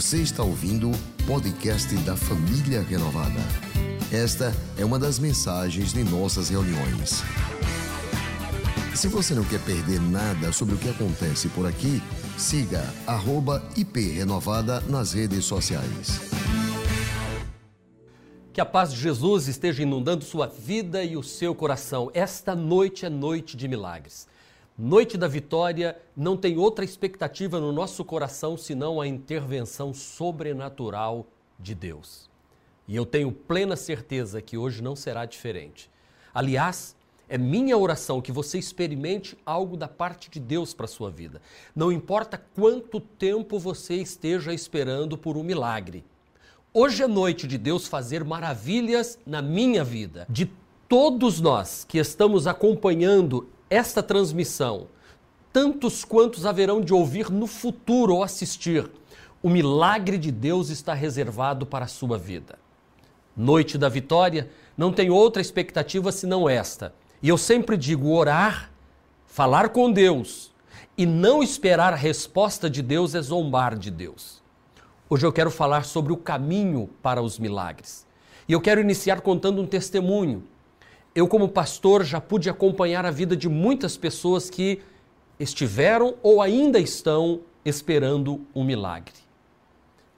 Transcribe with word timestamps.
Você 0.00 0.22
está 0.22 0.42
ouvindo 0.42 0.90
o 0.90 1.26
podcast 1.26 1.94
da 1.96 2.16
Família 2.16 2.80
Renovada. 2.80 3.38
Esta 4.10 4.50
é 4.78 4.82
uma 4.82 4.98
das 4.98 5.18
mensagens 5.18 5.92
de 5.92 6.02
nossas 6.02 6.48
reuniões. 6.48 7.22
Se 8.94 9.08
você 9.08 9.34
não 9.34 9.44
quer 9.44 9.60
perder 9.60 10.00
nada 10.00 10.52
sobre 10.52 10.74
o 10.74 10.78
que 10.78 10.88
acontece 10.88 11.50
por 11.50 11.66
aqui, 11.66 12.02
siga 12.38 12.82
@iprenovada 13.76 14.80
nas 14.88 15.12
redes 15.12 15.44
sociais. 15.44 16.18
Que 18.54 18.60
a 18.62 18.64
paz 18.64 18.94
de 18.94 18.98
Jesus 18.98 19.48
esteja 19.48 19.82
inundando 19.82 20.24
sua 20.24 20.46
vida 20.46 21.04
e 21.04 21.14
o 21.14 21.22
seu 21.22 21.54
coração. 21.54 22.10
Esta 22.14 22.54
noite 22.54 23.04
é 23.04 23.10
noite 23.10 23.54
de 23.54 23.68
milagres. 23.68 24.26
Noite 24.82 25.18
da 25.18 25.28
vitória 25.28 25.94
não 26.16 26.38
tem 26.38 26.56
outra 26.56 26.82
expectativa 26.82 27.60
no 27.60 27.70
nosso 27.70 28.02
coração 28.02 28.56
senão 28.56 28.98
a 28.98 29.06
intervenção 29.06 29.92
sobrenatural 29.92 31.26
de 31.58 31.74
Deus. 31.74 32.30
E 32.88 32.96
eu 32.96 33.04
tenho 33.04 33.30
plena 33.30 33.76
certeza 33.76 34.40
que 34.40 34.56
hoje 34.56 34.82
não 34.82 34.96
será 34.96 35.26
diferente. 35.26 35.90
Aliás, 36.32 36.96
é 37.28 37.36
minha 37.36 37.76
oração 37.76 38.22
que 38.22 38.32
você 38.32 38.58
experimente 38.58 39.36
algo 39.44 39.76
da 39.76 39.86
parte 39.86 40.30
de 40.30 40.40
Deus 40.40 40.72
para 40.72 40.86
a 40.86 40.88
sua 40.88 41.10
vida. 41.10 41.42
Não 41.76 41.92
importa 41.92 42.42
quanto 42.54 43.00
tempo 43.00 43.58
você 43.58 43.96
esteja 43.96 44.50
esperando 44.50 45.18
por 45.18 45.36
um 45.36 45.42
milagre. 45.42 46.02
Hoje 46.72 47.02
é 47.02 47.06
noite 47.06 47.46
de 47.46 47.58
Deus 47.58 47.86
fazer 47.86 48.24
maravilhas 48.24 49.18
na 49.26 49.42
minha 49.42 49.84
vida. 49.84 50.24
De 50.26 50.50
todos 50.88 51.38
nós 51.38 51.84
que 51.84 51.98
estamos 51.98 52.46
acompanhando 52.46 53.46
esta 53.70 54.02
transmissão, 54.02 54.88
tantos 55.52 56.04
quantos 56.04 56.44
haverão 56.44 56.80
de 56.80 56.92
ouvir 56.92 57.30
no 57.30 57.46
futuro 57.46 58.16
ou 58.16 58.24
assistir, 58.24 58.90
o 59.40 59.48
milagre 59.48 60.18
de 60.18 60.30
Deus 60.30 60.68
está 60.68 60.92
reservado 60.92 61.64
para 61.64 61.84
a 61.84 61.88
sua 61.88 62.18
vida. 62.18 62.58
Noite 63.36 63.78
da 63.78 63.88
vitória 63.88 64.50
não 64.76 64.92
tem 64.92 65.08
outra 65.08 65.40
expectativa 65.40 66.10
senão 66.12 66.48
esta. 66.48 66.92
E 67.22 67.28
eu 67.28 67.38
sempre 67.38 67.76
digo: 67.76 68.10
orar, 68.10 68.70
falar 69.26 69.70
com 69.70 69.90
Deus 69.90 70.50
e 70.98 71.06
não 71.06 71.42
esperar 71.42 71.92
a 71.92 71.96
resposta 71.96 72.68
de 72.68 72.82
Deus 72.82 73.14
é 73.14 73.22
zombar 73.22 73.78
de 73.78 73.90
Deus. 73.90 74.42
Hoje 75.08 75.26
eu 75.26 75.32
quero 75.32 75.50
falar 75.50 75.84
sobre 75.84 76.12
o 76.12 76.16
caminho 76.16 76.90
para 77.02 77.22
os 77.22 77.38
milagres. 77.38 78.06
E 78.48 78.52
eu 78.52 78.60
quero 78.60 78.80
iniciar 78.80 79.20
contando 79.20 79.62
um 79.62 79.66
testemunho. 79.66 80.44
Eu, 81.20 81.28
como 81.28 81.50
pastor, 81.50 82.02
já 82.02 82.18
pude 82.18 82.48
acompanhar 82.48 83.04
a 83.04 83.10
vida 83.10 83.36
de 83.36 83.46
muitas 83.46 83.94
pessoas 83.94 84.48
que 84.48 84.80
estiveram 85.38 86.14
ou 86.22 86.40
ainda 86.40 86.78
estão 86.78 87.40
esperando 87.62 88.40
um 88.54 88.64
milagre. 88.64 89.12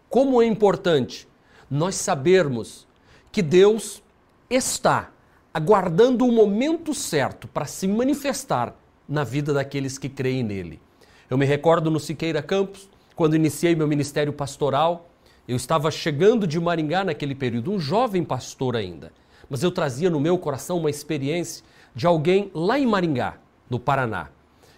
Como 0.09 0.41
é 0.41 0.47
importante 0.47 1.27
nós 1.69 1.97
sabermos 1.97 2.87
que 3.33 3.43
Deus 3.43 4.01
está 4.49 5.11
aguardando 5.53 6.25
o 6.25 6.31
momento 6.31 6.95
certo 6.95 7.49
para 7.49 7.67
se 7.67 7.89
manifestar 7.89 8.73
na 9.09 9.25
vida 9.25 9.53
daqueles 9.53 9.99
que 9.99 10.09
creem 10.09 10.45
nele. 10.45 10.81
Eu 11.29 11.37
me 11.37 11.45
recordo 11.45 11.91
no 11.91 11.99
Siqueira 11.99 12.41
Campos, 12.41 12.89
quando 13.17 13.35
iniciei 13.35 13.75
meu 13.75 13.89
ministério 13.89 14.33
pastoral, 14.33 15.11
eu 15.49 15.57
estava 15.57 15.91
chegando 15.91 16.47
de 16.47 16.61
Maringá 16.61 17.03
naquele 17.03 17.35
período, 17.35 17.73
um 17.73 17.81
jovem 17.81 18.23
pastor 18.23 18.77
ainda, 18.77 19.11
mas 19.53 19.63
eu 19.63 19.71
trazia 19.71 20.09
no 20.09 20.19
meu 20.19 20.39
coração 20.39 20.79
uma 20.79 20.89
experiência 20.89 21.63
de 21.95 22.07
alguém 22.07 22.51
lá 22.55 22.79
em 22.79 22.87
Maringá, 22.87 23.37
no 23.69 23.79
Paraná, 23.79 24.31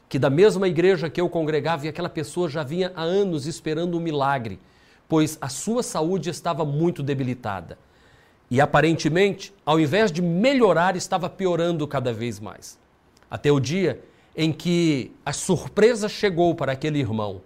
que 0.09 0.19
da 0.19 0.29
mesma 0.29 0.67
igreja 0.67 1.09
que 1.09 1.21
eu 1.21 1.29
congregava 1.29 1.87
e 1.87 1.89
aquela 1.89 2.09
pessoa 2.09 2.49
já 2.49 2.65
vinha 2.65 2.91
há 2.97 3.03
anos 3.03 3.47
esperando 3.47 3.97
um 3.97 4.01
milagre, 4.01 4.59
pois 5.09 5.39
a 5.41 5.49
sua 5.49 5.81
saúde 5.81 6.29
estava 6.29 6.65
muito 6.65 7.05
debilitada. 7.05 7.79
E 8.51 8.61
aparentemente, 8.61 9.55
ao 9.65 9.79
invés 9.79 10.11
de 10.11 10.21
melhorar, 10.21 10.97
estava 10.97 11.31
piorando 11.31 11.87
cada 11.87 12.13
vez 12.13 12.41
mais. 12.41 12.77
Até 13.31 13.53
o 13.53 13.61
dia 13.61 14.03
em 14.37 14.53
que 14.53 15.13
a 15.25 15.33
surpresa 15.33 16.09
chegou 16.09 16.53
para 16.53 16.73
aquele 16.73 16.99
irmão 16.99 17.43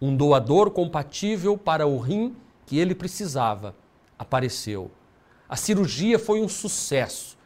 um 0.00 0.16
doador 0.16 0.72
compatível 0.72 1.56
para 1.56 1.86
o 1.86 1.96
rim 2.00 2.34
que 2.66 2.76
ele 2.76 2.92
precisava 2.92 3.72
apareceu. 4.18 4.90
A 5.52 5.56
cirurgia 5.56 6.18
foi 6.18 6.40
um 6.40 6.48
sucesso. 6.48 7.36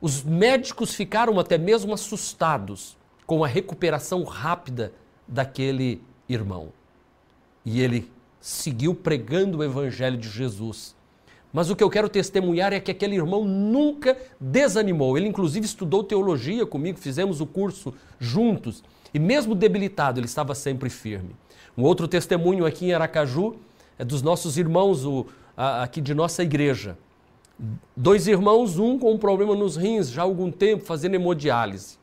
Os 0.00 0.22
médicos 0.22 0.94
ficaram 0.94 1.36
até 1.40 1.58
mesmo 1.58 1.92
assustados 1.92 2.96
com 3.26 3.42
a 3.42 3.48
recuperação 3.48 4.22
rápida 4.22 4.92
daquele 5.26 6.00
irmão. 6.28 6.68
E 7.64 7.80
ele 7.80 8.08
seguiu 8.40 8.94
pregando 8.94 9.58
o 9.58 9.64
evangelho 9.64 10.16
de 10.16 10.28
Jesus. 10.28 10.94
Mas 11.52 11.68
o 11.68 11.74
que 11.74 11.82
eu 11.82 11.90
quero 11.90 12.08
testemunhar 12.08 12.72
é 12.72 12.78
que 12.78 12.92
aquele 12.92 13.16
irmão 13.16 13.44
nunca 13.44 14.16
desanimou. 14.38 15.18
Ele, 15.18 15.26
inclusive, 15.26 15.66
estudou 15.66 16.04
teologia 16.04 16.64
comigo, 16.64 17.00
fizemos 17.00 17.40
o 17.40 17.46
curso 17.46 17.92
juntos. 18.20 18.84
E, 19.12 19.18
mesmo 19.18 19.56
debilitado, 19.56 20.20
ele 20.20 20.28
estava 20.28 20.54
sempre 20.54 20.88
firme. 20.88 21.34
Um 21.76 21.82
outro 21.82 22.06
testemunho 22.06 22.64
aqui 22.64 22.86
em 22.86 22.92
Aracaju 22.92 23.56
é 23.98 24.04
dos 24.04 24.22
nossos 24.22 24.56
irmãos 24.56 25.04
o, 25.04 25.26
a, 25.56 25.82
aqui 25.82 26.00
de 26.00 26.14
nossa 26.14 26.44
igreja. 26.44 26.96
Dois 27.96 28.26
irmãos, 28.26 28.78
um 28.78 28.98
com 28.98 29.12
um 29.12 29.18
problema 29.18 29.54
nos 29.54 29.76
rins 29.76 30.10
já 30.10 30.22
há 30.22 30.24
algum 30.24 30.50
tempo, 30.50 30.84
fazendo 30.84 31.14
hemodiálise. 31.14 31.98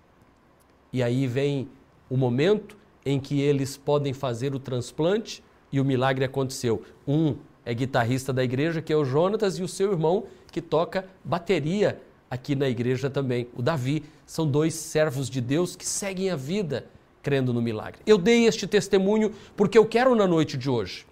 E 0.94 1.02
aí 1.02 1.26
vem 1.26 1.68
o 2.10 2.16
momento 2.16 2.78
em 3.06 3.20
que 3.20 3.42
eles 3.42 3.76
podem 3.76 4.14
fazer 4.14 4.54
o 4.54 4.60
transplante 4.60 5.44
e 5.72 5.80
o 5.80 5.86
milagre 5.86 6.24
aconteceu. 6.24 6.84
Um 7.08 7.36
é 7.66 7.74
guitarrista 7.74 8.32
da 8.32 8.44
igreja, 8.44 8.82
que 8.82 8.94
é 8.94 8.96
o 8.96 9.04
Jonatas, 9.04 9.58
e 9.58 9.64
o 9.64 9.68
seu 9.68 9.92
irmão, 9.92 10.26
que 10.52 10.62
toca 10.62 11.06
bateria 11.24 12.02
aqui 12.30 12.56
na 12.56 12.70
igreja 12.70 13.10
também, 13.10 13.48
o 13.56 13.62
Davi. 13.62 14.04
São 14.26 14.46
dois 14.46 14.74
servos 14.74 15.30
de 15.30 15.42
Deus 15.42 15.76
que 15.76 15.86
seguem 15.86 16.30
a 16.30 16.36
vida 16.36 16.86
crendo 17.22 17.54
no 17.54 17.62
milagre. 17.62 18.02
Eu 18.06 18.18
dei 18.18 18.46
este 18.46 18.68
testemunho 18.68 19.34
porque 19.56 19.78
eu 19.78 19.86
quero 19.86 20.16
na 20.16 20.28
noite 20.28 20.58
de 20.58 20.70
hoje 20.70 21.06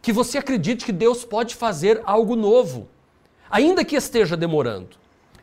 que 0.00 0.12
você 0.12 0.38
acredite 0.38 0.84
que 0.84 0.92
Deus 0.92 1.24
pode 1.24 1.54
fazer 1.54 2.00
algo 2.04 2.36
novo, 2.36 2.88
ainda 3.50 3.84
que 3.84 3.96
esteja 3.96 4.36
demorando. 4.36 4.96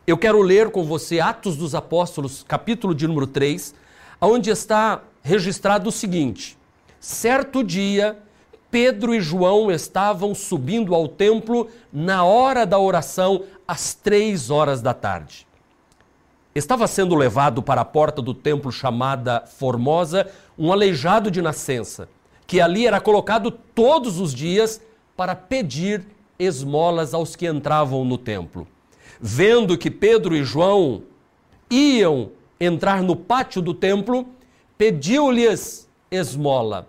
Eu 0.05 0.17
quero 0.17 0.41
ler 0.41 0.69
com 0.69 0.83
você 0.83 1.19
Atos 1.19 1.57
dos 1.57 1.73
Apóstolos, 1.73 2.43
capítulo 2.47 2.93
de 2.93 3.07
número 3.07 3.27
3, 3.27 3.73
onde 4.21 4.49
está 4.49 5.01
registrado 5.21 5.89
o 5.89 5.91
seguinte: 5.91 6.57
Certo 6.99 7.63
dia, 7.63 8.17
Pedro 8.69 9.13
e 9.13 9.21
João 9.21 9.71
estavam 9.71 10.35
subindo 10.35 10.93
ao 10.93 11.07
templo 11.07 11.67
na 11.91 12.23
hora 12.23 12.66
da 12.66 12.79
oração, 12.79 13.43
às 13.67 13.93
três 13.93 14.49
horas 14.49 14.81
da 14.81 14.93
tarde 14.93 15.45
estava 16.55 16.87
sendo 16.87 17.16
levado 17.16 17.61
para 17.61 17.81
a 17.81 17.85
porta 17.85 18.22
do 18.22 18.33
templo 18.33 18.72
chamada 18.72 19.43
Formosa 19.45 20.31
um 20.57 20.72
aleijado 20.72 21.29
de 21.29 21.41
nascença, 21.41 22.07
que 22.47 22.61
ali 22.61 22.87
era 22.87 23.01
colocado 23.01 23.51
todos 23.51 24.19
os 24.19 24.33
dias 24.33 24.81
para 25.17 25.35
pedir 25.35 26.07
esmolas 26.38 27.13
aos 27.13 27.35
que 27.35 27.47
entravam 27.47 28.03
no 28.06 28.18
templo. 28.18 28.68
Vendo 29.19 29.78
que 29.78 29.90
Pedro 29.90 30.35
e 30.35 30.44
João 30.44 31.03
iam 31.69 32.31
entrar 32.59 33.01
no 33.01 33.16
pátio 33.16 33.62
do 33.62 33.73
templo, 33.73 34.28
pediu-lhes 34.78 35.90
esmola. 36.12 36.88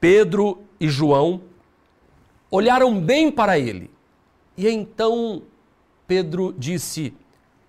Pedro 0.00 0.62
e 0.78 0.88
João 0.88 1.40
olharam 2.50 3.00
bem 3.00 3.30
para 3.30 3.58
ele. 3.58 3.90
E 4.56 4.68
então 4.68 5.42
Pedro 6.06 6.54
disse: 6.56 7.14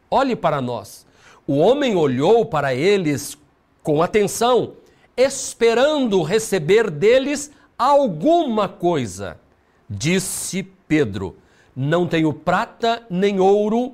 Olhe 0.09 0.35
para 0.35 0.61
nós. 0.61 1.05
O 1.47 1.57
homem 1.57 1.95
olhou 1.95 2.45
para 2.45 2.73
eles 2.73 3.37
com 3.83 4.01
atenção, 4.01 4.73
esperando 5.15 6.23
receber 6.23 6.89
deles 6.89 7.51
alguma 7.77 8.67
coisa. 8.67 9.39
Disse 9.87 10.67
Pedro: 10.87 11.37
Não 11.75 12.07
tenho 12.07 12.33
prata 12.33 13.05
nem 13.09 13.39
ouro, 13.39 13.93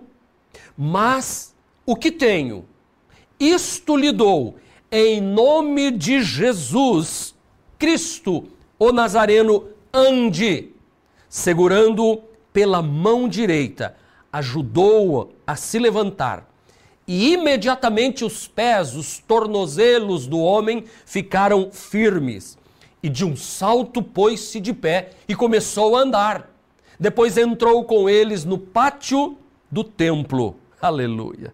mas 0.77 1.55
o 1.85 1.95
que 1.95 2.11
tenho, 2.11 2.65
isto 3.39 3.95
lhe 3.95 4.11
dou, 4.11 4.55
em 4.91 5.21
nome 5.21 5.91
de 5.91 6.21
Jesus 6.21 7.35
Cristo, 7.79 8.45
o 8.77 8.91
Nazareno, 8.91 9.67
ande. 9.93 10.69
Segurando 11.27 12.21
pela 12.51 12.81
mão 12.81 13.27
direita, 13.27 13.95
ajudou-o 14.31 15.29
a 15.47 15.55
se 15.55 15.79
levantar 15.79 16.51
e 17.07 17.33
imediatamente 17.33 18.23
os 18.23 18.47
pés, 18.47 18.95
os 18.95 19.19
tornozelos 19.19 20.27
do 20.27 20.39
homem 20.39 20.85
ficaram 21.05 21.71
firmes. 21.71 22.57
E 23.03 23.09
de 23.09 23.25
um 23.25 23.35
salto 23.35 24.01
pôs-se 24.01 24.59
de 24.59 24.73
pé 24.73 25.09
e 25.27 25.35
começou 25.35 25.95
a 25.95 26.01
andar. 26.01 26.50
Depois 27.01 27.35
entrou 27.35 27.83
com 27.83 28.07
eles 28.07 28.45
no 28.45 28.59
pátio 28.59 29.35
do 29.71 29.83
templo. 29.83 30.55
Aleluia. 30.79 31.51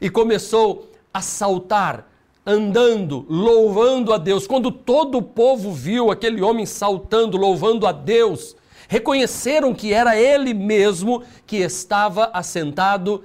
E 0.00 0.08
começou 0.08 0.90
a 1.12 1.20
saltar 1.20 2.10
andando, 2.46 3.26
louvando 3.28 4.14
a 4.14 4.16
Deus, 4.16 4.46
quando 4.46 4.72
todo 4.72 5.18
o 5.18 5.22
povo 5.22 5.74
viu 5.74 6.10
aquele 6.10 6.40
homem 6.40 6.64
saltando, 6.64 7.36
louvando 7.36 7.86
a 7.86 7.92
Deus, 7.92 8.56
reconheceram 8.88 9.74
que 9.74 9.92
era 9.92 10.18
ele 10.18 10.54
mesmo 10.54 11.22
que 11.46 11.58
estava 11.58 12.30
assentado 12.32 13.24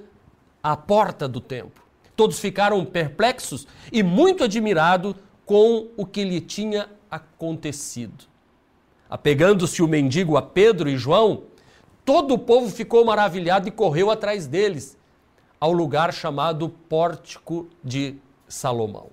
à 0.62 0.76
porta 0.76 1.30
do 1.30 1.40
templo. 1.40 1.82
Todos 2.14 2.40
ficaram 2.40 2.84
perplexos 2.84 3.66
e 3.90 4.04
muito 4.04 4.44
admirados 4.44 5.16
com 5.46 5.88
o 5.96 6.06
que 6.06 6.26
lhe 6.26 6.42
tinha 6.42 6.90
acontecido. 7.10 8.35
Apegando-se 9.10 9.82
o 9.82 9.88
mendigo 9.88 10.36
a 10.36 10.42
Pedro 10.42 10.90
e 10.90 10.98
João, 10.98 11.44
todo 12.04 12.34
o 12.34 12.40
povo 12.40 12.70
ficou 12.70 13.06
maravilhado 13.06 13.68
e 13.68 13.72
correu 13.72 14.10
atrás 14.10 14.48
deles, 14.48 14.98
ao 15.60 15.72
lugar 15.72 16.14
chamado 16.14 16.70
Pórtico 16.90 17.68
de 17.84 18.16
Salomão. 18.48 19.10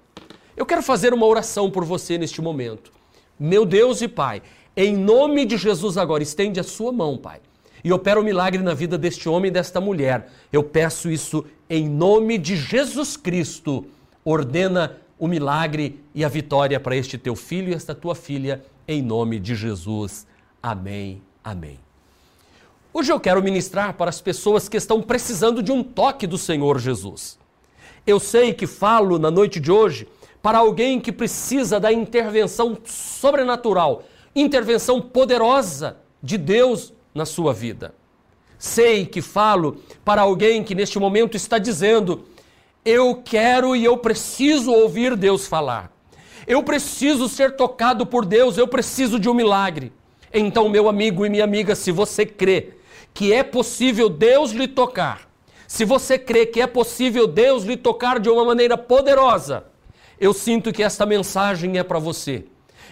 Eu 0.57 0.67
quero 0.67 0.83
fazer 0.83 1.15
uma 1.15 1.27
oração 1.27 1.71
por 1.71 1.85
você 1.85 2.19
neste 2.19 2.41
momento. 2.41 2.93
Meu 3.39 3.65
Deus 3.65 4.03
e 4.03 4.09
Pai, 4.09 4.43
em 4.77 4.97
nome 4.97 5.45
de 5.45 5.57
Jesus 5.57 5.99
agora, 5.99 6.23
estende 6.23 6.61
a 6.61 6.65
sua 6.65 6.93
mão, 6.93 7.17
Pai. 7.17 7.41
E 7.85 7.93
opera 7.93 8.19
o 8.19 8.23
um 8.23 8.25
milagre 8.25 8.63
na 8.63 8.75
vida 8.75 8.97
deste 8.97 9.29
homem 9.29 9.49
e 9.49 9.53
desta 9.53 9.81
mulher. 9.81 10.31
Eu 10.53 10.63
peço 10.63 11.11
isso 11.11 11.45
em 11.69 11.89
nome 11.89 12.39
de 12.39 12.57
Jesus 12.57 13.17
Cristo. 13.17 13.87
Ordena 14.25 14.99
o 15.19 15.27
milagre 15.27 16.01
e 16.15 16.25
a 16.25 16.29
vitória 16.29 16.79
para 16.79 16.97
este 16.97 17.19
teu 17.19 17.35
filho 17.35 17.71
e 17.71 17.75
esta 17.75 17.95
tua 17.95 18.15
filha, 18.15 18.63
em 18.87 19.03
nome 19.03 19.39
de 19.39 19.55
Jesus. 19.55 20.27
Amém. 20.63 21.23
Amém. 21.43 21.79
Hoje 22.93 23.13
eu 23.13 23.19
quero 23.19 23.43
ministrar 23.43 23.95
para 23.95 24.11
as 24.11 24.21
pessoas 24.21 24.69
que 24.69 24.77
estão 24.77 25.01
precisando 25.01 25.63
de 25.63 25.73
um 25.73 25.83
toque 25.83 26.27
do 26.27 26.37
Senhor 26.37 26.79
Jesus. 26.79 27.39
Eu 28.07 28.21
sei 28.21 28.53
que 28.53 28.67
falo 28.67 29.19
na 29.19 29.31
noite 29.31 29.59
de 29.59 29.71
hoje 29.71 30.07
para 30.43 30.59
alguém 30.59 31.01
que 31.01 31.13
precisa 31.13 31.79
da 31.79 31.93
intervenção 31.93 32.77
sobrenatural 32.85 34.05
intervenção 34.35 35.01
poderosa 35.01 35.97
de 36.23 36.39
Deus 36.39 36.93
na 37.15 37.27
sua 37.27 37.53
vida. 37.53 37.95
Sei 38.59 39.05
que 39.05 39.21
falo 39.21 39.83
para 40.05 40.23
alguém 40.23 40.63
que 40.63 40.75
neste 40.75 40.99
momento 40.99 41.37
está 41.37 41.59
dizendo: 41.59 42.25
eu 42.85 43.21
quero 43.25 43.75
e 43.75 43.85
eu 43.85 43.97
preciso 43.99 44.71
ouvir 44.73 45.17
Deus 45.17 45.47
falar. 45.47 45.92
Eu 46.53 46.63
preciso 46.63 47.31
ser 47.31 47.57
tocado 47.57 48.05
por 48.05 48.27
Deus, 48.27 48.59
eu 48.59 48.69
preciso 48.69 49.19
de 49.19 49.27
um 49.27 49.33
milagre. 49.33 49.91
Então, 50.31 50.69
meu 50.69 50.87
amigo 50.87 51.25
e 51.25 51.31
minha 51.31 51.45
amiga, 51.45 51.75
se 51.75 51.91
você 51.91 52.27
crê 52.27 52.75
que 53.15 53.33
é 53.33 53.43
possível 53.43 54.11
Deus 54.11 54.51
lhe 54.51 54.69
tocar, 54.69 55.31
se 55.67 55.87
você 55.87 56.19
crê 56.19 56.45
que 56.45 56.61
é 56.61 56.67
possível 56.67 57.27
Deus 57.27 57.65
lhe 57.65 57.75
tocar 57.75 58.21
de 58.21 58.29
uma 58.29 58.45
maneira 58.45 58.77
poderosa, 58.77 59.65
eu 60.21 60.35
sinto 60.35 60.71
que 60.75 60.83
esta 60.83 61.07
mensagem 61.07 61.79
é 61.79 61.83
para 61.83 61.99
você. 61.99 62.45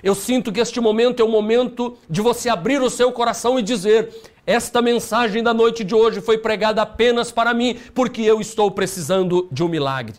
Eu 0.02 0.14
sinto 0.14 0.50
que 0.50 0.60
este 0.60 0.80
momento 0.80 1.20
é 1.20 1.24
o 1.24 1.28
momento 1.28 1.98
de 2.08 2.22
você 2.22 2.48
abrir 2.48 2.80
o 2.80 2.88
seu 2.88 3.12
coração 3.12 3.58
e 3.58 3.62
dizer: 3.62 4.08
Esta 4.46 4.80
mensagem 4.80 5.42
da 5.42 5.52
noite 5.52 5.84
de 5.84 5.94
hoje 5.94 6.22
foi 6.22 6.38
pregada 6.38 6.80
apenas 6.80 7.30
para 7.30 7.52
mim, 7.52 7.78
porque 7.94 8.22
eu 8.22 8.40
estou 8.40 8.70
precisando 8.70 9.46
de 9.52 9.62
um 9.62 9.68
milagre. 9.68 10.16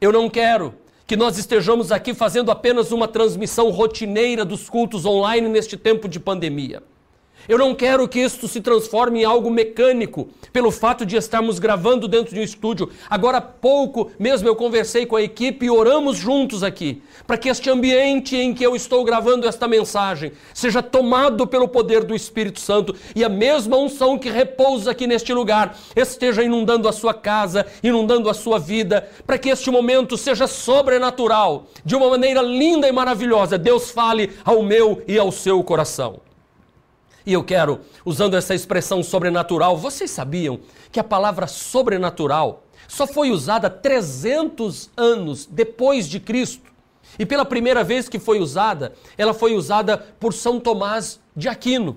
Eu 0.00 0.12
não 0.12 0.30
quero 0.30 0.83
que 1.06 1.16
nós 1.16 1.36
estejamos 1.36 1.92
aqui 1.92 2.14
fazendo 2.14 2.50
apenas 2.50 2.90
uma 2.90 3.06
transmissão 3.06 3.70
rotineira 3.70 4.44
dos 4.44 4.70
cultos 4.70 5.04
online 5.04 5.48
neste 5.48 5.76
tempo 5.76 6.08
de 6.08 6.18
pandemia. 6.18 6.82
Eu 7.48 7.58
não 7.58 7.74
quero 7.74 8.08
que 8.08 8.20
isto 8.20 8.48
se 8.48 8.60
transforme 8.60 9.20
em 9.20 9.24
algo 9.24 9.50
mecânico, 9.50 10.28
pelo 10.52 10.70
fato 10.70 11.04
de 11.04 11.16
estarmos 11.16 11.58
gravando 11.58 12.08
dentro 12.08 12.34
de 12.34 12.40
um 12.40 12.44
estúdio. 12.44 12.90
Agora 13.08 13.38
há 13.38 13.40
pouco 13.40 14.10
mesmo 14.18 14.48
eu 14.48 14.56
conversei 14.56 15.04
com 15.04 15.16
a 15.16 15.22
equipe 15.22 15.66
e 15.66 15.70
oramos 15.70 16.16
juntos 16.16 16.62
aqui, 16.62 17.02
para 17.26 17.36
que 17.36 17.48
este 17.48 17.68
ambiente 17.68 18.36
em 18.36 18.54
que 18.54 18.64
eu 18.64 18.74
estou 18.74 19.04
gravando 19.04 19.46
esta 19.46 19.68
mensagem 19.68 20.32
seja 20.52 20.82
tomado 20.82 21.46
pelo 21.46 21.68
poder 21.68 22.04
do 22.04 22.14
Espírito 22.14 22.60
Santo 22.60 22.94
e 23.14 23.22
a 23.22 23.28
mesma 23.28 23.76
unção 23.76 24.18
que 24.18 24.30
repousa 24.30 24.90
aqui 24.90 25.06
neste 25.06 25.32
lugar 25.32 25.76
esteja 25.94 26.42
inundando 26.42 26.88
a 26.88 26.92
sua 26.92 27.12
casa, 27.12 27.66
inundando 27.82 28.30
a 28.30 28.34
sua 28.34 28.58
vida, 28.58 29.08
para 29.26 29.38
que 29.38 29.50
este 29.50 29.70
momento 29.70 30.16
seja 30.16 30.46
sobrenatural, 30.46 31.66
de 31.84 31.94
uma 31.94 32.08
maneira 32.08 32.42
linda 32.42 32.88
e 32.88 32.92
maravilhosa. 32.92 33.58
Deus 33.58 33.90
fale 33.90 34.30
ao 34.44 34.62
meu 34.62 35.02
e 35.06 35.18
ao 35.18 35.30
seu 35.30 35.62
coração. 35.62 36.33
E 37.26 37.32
eu 37.32 37.42
quero, 37.42 37.80
usando 38.04 38.36
essa 38.36 38.54
expressão 38.54 39.02
sobrenatural, 39.02 39.76
vocês 39.78 40.10
sabiam 40.10 40.60
que 40.92 41.00
a 41.00 41.04
palavra 41.04 41.46
sobrenatural 41.46 42.64
só 42.86 43.06
foi 43.06 43.30
usada 43.30 43.70
300 43.70 44.90
anos 44.96 45.46
depois 45.46 46.06
de 46.06 46.20
Cristo? 46.20 46.70
E 47.18 47.24
pela 47.24 47.44
primeira 47.44 47.82
vez 47.82 48.08
que 48.08 48.18
foi 48.18 48.40
usada, 48.40 48.92
ela 49.16 49.32
foi 49.32 49.54
usada 49.54 49.96
por 50.20 50.34
São 50.34 50.60
Tomás 50.60 51.18
de 51.34 51.48
Aquino. 51.48 51.96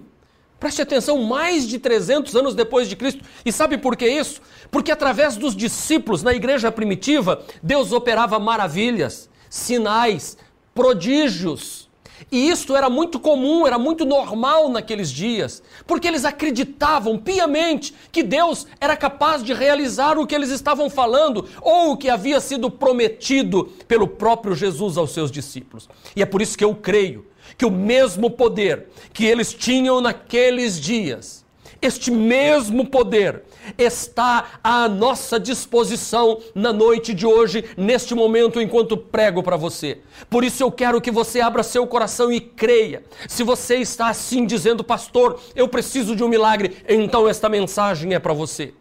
Preste 0.60 0.82
atenção, 0.82 1.22
mais 1.24 1.68
de 1.68 1.78
300 1.78 2.36
anos 2.36 2.56
depois 2.56 2.88
de 2.88 2.96
Cristo. 2.96 3.24
E 3.46 3.52
sabe 3.52 3.78
por 3.78 3.96
que 3.96 4.08
isso? 4.08 4.42
Porque 4.72 4.92
através 4.92 5.36
dos 5.36 5.56
discípulos 5.56 6.24
na 6.24 6.34
igreja 6.34 6.72
primitiva, 6.72 7.44
Deus 7.62 7.92
operava 7.92 8.40
maravilhas, 8.40 9.30
sinais, 9.50 10.38
prodígios 10.74 11.87
e 12.32 12.50
isto 12.50 12.76
era 12.76 12.90
muito 12.90 13.20
comum, 13.20 13.66
era 13.66 13.78
muito 13.78 14.06
normal 14.06 14.70
naqueles 14.70 15.12
dias, 15.12 15.62
porque 15.86 16.08
eles 16.08 16.26
acreditavam 16.26 17.18
piamente 17.18 17.94
que 18.12 18.24
Deus 18.24 18.68
era 18.80 18.96
capaz 18.96 19.44
de 19.44 19.54
realizar 19.54 20.18
o 20.18 20.26
que 20.26 20.36
eles 20.36 20.50
estavam 20.50 20.90
falando 20.90 21.48
ou 21.62 21.92
o 21.92 21.98
que 21.98 22.10
havia 22.10 22.40
sido 22.40 22.70
prometido 22.70 23.66
pelo 23.88 24.08
próprio 24.08 24.56
Jesus 24.56 24.98
aos 24.98 25.12
seus 25.12 25.32
discípulos. 25.32 25.90
E 26.16 26.22
é 26.22 26.26
por 26.26 26.42
isso 26.42 26.58
que 26.58 26.64
eu 26.64 26.76
creio 26.76 27.26
que 27.58 27.66
o 27.66 27.72
mesmo 27.72 28.30
poder 28.30 28.88
que 29.14 29.26
eles 29.26 29.54
tinham 29.54 30.02
naqueles 30.02 30.80
dias, 30.80 31.46
este 31.82 32.12
mesmo 32.12 32.86
poder 32.86 33.44
está 33.78 34.60
à 34.64 34.88
nossa 34.88 35.40
disposição 35.40 36.40
na 36.54 36.72
noite 36.72 37.14
de 37.14 37.26
hoje, 37.26 37.66
neste 37.76 38.14
momento, 38.14 38.62
enquanto 38.62 38.98
prego 38.98 39.42
para 39.42 39.58
você. 39.58 40.00
Por 40.30 40.44
isso 40.44 40.64
eu 40.64 40.72
quero 40.72 41.02
que 41.02 41.12
você 41.12 41.42
abra 41.42 41.64
seu 41.64 41.88
coração 41.88 42.32
e 42.32 42.40
creia. 42.40 43.04
Se 43.28 43.44
você 43.44 43.78
está 43.78 44.10
assim 44.10 44.46
dizendo, 44.46 44.84
pastor, 44.84 45.40
eu 45.56 45.68
preciso 45.68 46.16
de 46.16 46.24
um 46.24 46.30
milagre, 46.30 46.78
então 46.88 47.28
esta 47.28 47.50
mensagem 47.50 48.14
é 48.14 48.20
para 48.20 48.34
você. 48.34 48.74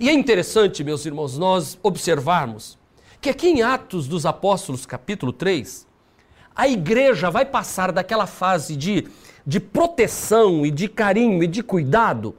E 0.00 0.08
é 0.08 0.12
interessante, 0.12 0.82
meus 0.82 1.06
irmãos, 1.06 1.38
nós 1.38 1.78
observarmos 1.82 2.76
que 3.20 3.30
aqui 3.30 3.48
em 3.48 3.62
Atos 3.62 4.06
dos 4.06 4.26
Apóstolos, 4.26 4.84
capítulo 4.84 5.32
3, 5.32 5.86
a 6.54 6.68
igreja 6.68 7.30
vai 7.30 7.44
passar 7.44 7.92
daquela 7.92 8.26
fase 8.26 8.76
de, 8.76 9.06
de 9.46 9.60
proteção 9.60 10.64
e 10.64 10.70
de 10.70 10.88
carinho 10.88 11.42
e 11.42 11.46
de 11.46 11.62
cuidado 11.62 12.34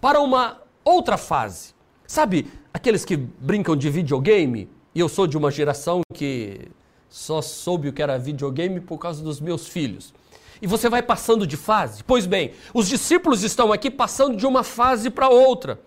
para 0.00 0.20
uma 0.20 0.61
outra 0.84 1.16
fase. 1.16 1.74
Sabe, 2.06 2.46
aqueles 2.72 3.04
que 3.04 3.16
brincam 3.16 3.76
de 3.76 3.88
videogame, 3.88 4.68
e 4.94 5.00
eu 5.00 5.08
sou 5.08 5.26
de 5.26 5.36
uma 5.36 5.50
geração 5.50 6.02
que 6.12 6.68
só 7.08 7.42
soube 7.42 7.88
o 7.88 7.92
que 7.92 8.02
era 8.02 8.18
videogame 8.18 8.80
por 8.80 8.98
causa 8.98 9.22
dos 9.22 9.40
meus 9.40 9.66
filhos. 9.66 10.12
E 10.60 10.66
você 10.66 10.88
vai 10.88 11.02
passando 11.02 11.46
de 11.46 11.56
fase. 11.56 12.04
Pois 12.04 12.24
bem, 12.26 12.52
os 12.72 12.88
discípulos 12.88 13.42
estão 13.42 13.72
aqui 13.72 13.90
passando 13.90 14.36
de 14.36 14.46
uma 14.46 14.62
fase 14.62 15.10
para 15.10 15.28
outra. 15.28 15.80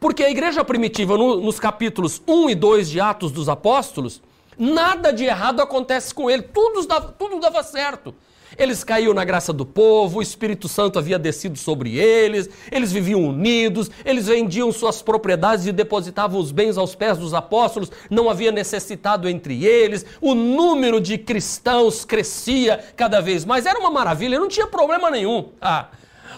Porque 0.00 0.24
a 0.24 0.30
igreja 0.30 0.64
primitiva, 0.64 1.16
no, 1.16 1.40
nos 1.40 1.58
capítulos 1.58 2.20
1 2.26 2.50
e 2.50 2.54
2 2.54 2.90
de 2.90 3.00
Atos 3.00 3.32
dos 3.32 3.48
Apóstolos, 3.48 4.20
nada 4.58 5.12
de 5.12 5.24
errado 5.24 5.62
acontece 5.62 6.12
com 6.12 6.28
ele, 6.28 6.42
tudo 6.42 6.86
dava, 6.86 7.12
tudo 7.12 7.38
dava 7.40 7.62
certo. 7.62 8.14
Eles 8.56 8.82
caíam 8.82 9.12
na 9.12 9.24
graça 9.24 9.52
do 9.52 9.66
povo, 9.66 10.18
o 10.18 10.22
Espírito 10.22 10.68
Santo 10.68 10.98
havia 10.98 11.18
descido 11.18 11.58
sobre 11.58 11.98
eles, 11.98 12.48
eles 12.70 12.92
viviam 12.92 13.24
unidos, 13.24 13.90
eles 14.04 14.26
vendiam 14.26 14.72
suas 14.72 15.02
propriedades 15.02 15.66
e 15.66 15.72
depositavam 15.72 16.40
os 16.40 16.52
bens 16.52 16.78
aos 16.78 16.94
pés 16.94 17.18
dos 17.18 17.34
apóstolos, 17.34 17.90
não 18.08 18.30
havia 18.30 18.52
necessitado 18.52 19.28
entre 19.28 19.64
eles, 19.64 20.06
o 20.20 20.34
número 20.34 21.00
de 21.00 21.18
cristãos 21.18 22.04
crescia 22.04 22.78
cada 22.96 23.20
vez 23.20 23.44
mais, 23.44 23.66
era 23.66 23.78
uma 23.78 23.90
maravilha, 23.90 24.38
não 24.38 24.48
tinha 24.48 24.66
problema 24.66 25.10
nenhum. 25.10 25.50
Ah, 25.60 25.88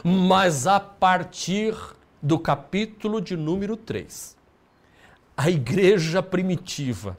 mas 0.02 0.66
a 0.66 0.80
partir 0.80 1.74
do 2.22 2.38
capítulo 2.38 3.20
de 3.20 3.36
número 3.36 3.76
3, 3.76 4.36
a 5.36 5.50
igreja 5.50 6.22
primitiva, 6.22 7.16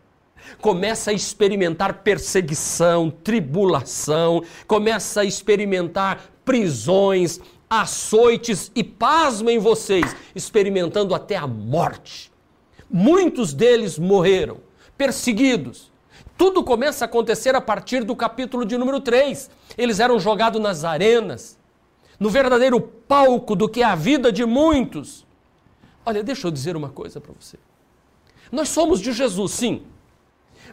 começa 0.59 1.11
a 1.11 1.13
experimentar 1.13 2.01
perseguição, 2.03 3.09
tribulação, 3.09 4.43
começa 4.67 5.21
a 5.21 5.25
experimentar 5.25 6.31
prisões, 6.43 7.39
açoites 7.69 8.71
e 8.75 8.83
pasmem 8.83 9.57
vocês, 9.57 10.15
experimentando 10.35 11.15
até 11.15 11.37
a 11.37 11.47
morte. 11.47 12.31
Muitos 12.89 13.53
deles 13.53 13.97
morreram, 13.97 14.57
perseguidos. 14.97 15.89
Tudo 16.37 16.63
começa 16.63 17.05
a 17.05 17.07
acontecer 17.07 17.55
a 17.55 17.61
partir 17.61 18.03
do 18.03 18.15
capítulo 18.15 18.65
de 18.65 18.77
número 18.77 18.99
3. 18.99 19.49
Eles 19.77 19.99
eram 19.99 20.19
jogados 20.19 20.61
nas 20.61 20.83
arenas, 20.83 21.57
no 22.19 22.29
verdadeiro 22.29 22.81
palco 22.81 23.55
do 23.55 23.69
que 23.69 23.81
é 23.81 23.85
a 23.85 23.95
vida 23.95 24.31
de 24.31 24.45
muitos. 24.45 25.25
Olha, 26.05 26.23
deixa 26.23 26.47
eu 26.47 26.51
dizer 26.51 26.75
uma 26.75 26.89
coisa 26.89 27.21
para 27.21 27.33
você. 27.39 27.57
Nós 28.51 28.69
somos 28.69 28.99
de 28.99 29.13
Jesus, 29.13 29.51
sim. 29.51 29.83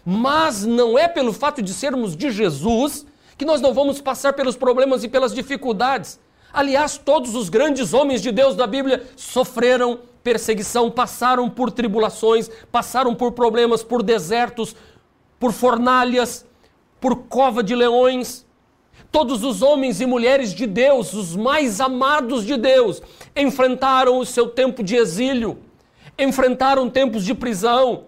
Mas 0.04 0.64
não 0.64 0.98
é 0.98 1.08
pelo 1.08 1.32
fato 1.32 1.62
de 1.62 1.72
sermos 1.72 2.16
de 2.16 2.30
Jesus 2.30 3.06
que 3.36 3.44
nós 3.44 3.60
não 3.60 3.72
vamos 3.72 4.00
passar 4.00 4.32
pelos 4.32 4.56
problemas 4.56 5.04
e 5.04 5.08
pelas 5.08 5.32
dificuldades. 5.32 6.18
Aliás, 6.52 6.98
todos 6.98 7.36
os 7.36 7.48
grandes 7.48 7.94
homens 7.94 8.20
de 8.20 8.32
Deus 8.32 8.56
da 8.56 8.66
Bíblia 8.66 9.04
sofreram 9.14 10.00
perseguição, 10.24 10.90
passaram 10.90 11.48
por 11.48 11.70
tribulações, 11.70 12.50
passaram 12.72 13.14
por 13.14 13.32
problemas, 13.32 13.84
por 13.84 14.02
desertos, 14.02 14.74
por 15.38 15.52
fornalhas, 15.52 16.44
por 17.00 17.14
cova 17.28 17.62
de 17.62 17.76
leões. 17.76 18.44
Todos 19.12 19.44
os 19.44 19.62
homens 19.62 20.00
e 20.00 20.06
mulheres 20.06 20.52
de 20.52 20.66
Deus, 20.66 21.14
os 21.14 21.36
mais 21.36 21.80
amados 21.80 22.44
de 22.44 22.56
Deus, 22.56 23.00
enfrentaram 23.36 24.18
o 24.18 24.26
seu 24.26 24.48
tempo 24.48 24.82
de 24.82 24.96
exílio, 24.96 25.58
enfrentaram 26.18 26.90
tempos 26.90 27.24
de 27.24 27.34
prisão, 27.34 28.04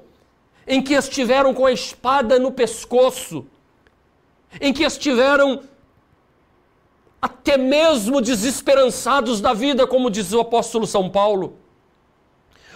em 0.71 0.81
que 0.81 0.95
estiveram 0.95 1.53
com 1.53 1.67
a 1.67 1.73
espada 1.73 2.39
no 2.39 2.53
pescoço, 2.53 3.45
em 4.61 4.73
que 4.73 4.85
estiveram 4.85 5.63
até 7.21 7.57
mesmo 7.57 8.21
desesperançados 8.21 9.41
da 9.41 9.53
vida, 9.53 9.85
como 9.85 10.09
diz 10.09 10.33
o 10.33 10.39
apóstolo 10.39 10.87
São 10.87 11.11
Paulo. 11.11 11.59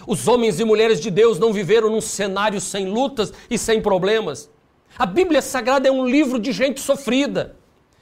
Os 0.05 0.27
homens 0.27 0.59
e 0.59 0.65
mulheres 0.65 0.99
de 0.99 1.09
Deus 1.09 1.39
não 1.39 1.53
viveram 1.53 1.89
num 1.89 2.01
cenário 2.01 2.59
sem 2.59 2.85
lutas 2.85 3.31
e 3.49 3.57
sem 3.57 3.81
problemas. 3.81 4.49
A 4.99 5.05
Bíblia 5.05 5.41
Sagrada 5.41 5.87
é 5.87 5.91
um 5.91 6.05
livro 6.05 6.37
de 6.37 6.51
gente 6.51 6.81
sofrida. 6.81 7.55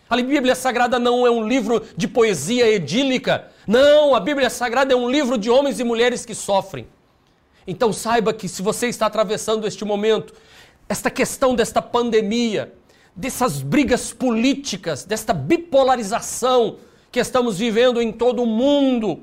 A 0.09 0.15
Bíblia 0.15 0.55
Sagrada 0.55 0.97
não 0.97 1.25
é 1.27 1.29
um 1.29 1.47
livro 1.47 1.85
de 1.95 2.07
poesia 2.07 2.67
edílica. 2.67 3.51
Não, 3.67 4.15
a 4.15 4.19
Bíblia 4.19 4.50
Sagrada 4.50 4.91
é 4.91 4.97
um 4.97 5.07
livro 5.07 5.38
de 5.38 5.51
homens 5.51 5.79
e 5.79 5.83
mulheres 5.83 6.25
que 6.25 6.33
sofrem. 6.33 6.88
Então 7.65 7.93
saiba 7.93 8.34
que 8.34 8.48
se 8.48 8.62
você 8.62 8.88
está 8.88 9.05
atravessando 9.05 9.67
este 9.67 9.86
momento, 9.86 10.34
esta 10.88 11.10
questão 11.10 11.55
desta 11.55 11.82
pandemia, 11.82 12.74
dessas 13.15 13.62
brigas 13.62 14.12
políticas, 14.12 15.05
desta 15.05 15.34
bipolarização 15.34 16.77
que 17.12 17.20
estamos 17.20 17.58
vivendo 17.58 18.01
em 18.01 18.12
todo 18.12 18.43
o 18.43 18.48
mundo, 18.48 19.22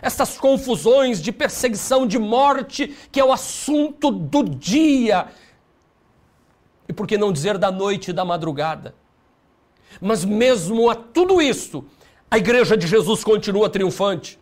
essas 0.00 0.38
confusões 0.38 1.20
de 1.22 1.32
perseguição, 1.32 2.06
de 2.06 2.18
morte, 2.18 2.94
que 3.10 3.20
é 3.20 3.24
o 3.24 3.32
assunto 3.32 4.10
do 4.10 4.42
dia, 4.42 5.26
e 6.88 6.92
por 6.92 7.06
que 7.06 7.18
não 7.18 7.32
dizer 7.32 7.58
da 7.58 7.70
noite 7.70 8.10
e 8.10 8.12
da 8.12 8.24
madrugada? 8.24 8.94
Mas 10.00 10.24
mesmo 10.24 10.88
a 10.90 10.94
tudo 10.94 11.40
isso, 11.40 11.84
a 12.30 12.38
igreja 12.38 12.76
de 12.76 12.86
Jesus 12.86 13.24
continua 13.24 13.68
triunfante. 13.68 14.38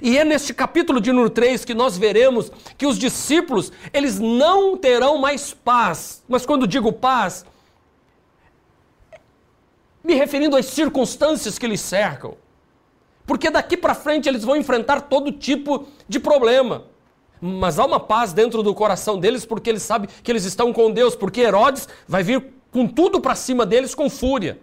E 0.00 0.16
é 0.16 0.24
neste 0.24 0.54
capítulo 0.54 1.00
de 1.00 1.12
número 1.12 1.28
3 1.28 1.64
que 1.64 1.74
nós 1.74 1.98
veremos 1.98 2.50
que 2.78 2.86
os 2.86 2.98
discípulos, 2.98 3.72
eles 3.92 4.18
não 4.18 4.76
terão 4.76 5.18
mais 5.18 5.52
paz. 5.52 6.22
Mas 6.28 6.46
quando 6.46 6.66
digo 6.66 6.92
paz, 6.92 7.44
me 10.02 10.14
referindo 10.14 10.56
às 10.56 10.66
circunstâncias 10.66 11.58
que 11.58 11.66
lhes 11.66 11.80
cercam. 11.80 12.36
Porque 13.26 13.50
daqui 13.50 13.76
para 13.76 13.94
frente 13.94 14.28
eles 14.28 14.44
vão 14.44 14.56
enfrentar 14.56 15.02
todo 15.02 15.30
tipo 15.30 15.86
de 16.08 16.18
problema. 16.18 16.84
Mas 17.40 17.78
há 17.78 17.84
uma 17.84 18.00
paz 18.00 18.32
dentro 18.32 18.62
do 18.62 18.74
coração 18.74 19.18
deles 19.18 19.44
porque 19.44 19.68
eles 19.68 19.82
sabem 19.82 20.08
que 20.22 20.30
eles 20.30 20.44
estão 20.44 20.72
com 20.72 20.90
Deus, 20.90 21.14
porque 21.14 21.40
Herodes 21.40 21.88
vai 22.06 22.22
vir 22.22 22.52
com 22.70 22.86
tudo 22.86 23.20
para 23.20 23.34
cima 23.34 23.66
deles 23.66 23.94
com 23.94 24.08
fúria. 24.08 24.58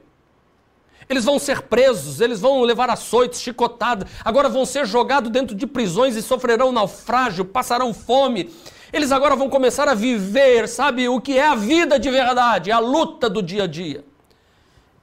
Eles 1.09 1.25
vão 1.25 1.39
ser 1.39 1.63
presos, 1.63 2.21
eles 2.21 2.39
vão 2.39 2.61
levar 2.61 2.87
açoites, 2.87 3.41
chicotada, 3.41 4.05
agora 4.23 4.47
vão 4.47 4.63
ser 4.63 4.85
jogados 4.85 5.31
dentro 5.31 5.55
de 5.55 5.65
prisões 5.65 6.15
e 6.15 6.21
sofrerão 6.21 6.71
naufrágio, 6.71 7.43
passarão 7.43 7.91
fome. 7.95 8.51
Eles 8.93 9.11
agora 9.11 9.35
vão 9.35 9.49
começar 9.49 9.89
a 9.89 9.95
viver, 9.95 10.67
sabe, 10.67 11.09
o 11.09 11.19
que 11.19 11.35
é 11.35 11.47
a 11.47 11.55
vida 11.55 11.97
de 11.97 12.11
verdade, 12.11 12.71
a 12.71 12.77
luta 12.77 13.27
do 13.27 13.41
dia 13.41 13.63
a 13.63 13.67
dia. 13.67 14.05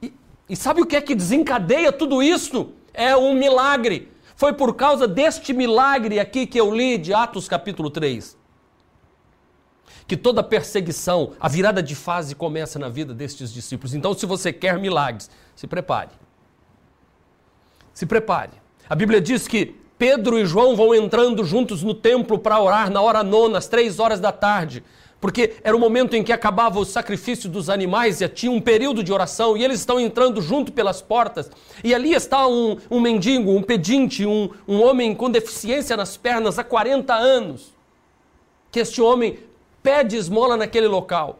E, 0.01 0.13
e 0.47 0.55
sabe 0.55 0.81
o 0.81 0.85
que 0.85 0.95
é 0.95 1.01
que 1.01 1.13
desencadeia 1.13 1.91
tudo 1.91 2.23
isso? 2.23 2.69
É 2.93 3.13
um 3.17 3.33
milagre. 3.33 4.09
Foi 4.37 4.53
por 4.53 4.75
causa 4.75 5.09
deste 5.09 5.51
milagre 5.51 6.21
aqui 6.21 6.47
que 6.47 6.57
eu 6.57 6.73
li 6.73 6.97
de 6.97 7.13
Atos 7.13 7.49
capítulo 7.49 7.89
3. 7.89 8.37
Que 10.07 10.15
toda 10.15 10.41
perseguição, 10.41 11.33
a 11.37 11.49
virada 11.49 11.83
de 11.83 11.95
fase 11.95 12.33
começa 12.33 12.79
na 12.79 12.87
vida 12.87 13.13
destes 13.13 13.51
discípulos. 13.51 13.93
Então, 13.93 14.13
se 14.13 14.25
você 14.25 14.53
quer 14.53 14.79
milagres, 14.79 15.29
se 15.57 15.67
prepare. 15.67 16.11
Se 17.93 18.05
prepare. 18.05 18.51
A 18.89 18.95
Bíblia 18.95 19.19
diz 19.19 19.45
que 19.45 19.75
Pedro 19.97 20.39
e 20.39 20.45
João 20.45 20.73
vão 20.73 20.95
entrando 20.95 21.43
juntos 21.43 21.83
no 21.83 21.93
templo 21.93 22.39
para 22.39 22.61
orar 22.61 22.89
na 22.89 23.01
hora 23.01 23.21
nona, 23.23 23.57
às 23.57 23.67
três 23.67 23.99
horas 23.99 24.21
da 24.21 24.31
tarde 24.31 24.81
porque 25.19 25.55
era 25.63 25.75
o 25.75 25.79
momento 25.79 26.15
em 26.15 26.23
que 26.23 26.31
acabava 26.31 26.79
o 26.79 26.85
sacrifício 26.85 27.49
dos 27.49 27.69
animais 27.69 28.21
e 28.21 28.29
tinha 28.29 28.51
um 28.51 28.61
período 28.61 29.03
de 29.03 29.11
oração, 29.11 29.57
e 29.57 29.63
eles 29.63 29.79
estão 29.79 29.99
entrando 29.99 30.41
junto 30.41 30.71
pelas 30.71 31.01
portas, 31.01 31.49
e 31.83 31.93
ali 31.93 32.13
está 32.13 32.47
um, 32.47 32.77
um 32.89 32.99
mendigo, 32.99 33.51
um 33.51 33.63
pedinte, 33.63 34.25
um, 34.25 34.49
um 34.67 34.81
homem 34.81 35.15
com 35.15 35.29
deficiência 35.29 35.97
nas 35.97 36.15
pernas 36.15 36.59
há 36.59 36.63
40 36.63 37.13
anos, 37.13 37.73
que 38.71 38.79
este 38.79 39.01
homem 39.01 39.39
pede 39.81 40.15
esmola 40.15 40.55
naquele 40.55 40.87
local. 40.87 41.39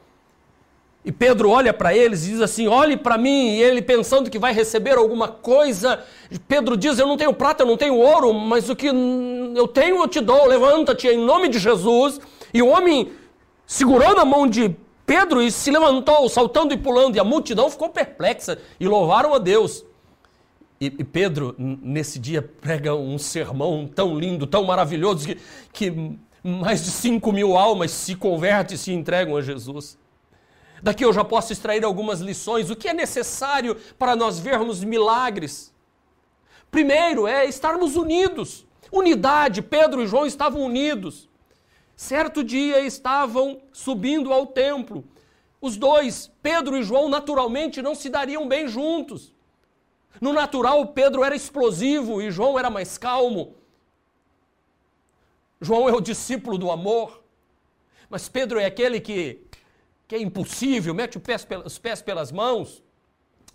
E 1.08 1.12
Pedro 1.14 1.50
olha 1.52 1.72
para 1.72 1.96
eles 1.96 2.26
e 2.26 2.32
diz 2.32 2.42
assim: 2.42 2.68
olhe 2.68 2.98
para 2.98 3.18
mim. 3.18 3.52
E 3.52 3.64
ele, 3.64 3.82
pensando 3.82 4.30
que 4.30 4.38
vai 4.38 4.52
receber 4.52 4.98
alguma 4.98 5.30
coisa, 5.30 6.04
Pedro 6.50 6.76
diz: 6.76 7.00
Eu 7.00 7.08
não 7.08 7.16
tenho 7.16 7.34
prata, 7.34 7.64
eu 7.64 7.68
não 7.68 7.78
tenho 7.78 7.96
ouro, 7.96 8.34
mas 8.34 8.70
o 8.70 8.76
que 8.76 8.88
eu 8.88 9.68
tenho 9.70 10.00
eu 10.00 10.08
te 10.10 10.20
dou. 10.20 10.46
Levanta-te 10.46 11.08
em 11.08 11.18
nome 11.18 11.48
de 11.48 11.60
Jesus. 11.60 12.20
E 12.54 12.62
o 12.62 12.68
homem 12.68 13.10
segurou 13.66 14.14
na 14.18 14.26
mão 14.26 14.46
de 14.46 14.76
Pedro 15.06 15.42
e 15.42 15.50
se 15.50 15.72
levantou, 15.72 16.28
saltando 16.28 16.74
e 16.74 16.78
pulando, 16.78 17.16
e 17.16 17.22
a 17.22 17.24
multidão 17.24 17.70
ficou 17.70 17.88
perplexa 17.88 18.60
e 18.78 18.86
louvaram 18.86 19.34
a 19.34 19.38
Deus. 19.38 19.86
E, 20.82 20.88
e 20.88 21.04
Pedro, 21.06 21.56
nesse 21.58 22.20
dia, 22.20 22.42
prega 22.42 22.94
um 22.94 23.18
sermão 23.18 23.88
tão 23.88 24.20
lindo, 24.20 24.46
tão 24.46 24.66
maravilhoso, 24.66 25.26
que, 25.26 25.38
que 25.72 26.18
mais 26.44 26.84
de 26.84 26.92
5 26.92 27.32
mil 27.32 27.58
almas 27.58 27.92
se 27.92 28.14
convertem 28.14 28.76
e 28.76 28.78
se 28.78 28.92
entregam 28.92 29.38
a 29.38 29.42
Jesus. 29.42 29.98
Daqui 30.88 31.04
eu 31.04 31.12
já 31.12 31.26
posso 31.26 31.52
extrair 31.52 31.84
algumas 31.84 32.22
lições. 32.22 32.70
O 32.70 32.76
que 32.78 32.88
é 32.88 32.94
necessário 32.94 33.76
para 34.00 34.16
nós 34.16 34.40
vermos 34.40 34.82
milagres? 34.86 35.76
Primeiro 36.72 37.28
é 37.28 37.44
estarmos 37.44 37.98
unidos. 37.98 38.66
Unidade. 38.90 39.62
Pedro 39.62 40.02
e 40.02 40.08
João 40.08 40.26
estavam 40.26 40.62
unidos. 40.62 41.28
Certo 41.94 42.42
dia 42.42 42.80
estavam 42.80 43.60
subindo 43.74 44.32
ao 44.32 44.46
templo. 44.46 45.04
Os 45.60 45.76
dois, 45.76 46.32
Pedro 46.42 46.78
e 46.78 46.84
João, 46.84 47.10
naturalmente 47.10 47.82
não 47.82 47.94
se 47.94 48.08
dariam 48.08 48.48
bem 48.48 48.66
juntos. 48.70 49.34
No 50.22 50.32
natural, 50.32 50.88
Pedro 50.88 51.22
era 51.22 51.36
explosivo 51.36 52.22
e 52.22 52.32
João 52.32 52.58
era 52.58 52.70
mais 52.70 52.98
calmo. 52.98 53.58
João 55.60 55.90
é 55.90 55.92
o 55.92 56.00
discípulo 56.00 56.58
do 56.58 56.72
amor, 56.72 57.22
mas 58.10 58.30
Pedro 58.30 58.58
é 58.58 58.66
aquele 58.66 59.02
que, 59.02 59.46
que 60.08 60.16
é 60.16 60.22
impossível, 60.22 60.94
mete 60.94 61.20
os 61.66 61.78
pés 61.78 62.02
pelas 62.02 62.32
mãos, 62.32 62.82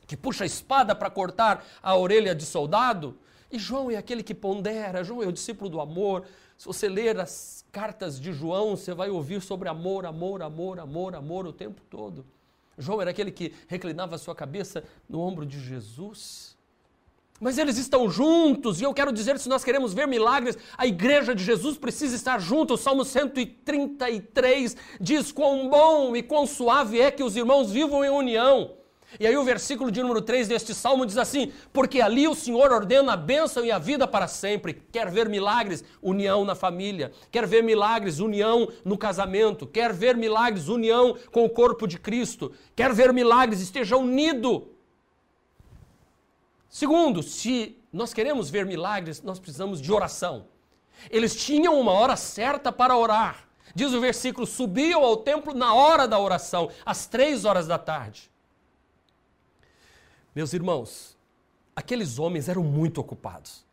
que 0.06 0.16
puxa 0.16 0.44
a 0.44 0.46
espada 0.46 0.94
para 0.94 1.08
cortar 1.08 1.64
a 1.82 1.96
orelha 1.96 2.34
de 2.34 2.44
soldado. 2.44 3.16
E 3.50 3.58
João 3.58 3.90
é 3.90 3.96
aquele 3.96 4.22
que 4.22 4.34
pondera, 4.34 5.02
João 5.02 5.22
é 5.22 5.26
o 5.26 5.32
discípulo 5.32 5.70
do 5.70 5.80
amor. 5.80 6.24
Se 6.58 6.66
você 6.66 6.88
ler 6.88 7.18
as 7.18 7.64
cartas 7.72 8.20
de 8.20 8.32
João, 8.32 8.76
você 8.76 8.92
vai 8.92 9.10
ouvir 9.10 9.40
sobre 9.40 9.68
amor, 9.68 10.04
amor, 10.04 10.42
amor, 10.42 10.78
amor, 10.78 11.14
amor 11.14 11.46
o 11.46 11.52
tempo 11.52 11.80
todo. 11.88 12.24
João 12.76 13.00
era 13.00 13.10
aquele 13.10 13.30
que 13.30 13.54
reclinava 13.66 14.18
sua 14.18 14.34
cabeça 14.34 14.84
no 15.08 15.20
ombro 15.20 15.44
de 15.46 15.60
Jesus. 15.60 16.51
Mas 17.42 17.58
eles 17.58 17.76
estão 17.76 18.08
juntos, 18.08 18.80
e 18.80 18.84
eu 18.84 18.94
quero 18.94 19.12
dizer: 19.12 19.36
se 19.36 19.48
nós 19.48 19.64
queremos 19.64 19.92
ver 19.92 20.06
milagres, 20.06 20.56
a 20.78 20.86
igreja 20.86 21.34
de 21.34 21.42
Jesus 21.42 21.76
precisa 21.76 22.14
estar 22.14 22.40
junto. 22.40 22.74
O 22.74 22.78
Salmo 22.78 23.04
133 23.04 24.76
diz: 25.00 25.32
Quão 25.32 25.68
bom 25.68 26.14
e 26.14 26.22
quão 26.22 26.46
suave 26.46 27.00
é 27.00 27.10
que 27.10 27.24
os 27.24 27.36
irmãos 27.36 27.72
vivam 27.72 28.04
em 28.04 28.10
união. 28.10 28.74
E 29.18 29.26
aí 29.26 29.36
o 29.36 29.42
versículo 29.42 29.90
de 29.90 30.00
número 30.00 30.22
3 30.22 30.46
deste 30.46 30.72
salmo 30.72 31.04
diz 31.04 31.18
assim: 31.18 31.52
Porque 31.72 32.00
ali 32.00 32.28
o 32.28 32.34
Senhor 32.34 32.70
ordena 32.70 33.14
a 33.14 33.16
bênção 33.16 33.64
e 33.64 33.72
a 33.72 33.78
vida 33.78 34.06
para 34.06 34.28
sempre. 34.28 34.80
Quer 34.92 35.10
ver 35.10 35.28
milagres? 35.28 35.82
União 36.00 36.44
na 36.44 36.54
família. 36.54 37.10
Quer 37.28 37.44
ver 37.44 37.64
milagres? 37.64 38.20
União 38.20 38.68
no 38.84 38.96
casamento. 38.96 39.66
Quer 39.66 39.92
ver 39.92 40.16
milagres? 40.16 40.68
União 40.68 41.16
com 41.32 41.44
o 41.44 41.50
corpo 41.50 41.88
de 41.88 41.98
Cristo. 41.98 42.52
Quer 42.76 42.92
ver 42.92 43.12
milagres? 43.12 43.60
Esteja 43.60 43.96
unido. 43.96 44.71
Segundo, 46.72 47.22
se 47.22 47.76
nós 47.92 48.14
queremos 48.14 48.48
ver 48.48 48.64
milagres, 48.64 49.20
nós 49.20 49.38
precisamos 49.38 49.78
de 49.78 49.92
oração. 49.92 50.46
Eles 51.10 51.36
tinham 51.36 51.78
uma 51.78 51.92
hora 51.92 52.16
certa 52.16 52.72
para 52.72 52.96
orar. 52.96 53.46
Diz 53.74 53.92
o 53.92 54.00
versículo: 54.00 54.46
subiam 54.46 55.04
ao 55.04 55.18
templo 55.18 55.52
na 55.52 55.74
hora 55.74 56.08
da 56.08 56.18
oração, 56.18 56.70
às 56.82 57.06
três 57.06 57.44
horas 57.44 57.66
da 57.66 57.78
tarde. 57.78 58.30
Meus 60.34 60.54
irmãos, 60.54 61.14
aqueles 61.76 62.18
homens 62.18 62.48
eram 62.48 62.62
muito 62.62 63.02
ocupados. 63.02 63.66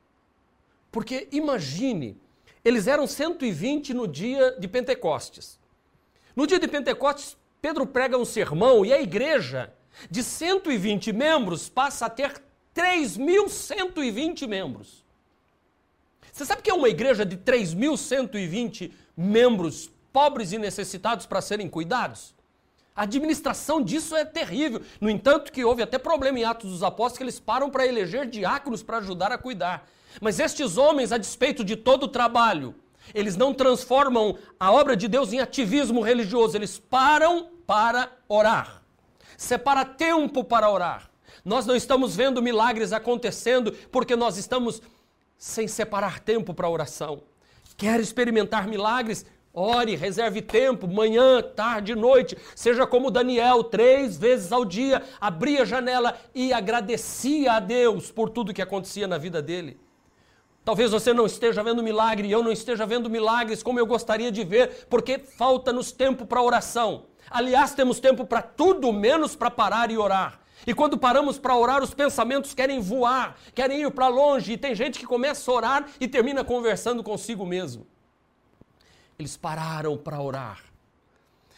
Porque 0.91 1.29
imagine, 1.31 2.19
eles 2.65 2.85
eram 2.85 3.07
120 3.07 3.93
no 3.93 4.09
dia 4.09 4.59
de 4.59 4.67
Pentecostes. 4.67 5.57
No 6.35 6.45
dia 6.45 6.59
de 6.59 6.67
Pentecostes, 6.67 7.37
Pedro 7.61 7.87
prega 7.87 8.17
um 8.17 8.25
sermão 8.25 8.85
e 8.85 8.91
a 8.91 9.01
igreja 9.01 9.73
de 10.11 10.21
120 10.21 11.13
membros 11.13 11.69
passa 11.69 12.05
a 12.05 12.09
ter 12.09 12.48
3.120 12.75 14.47
membros. 14.47 15.03
Você 16.31 16.45
sabe 16.45 16.61
que 16.61 16.69
é 16.69 16.73
uma 16.73 16.89
igreja 16.89 17.25
de 17.25 17.37
3.120 17.37 18.91
membros 19.15 19.91
pobres 20.13 20.51
e 20.51 20.57
necessitados 20.57 21.25
para 21.25 21.41
serem 21.41 21.69
cuidados? 21.69 22.33
A 22.95 23.03
administração 23.03 23.81
disso 23.81 24.15
é 24.15 24.25
terrível. 24.25 24.81
No 24.99 25.09
entanto, 25.09 25.51
que 25.51 25.63
houve 25.63 25.81
até 25.81 25.97
problema 25.97 26.39
em 26.39 26.43
Atos 26.43 26.69
dos 26.69 26.83
Apóstolos 26.83 27.17
que 27.17 27.23
eles 27.23 27.39
param 27.39 27.69
para 27.69 27.87
eleger 27.87 28.25
diáconos 28.25 28.83
para 28.83 28.97
ajudar 28.97 29.31
a 29.31 29.37
cuidar. 29.37 29.87
Mas 30.19 30.39
estes 30.39 30.77
homens, 30.77 31.11
a 31.11 31.17
despeito 31.17 31.63
de 31.63 31.75
todo 31.75 32.03
o 32.03 32.07
trabalho, 32.07 32.75
eles 33.13 33.35
não 33.35 33.53
transformam 33.53 34.37
a 34.59 34.71
obra 34.71 34.95
de 34.95 35.07
Deus 35.07 35.31
em 35.31 35.39
ativismo 35.39 36.01
religioso, 36.01 36.57
eles 36.57 36.77
param 36.77 37.49
para 37.65 38.11
orar. 38.27 38.81
Separa 39.37 39.85
tempo 39.85 40.43
para 40.43 40.69
orar. 40.69 41.09
Nós 41.43 41.65
não 41.65 41.75
estamos 41.75 42.15
vendo 42.15 42.41
milagres 42.41 42.93
acontecendo 42.93 43.71
porque 43.91 44.15
nós 44.15 44.37
estamos 44.37 44.81
sem 45.37 45.67
separar 45.67 46.19
tempo 46.19 46.53
para 46.53 46.69
oração. 46.69 47.23
Quer 47.77 47.99
experimentar 47.99 48.67
milagres? 48.67 49.25
Ore, 49.53 49.95
reserve 49.95 50.41
tempo, 50.41 50.87
manhã, 50.87 51.41
tarde, 51.41 51.95
noite. 51.95 52.37
Seja 52.55 52.85
como 52.85 53.09
Daniel, 53.09 53.63
três 53.63 54.17
vezes 54.17 54.51
ao 54.51 54.63
dia, 54.63 55.01
abria 55.19 55.63
a 55.63 55.65
janela 55.65 56.15
e 56.35 56.53
agradecia 56.53 57.53
a 57.53 57.59
Deus 57.59 58.11
por 58.11 58.29
tudo 58.29 58.53
que 58.53 58.61
acontecia 58.61 59.07
na 59.07 59.17
vida 59.17 59.41
dele. 59.41 59.79
Talvez 60.63 60.91
você 60.91 61.13
não 61.13 61.25
esteja 61.25 61.63
vendo 61.63 61.81
milagre 61.81 62.27
e 62.27 62.31
eu 62.31 62.43
não 62.43 62.51
esteja 62.51 62.85
vendo 62.85 63.09
milagres 63.09 63.63
como 63.63 63.79
eu 63.79 63.87
gostaria 63.87 64.31
de 64.31 64.43
ver, 64.43 64.85
porque 64.89 65.17
falta-nos 65.17 65.91
tempo 65.91 66.25
para 66.27 66.43
oração. 66.43 67.05
Aliás, 67.29 67.73
temos 67.73 67.99
tempo 67.99 68.25
para 68.25 68.41
tudo 68.41 68.93
menos 68.93 69.35
para 69.35 69.49
parar 69.49 69.89
e 69.89 69.97
orar. 69.97 70.39
E 70.67 70.73
quando 70.73 70.97
paramos 70.97 71.37
para 71.37 71.55
orar, 71.55 71.81
os 71.81 71.93
pensamentos 71.93 72.53
querem 72.53 72.79
voar, 72.79 73.37
querem 73.55 73.81
ir 73.81 73.91
para 73.91 74.07
longe, 74.07 74.53
e 74.53 74.57
tem 74.57 74.75
gente 74.75 74.99
que 74.99 75.05
começa 75.05 75.49
a 75.49 75.53
orar 75.53 75.89
e 75.99 76.07
termina 76.07 76.43
conversando 76.43 77.03
consigo 77.03 77.45
mesmo. 77.45 77.87
Eles 79.17 79.35
pararam 79.37 79.97
para 79.97 80.21
orar. 80.21 80.63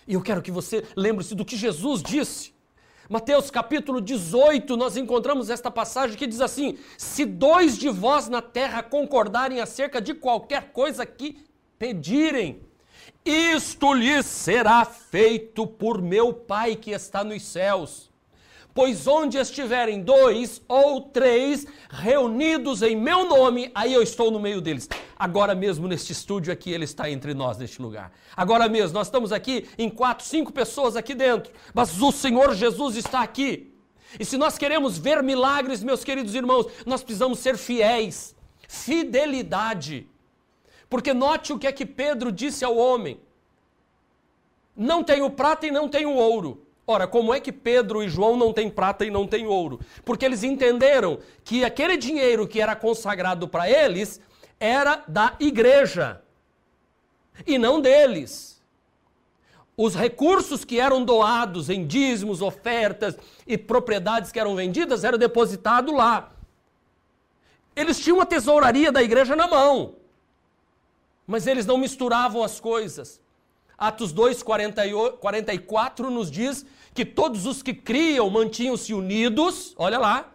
E 0.07 0.13
eu 0.13 0.21
quero 0.21 0.41
que 0.41 0.51
você 0.51 0.85
lembre-se 0.95 1.35
do 1.35 1.45
que 1.45 1.55
Jesus 1.55 2.01
disse. 2.01 2.53
Mateus 3.09 3.51
capítulo 3.51 3.99
18, 3.99 4.77
nós 4.77 4.95
encontramos 4.95 5.49
esta 5.49 5.69
passagem 5.69 6.17
que 6.17 6.25
diz 6.25 6.41
assim: 6.41 6.77
Se 6.97 7.25
dois 7.25 7.77
de 7.77 7.89
vós 7.89 8.29
na 8.29 8.41
terra 8.41 8.81
concordarem 8.81 9.59
acerca 9.59 10.01
de 10.01 10.13
qualquer 10.13 10.71
coisa 10.71 11.05
que 11.05 11.37
pedirem, 11.77 12.61
isto 13.25 13.93
lhes 13.93 14.25
será 14.25 14.85
feito 14.85 15.67
por 15.67 16.01
meu 16.01 16.33
Pai 16.33 16.75
que 16.75 16.91
está 16.91 17.23
nos 17.23 17.43
céus. 17.43 18.10
Pois 18.73 19.05
onde 19.05 19.37
estiverem 19.37 20.01
dois 20.01 20.61
ou 20.67 21.01
três 21.01 21.67
reunidos 21.89 22.81
em 22.81 22.95
meu 22.95 23.27
nome, 23.27 23.69
aí 23.75 23.93
eu 23.93 24.01
estou 24.01 24.31
no 24.31 24.39
meio 24.39 24.61
deles. 24.61 24.87
Agora 25.19 25.53
mesmo 25.53 25.87
neste 25.87 26.13
estúdio 26.13 26.53
aqui, 26.53 26.71
ele 26.71 26.85
está 26.85 27.09
entre 27.09 27.33
nós 27.33 27.57
neste 27.57 27.81
lugar. 27.81 28.13
Agora 28.35 28.69
mesmo, 28.69 28.93
nós 28.93 29.07
estamos 29.07 29.33
aqui 29.33 29.67
em 29.77 29.89
quatro, 29.89 30.25
cinco 30.25 30.53
pessoas 30.53 30.95
aqui 30.95 31.13
dentro, 31.13 31.51
mas 31.73 32.01
o 32.01 32.11
Senhor 32.11 32.55
Jesus 32.55 32.95
está 32.95 33.21
aqui. 33.21 33.73
E 34.17 34.25
se 34.25 34.37
nós 34.37 34.57
queremos 34.57 34.97
ver 34.97 35.21
milagres, 35.21 35.83
meus 35.83 36.03
queridos 36.03 36.33
irmãos, 36.33 36.65
nós 36.85 37.03
precisamos 37.03 37.39
ser 37.39 37.57
fiéis. 37.57 38.35
Fidelidade. 38.67 40.07
Porque 40.89 41.13
note 41.13 41.51
o 41.51 41.59
que 41.59 41.67
é 41.67 41.71
que 41.71 41.85
Pedro 41.85 42.31
disse 42.31 42.63
ao 42.63 42.77
homem: 42.77 43.19
Não 44.75 45.03
tenho 45.03 45.29
prata 45.29 45.67
e 45.67 45.71
não 45.71 45.89
tenho 45.89 46.13
ouro 46.13 46.65
Ora, 46.91 47.07
como 47.07 47.33
é 47.33 47.39
que 47.39 47.53
Pedro 47.53 48.03
e 48.03 48.09
João 48.09 48.35
não 48.35 48.51
têm 48.51 48.69
prata 48.69 49.05
e 49.05 49.09
não 49.09 49.25
têm 49.25 49.47
ouro? 49.47 49.79
Porque 50.03 50.25
eles 50.25 50.43
entenderam 50.43 51.19
que 51.41 51.63
aquele 51.63 51.95
dinheiro 51.95 52.45
que 52.45 52.59
era 52.59 52.75
consagrado 52.75 53.47
para 53.47 53.69
eles 53.69 54.19
era 54.59 55.01
da 55.07 55.33
igreja 55.39 56.21
e 57.47 57.57
não 57.57 57.79
deles. 57.79 58.61
Os 59.77 59.95
recursos 59.95 60.65
que 60.65 60.81
eram 60.81 61.05
doados 61.05 61.69
em 61.69 61.87
dízimos, 61.87 62.41
ofertas 62.41 63.15
e 63.47 63.57
propriedades 63.57 64.29
que 64.29 64.39
eram 64.39 64.53
vendidas 64.53 65.05
eram 65.05 65.17
depositados 65.17 65.95
lá. 65.95 66.33
Eles 67.73 68.01
tinham 68.01 68.19
a 68.19 68.25
tesouraria 68.25 68.91
da 68.91 69.01
igreja 69.01 69.33
na 69.33 69.47
mão, 69.47 69.95
mas 71.25 71.47
eles 71.47 71.65
não 71.65 71.77
misturavam 71.77 72.43
as 72.43 72.59
coisas. 72.59 73.21
Atos 73.77 74.11
2, 74.11 74.43
44 74.43 76.11
nos 76.11 76.29
diz 76.29 76.63
que 76.93 77.05
todos 77.05 77.45
os 77.45 77.63
que 77.63 77.73
criam 77.73 78.29
mantinham-se 78.29 78.93
unidos, 78.93 79.73
olha 79.77 79.97
lá, 79.97 80.33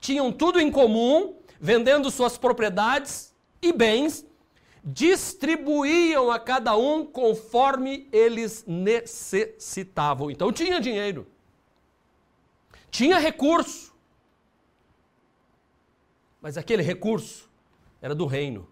tinham 0.00 0.32
tudo 0.32 0.60
em 0.60 0.70
comum, 0.70 1.36
vendendo 1.60 2.10
suas 2.10 2.38
propriedades 2.38 3.34
e 3.60 3.72
bens, 3.72 4.24
distribuíam 4.82 6.30
a 6.30 6.38
cada 6.38 6.76
um 6.76 7.04
conforme 7.04 8.08
eles 8.10 8.64
necessitavam. 8.66 10.30
Então 10.30 10.52
tinha 10.52 10.80
dinheiro, 10.80 11.26
tinha 12.90 13.18
recurso, 13.18 13.94
mas 16.40 16.56
aquele 16.56 16.82
recurso 16.82 17.50
era 18.00 18.14
do 18.14 18.24
reino. 18.24 18.66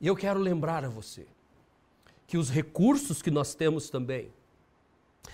E 0.00 0.06
eu 0.06 0.14
quero 0.14 0.38
lembrar 0.38 0.84
a 0.84 0.88
você 0.88 1.26
que 2.26 2.36
os 2.36 2.50
recursos 2.50 3.22
que 3.22 3.30
nós 3.30 3.54
temos 3.54 3.88
também, 3.88 4.30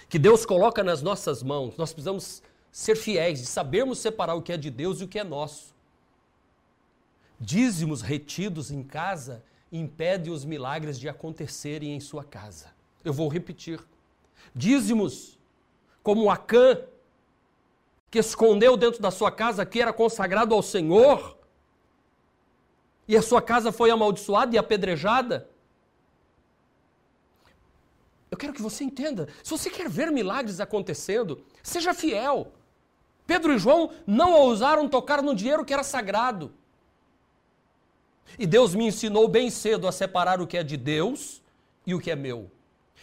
que 0.09 0.19
Deus 0.19 0.45
coloca 0.45 0.83
nas 0.83 1.03
nossas 1.03 1.43
mãos, 1.43 1.77
nós 1.77 1.93
precisamos 1.93 2.43
ser 2.71 2.97
fiéis 2.97 3.41
e 3.41 3.47
sabermos 3.47 3.99
separar 3.99 4.35
o 4.35 4.43
que 4.43 4.53
é 4.53 4.57
de 4.57 4.71
Deus 4.71 5.01
e 5.01 5.05
o 5.05 5.09
que 5.09 5.19
é 5.19 5.25
nosso. 5.25 5.75
Dízimos 7.39 8.03
retidos 8.03 8.71
em 8.71 8.83
casa 8.83 9.43
impedem 9.71 10.33
os 10.33 10.45
milagres 10.45 10.99
de 10.99 11.09
acontecerem 11.09 11.95
em 11.95 12.01
sua 12.01 12.23
casa. 12.23 12.69
Eu 13.05 13.13
vou 13.13 13.29
repetir. 13.29 13.81
Dízimos, 14.55 15.39
como 16.03 16.31
Acã, 16.31 16.79
que 18.11 18.19
escondeu 18.19 18.77
dentro 18.77 19.01
da 19.01 19.11
sua 19.11 19.33
casa 19.33 19.65
que 19.65 19.81
era 19.81 19.93
consagrado 19.93 20.55
ao 20.55 20.63
Senhor, 20.63 21.39
e 23.09 23.17
a 23.17 23.23
sua 23.23 23.43
casa 23.43 23.73
foi 23.73 23.91
amaldiçoada 23.91 24.55
e 24.55 24.59
apedrejada, 24.59 25.49
eu 28.33 28.39
quero 28.39 28.55
que 28.55 28.63
você 28.63 28.83
entenda. 28.83 29.29
Se 29.45 29.51
você 29.51 29.69
quer 29.69 29.91
ver 29.91 30.11
milagres 30.11 30.59
acontecendo, 30.59 31.45
seja 31.63 31.93
fiel. 31.93 32.51
Pedro 33.27 33.53
e 33.53 33.59
João 33.59 33.91
não 34.07 34.33
ousaram 34.33 34.89
tocar 34.89 35.23
no 35.23 35.35
dinheiro 35.35 35.67
que 35.67 35.73
era 35.73 35.85
sagrado. 35.85 36.51
E 38.39 38.47
Deus 38.47 38.75
me 38.75 38.87
ensinou 38.87 39.29
bem 39.29 39.51
cedo 39.51 39.87
a 39.87 39.93
separar 39.93 40.41
o 40.41 40.47
que 40.47 40.57
é 40.57 40.63
de 40.63 40.79
Deus 40.79 41.43
e 41.87 41.95
o 41.95 42.01
que 42.01 42.11
é 42.11 42.17
meu. 42.17 42.51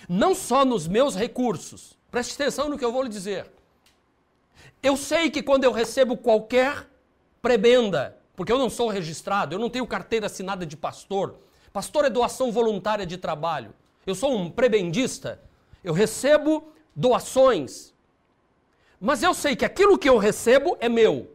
Não 0.09 0.33
só 0.33 0.65
nos 0.65 0.87
meus 0.87 1.15
recursos. 1.15 1.95
Preste 2.09 2.33
atenção 2.33 2.67
no 2.67 2.75
que 2.75 2.83
eu 2.83 2.91
vou 2.91 3.03
lhe 3.03 3.09
dizer. 3.09 3.51
Eu 4.81 4.97
sei 4.97 5.29
que 5.29 5.43
quando 5.43 5.63
eu 5.63 5.71
recebo 5.71 6.17
qualquer 6.17 6.89
prebenda, 7.39 8.17
porque 8.35 8.51
eu 8.51 8.57
não 8.57 8.69
sou 8.69 8.89
registrado, 8.89 9.53
eu 9.53 9.59
não 9.59 9.69
tenho 9.69 9.85
carteira 9.85 10.25
assinada 10.25 10.65
de 10.65 10.75
pastor. 10.75 11.35
Pastor 11.71 12.05
é 12.05 12.09
doação 12.09 12.51
voluntária 12.51 13.05
de 13.05 13.15
trabalho 13.15 13.75
eu 14.05 14.15
sou 14.15 14.35
um 14.35 14.49
prebendista, 14.49 15.41
eu 15.83 15.93
recebo 15.93 16.71
doações, 16.95 17.93
mas 18.99 19.23
eu 19.23 19.33
sei 19.33 19.55
que 19.55 19.65
aquilo 19.65 19.97
que 19.97 20.09
eu 20.09 20.17
recebo 20.17 20.77
é 20.79 20.89
meu. 20.89 21.31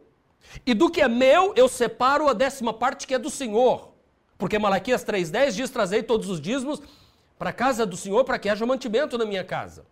E 0.65 0.73
do 0.73 0.89
que 0.89 1.01
é 1.01 1.07
meu, 1.07 1.53
eu 1.55 1.67
separo 1.67 2.27
a 2.27 2.33
décima 2.33 2.73
parte 2.73 3.07
que 3.07 3.13
é 3.15 3.19
do 3.19 3.29
Senhor. 3.29 3.93
Porque 4.37 4.59
Malaquias 4.59 5.03
3,10 5.03 5.51
diz: 5.51 5.69
Trazei 5.69 6.03
todos 6.03 6.29
os 6.29 6.39
dízimos 6.39 6.81
para 7.37 7.49
a 7.49 7.53
casa 7.53 7.85
do 7.85 7.97
Senhor 7.97 8.23
para 8.23 8.37
que 8.37 8.49
haja 8.49 8.65
mantimento 8.65 9.17
na 9.17 9.25
minha 9.25 9.43
casa. 9.43 9.85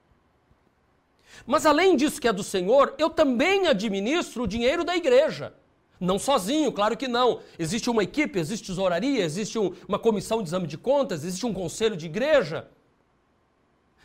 Mas 1.46 1.66
além 1.66 1.96
disso 1.96 2.22
que 2.22 2.28
é 2.28 2.34
do 2.34 2.44
Senhor, 2.44 2.94
eu 2.98 3.10
também 3.10 3.68
administro 3.68 4.44
o 4.44 4.48
dinheiro 4.48 4.84
da 4.84 4.96
igreja. 4.96 5.54
Não 6.00 6.20
sozinho, 6.20 6.72
claro 6.72 6.98
que 6.98 7.08
não. 7.08 7.40
Existe 7.58 7.90
uma 7.90 8.04
equipe, 8.04 8.40
existe 8.40 8.68
tesouraria, 8.68 9.24
existe 9.24 9.58
um, 9.58 9.74
uma 9.88 10.00
comissão 10.00 10.42
de 10.42 10.50
exame 10.50 10.68
de 10.68 10.78
contas, 10.78 11.24
existe 11.24 11.46
um 11.46 11.54
conselho 11.54 11.96
de 11.96 12.06
igreja. 12.06 12.68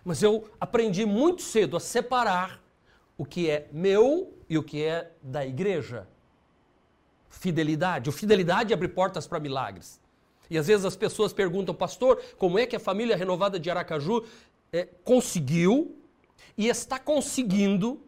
Mas 0.04 0.22
eu 0.22 0.48
aprendi 0.60 1.04
muito 1.04 1.42
cedo 1.42 1.76
a 1.76 1.80
separar 1.80 2.62
o 3.16 3.24
que 3.24 3.50
é 3.50 3.68
meu 3.72 4.32
e 4.48 4.56
o 4.56 4.62
que 4.62 4.82
é 4.82 5.10
da 5.22 5.44
igreja. 5.44 6.06
Fidelidade. 7.28 8.08
O 8.08 8.12
fidelidade 8.12 8.72
abre 8.72 8.88
portas 8.88 9.26
para 9.26 9.40
milagres. 9.40 10.00
E 10.48 10.56
às 10.56 10.66
vezes 10.66 10.86
as 10.86 10.96
pessoas 10.96 11.32
perguntam, 11.32 11.74
pastor, 11.74 12.22
como 12.38 12.58
é 12.58 12.66
que 12.66 12.76
a 12.76 12.80
família 12.80 13.16
renovada 13.16 13.58
de 13.60 13.68
Aracaju 13.70 14.24
é, 14.72 14.88
conseguiu 15.04 15.96
e 16.56 16.68
está 16.68 16.98
conseguindo 16.98 18.00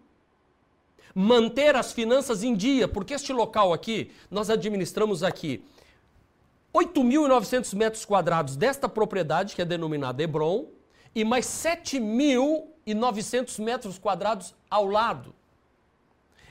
manter 1.15 1.77
as 1.77 1.93
finanças 1.93 2.43
em 2.43 2.55
dia, 2.55 2.89
porque 2.89 3.15
este 3.15 3.33
local 3.33 3.73
aqui, 3.73 4.11
nós 4.31 4.51
administramos 4.51 5.23
aqui 5.23 5.65
8.900 6.73 7.75
metros 7.75 8.05
quadrados 8.05 8.57
desta 8.57 8.89
propriedade, 8.89 9.55
que 9.55 9.63
é 9.63 9.65
denominada 9.65 10.21
Hebron, 10.23 10.67
e 11.15 11.25
mais 11.25 11.47
7.900 11.47 13.63
metros 13.63 13.99
quadrados 13.99 14.55
ao 14.71 14.87
lado. 14.87 15.35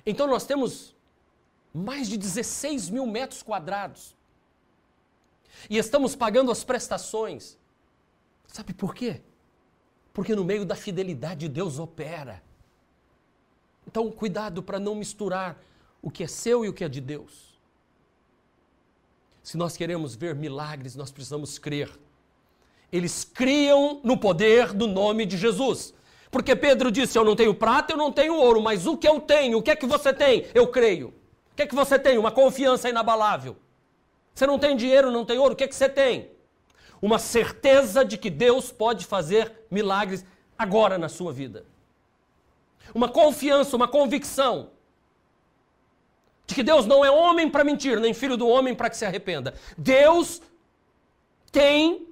Então 0.05 0.27
nós 0.27 0.45
temos 0.45 0.95
mais 1.73 2.07
de 2.09 2.17
16 2.17 2.89
mil 2.89 3.05
metros 3.05 3.41
quadrados. 3.41 4.13
E 5.69 5.77
estamos 5.77 6.13
pagando 6.15 6.51
as 6.51 6.63
prestações. 6.63 7.57
Sabe 8.47 8.73
por 8.73 8.95
quê? 8.95 9.21
Porque 10.13 10.35
no 10.35 10.43
meio 10.43 10.65
da 10.65 10.75
fidelidade 10.75 11.47
Deus 11.47 11.79
opera. 11.79 12.43
Então, 13.89 14.11
cuidado 14.11 14.61
para 14.61 14.79
não 14.79 14.93
misturar 14.93 15.59
o 15.99 16.11
que 16.11 16.23
é 16.23 16.27
seu 16.27 16.63
e 16.63 16.69
o 16.69 16.73
que 16.73 16.83
é 16.83 16.87
de 16.87 17.01
Deus. 17.01 17.59
Se 19.41 19.57
nós 19.57 19.75
queremos 19.75 20.13
ver 20.13 20.35
milagres, 20.35 20.95
nós 20.95 21.11
precisamos 21.11 21.57
crer. 21.57 21.89
Eles 22.91 23.23
criam 23.23 23.99
no 24.03 24.15
poder 24.15 24.73
do 24.73 24.85
nome 24.85 25.25
de 25.25 25.37
Jesus. 25.37 25.91
Porque 26.29 26.55
Pedro 26.55 26.91
disse: 26.91 27.17
Eu 27.17 27.25
não 27.25 27.35
tenho 27.35 27.51
prata, 27.55 27.93
eu 27.93 27.97
não 27.97 28.11
tenho 28.11 28.35
ouro, 28.35 28.61
mas 28.61 28.85
o 28.85 28.95
que 28.95 29.07
eu 29.07 29.19
tenho, 29.19 29.57
o 29.57 29.63
que 29.63 29.71
é 29.71 29.75
que 29.75 29.87
você 29.87 30.13
tem? 30.13 30.45
Eu 30.53 30.67
creio. 30.67 31.07
O 31.51 31.55
que 31.55 31.63
é 31.63 31.65
que 31.65 31.73
você 31.73 31.97
tem? 31.97 32.19
Uma 32.19 32.31
confiança 32.31 32.87
inabalável. 32.87 33.57
Você 34.35 34.45
não 34.45 34.59
tem 34.59 34.75
dinheiro, 34.75 35.09
não 35.09 35.25
tem 35.25 35.39
ouro, 35.39 35.55
o 35.55 35.57
que 35.57 35.63
é 35.63 35.67
que 35.67 35.75
você 35.75 35.89
tem? 35.89 36.29
Uma 37.01 37.17
certeza 37.17 38.05
de 38.05 38.19
que 38.19 38.29
Deus 38.29 38.71
pode 38.71 39.07
fazer 39.07 39.51
milagres 39.71 40.23
agora 40.55 40.95
na 40.95 41.09
sua 41.09 41.33
vida. 41.33 41.65
Uma 42.93 43.09
confiança, 43.09 43.75
uma 43.75 43.87
convicção 43.87 44.71
de 46.45 46.55
que 46.55 46.63
Deus 46.63 46.85
não 46.87 47.05
é 47.05 47.11
homem 47.11 47.47
para 47.47 47.63
mentir, 47.63 47.99
nem 47.99 48.13
filho 48.13 48.35
do 48.35 48.47
homem 48.47 48.73
para 48.73 48.89
que 48.89 48.97
se 48.97 49.05
arrependa. 49.05 49.53
Deus 49.77 50.41
tem 51.51 52.07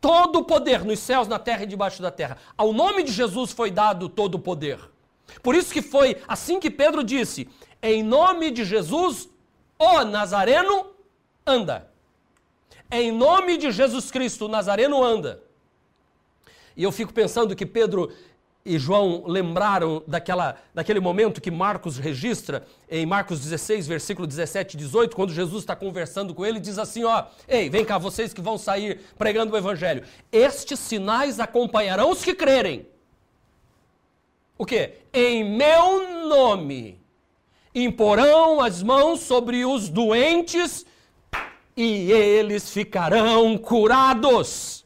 todo 0.00 0.38
o 0.38 0.44
poder 0.44 0.84
nos 0.84 1.00
céus, 1.00 1.26
na 1.26 1.38
terra 1.38 1.64
e 1.64 1.66
debaixo 1.66 2.00
da 2.00 2.10
terra. 2.10 2.38
Ao 2.56 2.72
nome 2.72 3.02
de 3.02 3.10
Jesus 3.10 3.50
foi 3.52 3.70
dado 3.70 4.08
todo 4.08 4.36
o 4.36 4.38
poder. 4.38 4.78
Por 5.42 5.54
isso 5.54 5.72
que 5.72 5.82
foi 5.82 6.16
assim 6.28 6.60
que 6.60 6.70
Pedro 6.70 7.02
disse: 7.02 7.48
em 7.82 8.02
nome 8.02 8.50
de 8.50 8.64
Jesus, 8.64 9.28
o 9.78 10.04
Nazareno 10.04 10.90
anda. 11.46 11.90
Em 12.90 13.10
nome 13.10 13.56
de 13.56 13.70
Jesus 13.70 14.10
Cristo, 14.10 14.46
o 14.46 14.48
Nazareno 14.48 15.02
anda. 15.02 15.42
E 16.76 16.82
eu 16.82 16.92
fico 16.92 17.12
pensando 17.12 17.56
que 17.56 17.66
Pedro 17.66 18.12
e 18.64 18.78
João 18.78 19.24
lembraram 19.26 20.02
daquela, 20.06 20.56
daquele 20.74 21.00
momento 21.00 21.40
que 21.40 21.50
Marcos 21.50 21.96
registra, 21.96 22.66
em 22.90 23.06
Marcos 23.06 23.40
16, 23.40 23.86
versículo 23.86 24.26
17 24.26 24.74
e 24.74 24.78
18, 24.78 25.16
quando 25.16 25.32
Jesus 25.32 25.62
está 25.62 25.74
conversando 25.74 26.34
com 26.34 26.44
ele, 26.44 26.60
diz 26.60 26.78
assim: 26.78 27.04
Ó, 27.04 27.24
ei, 27.48 27.70
vem 27.70 27.84
cá, 27.84 27.96
vocês 27.96 28.34
que 28.34 28.40
vão 28.40 28.58
sair 28.58 29.00
pregando 29.16 29.54
o 29.54 29.56
evangelho. 29.56 30.04
Estes 30.30 30.78
sinais 30.78 31.40
acompanharão 31.40 32.10
os 32.10 32.22
que 32.22 32.34
crerem. 32.34 32.86
O 34.58 34.66
quê? 34.66 34.98
Em 35.12 35.42
meu 35.42 36.28
nome 36.28 37.00
imporão 37.74 38.60
as 38.60 38.82
mãos 38.82 39.20
sobre 39.20 39.64
os 39.64 39.88
doentes 39.88 40.84
e 41.76 42.12
eles 42.12 42.70
ficarão 42.70 43.56
curados. 43.56 44.79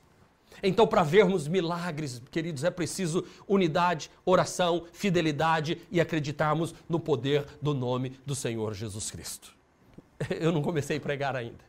Então, 0.67 0.87
para 0.87 1.03
vermos 1.03 1.47
milagres, 1.47 2.23
queridos, 2.31 2.65
é 2.65 2.71
preciso 2.71 3.23
unidade, 3.47 4.11
oração, 4.25 4.87
fidelidade 4.93 5.79
e 5.91 6.01
acreditarmos 6.01 6.75
no 6.89 6.99
poder 6.99 7.45
do 7.61 7.75
nome 7.75 8.19
do 8.25 8.35
Senhor 8.35 8.73
Jesus 8.73 9.11
Cristo. 9.11 9.55
Eu 10.41 10.51
não 10.51 10.63
comecei 10.63 10.97
a 10.97 11.01
pregar 11.01 11.37
ainda. 11.37 11.63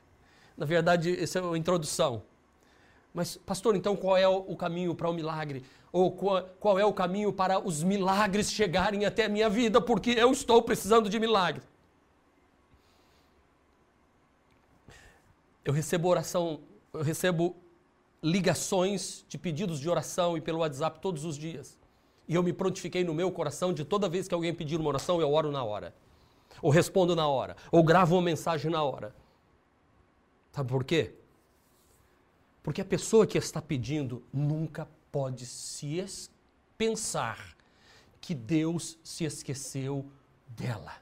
Na 0.57 0.65
verdade, 0.65 1.21
essa 1.21 1.39
é 1.39 1.41
uma 1.41 1.57
introdução. 1.57 2.23
Mas, 3.13 3.35
pastor, 3.35 3.75
então 3.75 3.97
qual 3.97 4.15
é 4.15 4.27
o 4.27 4.55
caminho 4.55 4.95
para 4.95 5.09
o 5.09 5.13
milagre? 5.13 5.65
Ou 5.91 6.11
qual, 6.11 6.43
qual 6.57 6.79
é 6.79 6.85
o 6.85 6.93
caminho 6.93 7.33
para 7.33 7.59
os 7.59 7.83
milagres 7.83 8.49
chegarem 8.49 9.05
até 9.05 9.25
a 9.25 9.29
minha 9.29 9.49
vida? 9.49 9.81
Porque 9.81 10.11
eu 10.11 10.31
estou 10.31 10.61
precisando 10.61 11.09
de 11.09 11.19
milagre. 11.19 11.61
Eu 15.65 15.73
recebo 15.73 16.07
oração, 16.07 16.61
eu 16.93 17.01
recebo 17.01 17.55
ligações 18.25 19.23
de 19.29 19.37
pedidos 19.37 19.79
de 19.79 19.87
oração 19.87 20.35
e 20.35 20.41
pelo 20.41 20.59
WhatsApp 20.59 20.99
todos 20.99 21.23
os 21.23 21.37
dias. 21.37 21.77
E 22.27 22.33
eu 22.33 22.41
me 22.41 22.51
prontifiquei 22.51 23.03
no 23.03 23.13
meu 23.13 23.31
coração 23.31 23.71
de 23.71 23.85
toda 23.85 24.09
vez 24.09 24.27
que 24.27 24.33
alguém 24.33 24.51
pedir 24.51 24.79
uma 24.79 24.89
oração, 24.89 25.21
eu 25.21 25.31
oro 25.31 25.51
na 25.51 25.63
hora. 25.63 25.93
Ou 26.59 26.71
respondo 26.71 27.15
na 27.15 27.27
hora. 27.27 27.55
Ou 27.71 27.83
gravo 27.83 28.15
uma 28.15 28.23
mensagem 28.23 28.71
na 28.71 28.81
hora. 28.81 29.15
Sabe 30.51 30.67
por 30.67 30.83
quê? 30.83 31.13
Porque 32.63 32.81
a 32.81 32.85
pessoa 32.85 33.27
que 33.27 33.37
está 33.37 33.61
pedindo 33.61 34.23
nunca 34.33 34.89
pode 35.11 35.45
se 35.45 36.03
pensar 36.75 37.55
que 38.19 38.33
Deus 38.33 38.97
se 39.03 39.23
esqueceu 39.23 40.03
dela. 40.47 40.93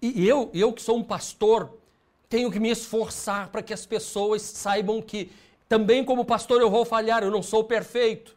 E 0.00 0.24
eu, 0.24 0.50
eu 0.54 0.72
que 0.72 0.82
sou 0.82 0.96
um 0.98 1.02
pastor, 1.02 1.76
tenho 2.28 2.48
que 2.48 2.60
me 2.60 2.70
esforçar 2.70 3.48
para 3.48 3.60
que 3.60 3.74
as 3.74 3.84
pessoas 3.84 4.42
saibam 4.42 5.02
que 5.02 5.32
também, 5.70 6.04
como 6.04 6.24
pastor, 6.24 6.60
eu 6.60 6.68
vou 6.68 6.84
falhar, 6.84 7.22
eu 7.22 7.30
não 7.30 7.44
sou 7.44 7.62
perfeito. 7.62 8.36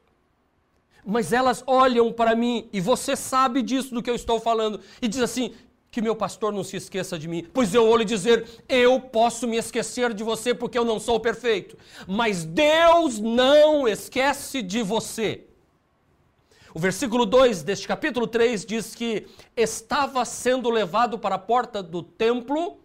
Mas 1.04 1.34
elas 1.34 1.64
olham 1.66 2.14
para 2.14 2.36
mim, 2.36 2.70
e 2.72 2.80
você 2.80 3.16
sabe 3.16 3.64
disso 3.64 3.92
do 3.92 4.04
que 4.04 4.10
eu 4.10 4.14
estou 4.14 4.40
falando, 4.40 4.80
e 5.02 5.08
diz 5.08 5.20
assim: 5.20 5.52
que 5.90 6.00
meu 6.00 6.16
pastor 6.16 6.54
não 6.54 6.64
se 6.64 6.78
esqueça 6.78 7.18
de 7.18 7.28
mim. 7.28 7.48
Pois 7.52 7.74
eu 7.74 7.88
vou 7.88 7.98
lhe 7.98 8.06
dizer: 8.06 8.48
eu 8.70 9.00
posso 9.00 9.48
me 9.48 9.58
esquecer 9.58 10.14
de 10.14 10.24
você 10.24 10.54
porque 10.54 10.78
eu 10.78 10.86
não 10.86 11.00
sou 11.00 11.20
perfeito. 11.20 11.76
Mas 12.08 12.46
Deus 12.46 13.18
não 13.20 13.88
esquece 13.88 14.62
de 14.62 14.84
você. 14.84 15.44
O 16.72 16.80
versículo 16.80 17.26
2 17.26 17.64
deste 17.64 17.88
capítulo 17.88 18.28
3 18.28 18.64
diz 18.64 18.94
que 18.94 19.26
estava 19.58 20.24
sendo 20.24 20.70
levado 20.70 21.18
para 21.18 21.34
a 21.34 21.40
porta 21.40 21.82
do 21.82 22.04
templo 22.04 22.78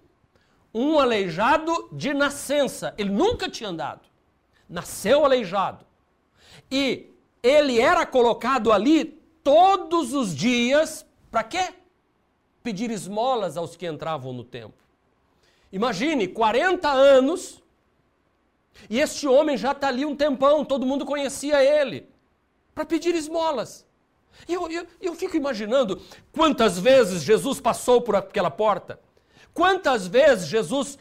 um 0.74 0.98
aleijado 0.98 1.90
de 1.92 2.14
nascença. 2.14 2.94
Ele 2.96 3.10
nunca 3.10 3.50
tinha 3.50 3.68
andado 3.68 4.07
nasceu 4.68 5.24
aleijado. 5.24 5.84
E 6.70 7.10
ele 7.42 7.80
era 7.80 8.04
colocado 8.04 8.72
ali 8.72 9.04
todos 9.42 10.12
os 10.12 10.34
dias 10.34 11.06
para 11.30 11.42
quê? 11.44 11.72
Pedir 12.62 12.90
esmolas 12.90 13.56
aos 13.56 13.76
que 13.76 13.86
entravam 13.86 14.32
no 14.32 14.44
templo. 14.44 14.78
Imagine, 15.72 16.28
40 16.28 16.88
anos, 16.88 17.62
e 18.88 19.00
este 19.00 19.26
homem 19.26 19.56
já 19.56 19.72
está 19.72 19.88
ali 19.88 20.04
um 20.04 20.16
tempão, 20.16 20.64
todo 20.64 20.86
mundo 20.86 21.04
conhecia 21.04 21.62
ele, 21.62 22.08
para 22.74 22.84
pedir 22.84 23.14
esmolas. 23.14 23.86
E 24.46 24.54
eu, 24.54 24.70
eu, 24.70 24.86
eu 25.00 25.14
fico 25.14 25.36
imaginando 25.36 26.00
quantas 26.32 26.78
vezes 26.78 27.22
Jesus 27.22 27.60
passou 27.60 28.00
por 28.00 28.16
aquela 28.16 28.50
porta, 28.50 29.00
quantas 29.52 30.06
vezes 30.06 30.48
Jesus 30.48 30.98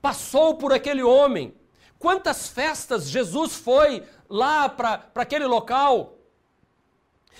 passou 0.00 0.54
por 0.54 0.72
aquele 0.72 1.02
homem, 1.02 1.54
Quantas 1.98 2.48
festas 2.48 3.08
Jesus 3.08 3.54
foi 3.54 4.04
lá 4.28 4.68
para 4.68 5.10
aquele 5.14 5.46
local 5.46 6.18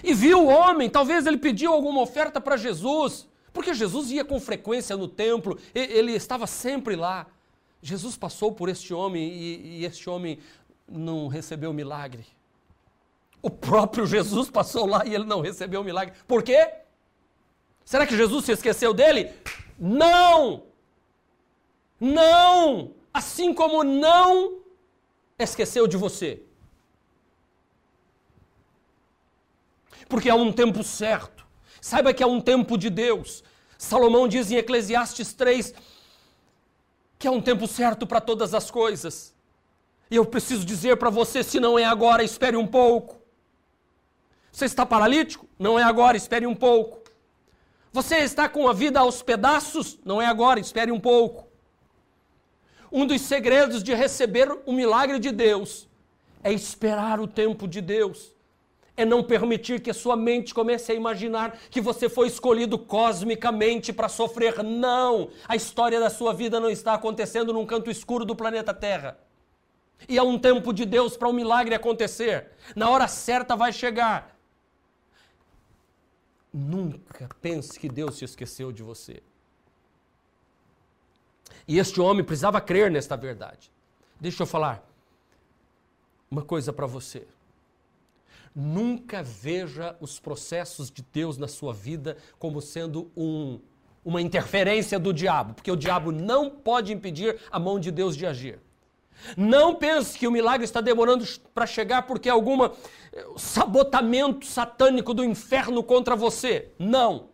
e 0.02 0.14
viu 0.14 0.44
o 0.44 0.46
homem, 0.46 0.88
talvez 0.88 1.26
ele 1.26 1.38
pediu 1.38 1.72
alguma 1.72 2.00
oferta 2.00 2.40
para 2.40 2.56
Jesus, 2.56 3.28
porque 3.52 3.74
Jesus 3.74 4.10
ia 4.10 4.24
com 4.24 4.40
frequência 4.40 4.96
no 4.96 5.08
templo, 5.08 5.58
ele 5.74 6.12
estava 6.12 6.46
sempre 6.46 6.96
lá. 6.96 7.26
Jesus 7.80 8.16
passou 8.16 8.52
por 8.52 8.68
este 8.68 8.92
homem 8.92 9.28
e, 9.28 9.80
e 9.80 9.84
este 9.84 10.08
homem 10.10 10.38
não 10.88 11.28
recebeu 11.28 11.72
milagre. 11.72 12.26
O 13.40 13.50
próprio 13.50 14.06
Jesus 14.06 14.50
passou 14.50 14.86
lá 14.86 15.04
e 15.06 15.14
ele 15.14 15.24
não 15.24 15.40
recebeu 15.40 15.84
milagre. 15.84 16.14
Por 16.26 16.42
quê? 16.42 16.68
Será 17.84 18.06
que 18.06 18.16
Jesus 18.16 18.44
se 18.44 18.52
esqueceu 18.52 18.92
dele? 18.92 19.32
Não! 19.78 20.64
Não! 22.00 22.97
Assim 23.18 23.52
como 23.52 23.82
não 23.82 24.60
esqueceu 25.36 25.88
de 25.88 25.96
você. 25.96 26.40
Porque 30.08 30.30
há 30.30 30.36
um 30.36 30.52
tempo 30.52 30.84
certo. 30.84 31.44
Saiba 31.80 32.14
que 32.14 32.22
há 32.22 32.26
um 32.28 32.40
tempo 32.40 32.78
de 32.78 32.88
Deus. 32.88 33.42
Salomão 33.76 34.28
diz 34.28 34.50
em 34.50 34.56
Eclesiastes 34.56 35.32
3 35.32 35.74
que 37.18 37.26
há 37.26 37.32
um 37.32 37.42
tempo 37.42 37.66
certo 37.66 38.06
para 38.06 38.20
todas 38.20 38.54
as 38.54 38.70
coisas. 38.70 39.34
E 40.08 40.14
eu 40.14 40.24
preciso 40.24 40.64
dizer 40.64 40.96
para 40.96 41.10
você: 41.10 41.42
se 41.42 41.58
não 41.58 41.76
é 41.76 41.84
agora, 41.84 42.22
espere 42.22 42.56
um 42.56 42.66
pouco. 42.66 43.20
Você 44.52 44.64
está 44.64 44.86
paralítico? 44.86 45.46
Não 45.58 45.76
é 45.76 45.82
agora, 45.82 46.16
espere 46.16 46.46
um 46.46 46.54
pouco. 46.54 47.02
Você 47.92 48.18
está 48.18 48.48
com 48.48 48.68
a 48.68 48.72
vida 48.72 49.00
aos 49.00 49.22
pedaços? 49.22 49.98
Não 50.04 50.22
é 50.22 50.26
agora, 50.26 50.60
espere 50.60 50.92
um 50.92 51.00
pouco. 51.00 51.47
Um 52.90 53.06
dos 53.06 53.20
segredos 53.22 53.82
de 53.82 53.94
receber 53.94 54.50
o 54.64 54.72
milagre 54.72 55.18
de 55.18 55.30
Deus 55.30 55.88
é 56.42 56.52
esperar 56.52 57.20
o 57.20 57.26
tempo 57.26 57.68
de 57.68 57.80
Deus. 57.80 58.32
É 58.96 59.04
não 59.04 59.22
permitir 59.22 59.80
que 59.80 59.90
a 59.90 59.94
sua 59.94 60.16
mente 60.16 60.52
comece 60.52 60.90
a 60.90 60.94
imaginar 60.94 61.56
que 61.70 61.80
você 61.80 62.08
foi 62.08 62.26
escolhido 62.26 62.78
cosmicamente 62.78 63.92
para 63.92 64.08
sofrer. 64.08 64.62
Não! 64.62 65.30
A 65.46 65.54
história 65.54 66.00
da 66.00 66.10
sua 66.10 66.32
vida 66.32 66.58
não 66.58 66.68
está 66.68 66.94
acontecendo 66.94 67.52
num 67.52 67.66
canto 67.66 67.90
escuro 67.90 68.24
do 68.24 68.34
planeta 68.34 68.74
Terra. 68.74 69.18
E 70.08 70.18
há 70.18 70.22
um 70.22 70.38
tempo 70.38 70.72
de 70.72 70.84
Deus 70.84 71.16
para 71.16 71.28
um 71.28 71.32
milagre 71.32 71.74
acontecer. 71.74 72.48
Na 72.74 72.90
hora 72.90 73.06
certa 73.06 73.54
vai 73.54 73.72
chegar. 73.72 74.36
Nunca 76.52 77.28
pense 77.40 77.78
que 77.78 77.88
Deus 77.88 78.16
se 78.16 78.24
esqueceu 78.24 78.72
de 78.72 78.82
você. 78.82 79.22
E 81.68 81.78
este 81.78 82.00
homem 82.00 82.24
precisava 82.24 82.60
crer 82.62 82.90
nesta 82.90 83.14
verdade. 83.14 83.70
Deixa 84.18 84.42
eu 84.42 84.46
falar 84.46 84.82
uma 86.30 86.42
coisa 86.42 86.72
para 86.72 86.86
você. 86.86 87.26
Nunca 88.54 89.22
veja 89.22 89.94
os 90.00 90.18
processos 90.18 90.90
de 90.90 91.04
Deus 91.12 91.36
na 91.36 91.46
sua 91.46 91.74
vida 91.74 92.16
como 92.38 92.62
sendo 92.62 93.10
um, 93.14 93.60
uma 94.02 94.22
interferência 94.22 94.98
do 94.98 95.12
diabo, 95.12 95.54
porque 95.54 95.70
o 95.70 95.76
diabo 95.76 96.10
não 96.10 96.48
pode 96.48 96.92
impedir 96.92 97.38
a 97.50 97.58
mão 97.58 97.78
de 97.78 97.90
Deus 97.90 98.16
de 98.16 98.26
agir. 98.26 98.58
Não 99.36 99.74
pense 99.74 100.18
que 100.18 100.26
o 100.26 100.30
milagre 100.30 100.64
está 100.64 100.80
demorando 100.80 101.24
para 101.52 101.66
chegar 101.66 102.02
porque 102.02 102.28
é 102.28 102.32
algum 102.32 102.64
eh, 102.64 102.70
sabotamento 103.36 104.46
satânico 104.46 105.12
do 105.12 105.24
inferno 105.24 105.82
contra 105.82 106.16
você. 106.16 106.72
Não. 106.78 107.27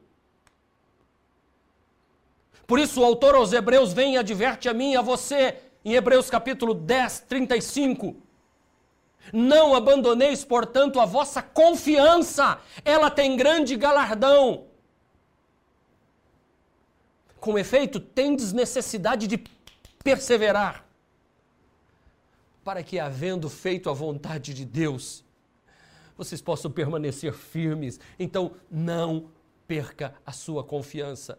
Por 2.66 2.79
isso 2.79 3.00
o 3.00 3.05
autor 3.05 3.35
aos 3.35 3.53
Hebreus 3.53 3.92
vem 3.92 4.14
e 4.14 4.18
adverte 4.18 4.68
a 4.68 4.74
mim 4.74 4.92
e 4.92 4.96
a 4.96 5.03
você, 5.03 5.59
em 5.85 5.94
Hebreus 5.94 6.31
capítulo 6.31 6.74
10, 6.74 7.20
35. 7.29 8.16
Não 9.33 9.74
abandoneis, 9.74 10.44
portanto, 10.44 11.00
a 11.00 11.05
vossa 11.05 11.42
confiança, 11.42 12.59
ela 12.85 13.11
tem 13.11 13.37
grande 13.37 13.77
galardão. 13.77 14.66
Com 17.40 17.59
efeito, 17.59 18.00
tendes 18.00 18.53
necessidade 18.53 19.27
de 19.27 19.42
perseverar, 20.03 20.87
para 22.62 22.83
que, 22.83 22.98
havendo 22.98 23.50
feito 23.50 23.90
a 23.90 23.92
vontade 23.92 24.55
de 24.55 24.64
Deus, 24.64 25.22
vocês 26.16 26.40
possam 26.40 26.70
permanecer 26.70 27.35
firmes. 27.35 28.00
Então, 28.18 28.53
não 28.70 29.31
perca 29.66 30.14
a 30.24 30.33
sua 30.33 30.62
confiança. 30.64 31.38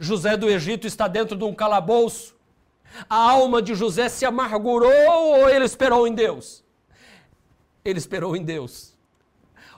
José 0.00 0.36
do 0.36 0.48
Egito 0.48 0.86
está 0.86 1.08
dentro 1.08 1.36
de 1.36 1.44
um 1.44 1.54
calabouço. 1.54 2.34
A 3.08 3.16
alma 3.16 3.62
de 3.62 3.74
José 3.74 4.08
se 4.08 4.24
amargurou 4.24 4.90
ou 4.90 5.48
ele 5.48 5.64
esperou 5.64 6.06
em 6.06 6.14
Deus? 6.14 6.62
Ele 7.84 7.98
esperou 7.98 8.36
em 8.36 8.44
Deus. 8.44 8.92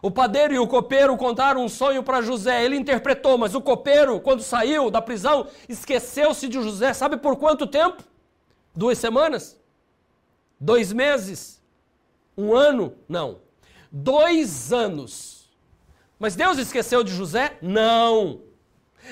O 0.03 0.11
padeiro 0.11 0.53
e 0.53 0.59
o 0.59 0.69
copeiro 0.69 1.17
contaram 1.17 1.65
um 1.65 1.69
sonho 1.69 2.03
para 2.03 2.21
José. 2.21 2.63
Ele 2.63 2.77
interpretou, 2.77 3.39
mas 3.39 3.55
o 3.55 3.61
copeiro, 3.61 4.21
quando 4.21 4.43
saiu 4.43 4.91
da 4.91 5.01
prisão, 5.01 5.47
esqueceu-se 5.67 6.47
de 6.47 6.63
José. 6.63 6.93
Sabe 6.93 7.17
por 7.17 7.37
quanto 7.37 7.67
tempo? 7.67 8.03
Duas 8.75 8.99
semanas? 8.99 9.59
Dois 10.61 10.93
meses? 10.93 11.63
Um 12.37 12.53
ano? 12.55 12.95
Não. 13.09 13.39
Dois 13.91 14.73
anos. 14.73 15.51
Mas 16.19 16.37
Deus 16.37 16.59
esqueceu 16.59 17.03
de 17.03 17.15
José? 17.15 17.57
Não. 17.63 18.41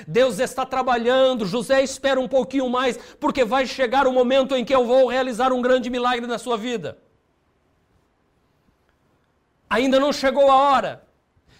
Deus 0.07 0.39
está 0.39 0.65
trabalhando, 0.65 1.45
José 1.45 1.83
espera 1.83 2.19
um 2.19 2.27
pouquinho 2.27 2.69
mais, 2.69 2.97
porque 3.19 3.45
vai 3.45 3.65
chegar 3.65 4.07
o 4.07 4.11
momento 4.11 4.55
em 4.55 4.65
que 4.65 4.73
eu 4.73 4.85
vou 4.85 5.07
realizar 5.07 5.51
um 5.51 5.61
grande 5.61 5.89
milagre 5.89 6.27
na 6.27 6.37
sua 6.37 6.57
vida. 6.57 6.97
Ainda 9.69 9.99
não 9.99 10.13
chegou 10.13 10.51
a 10.51 10.55
hora. 10.55 11.03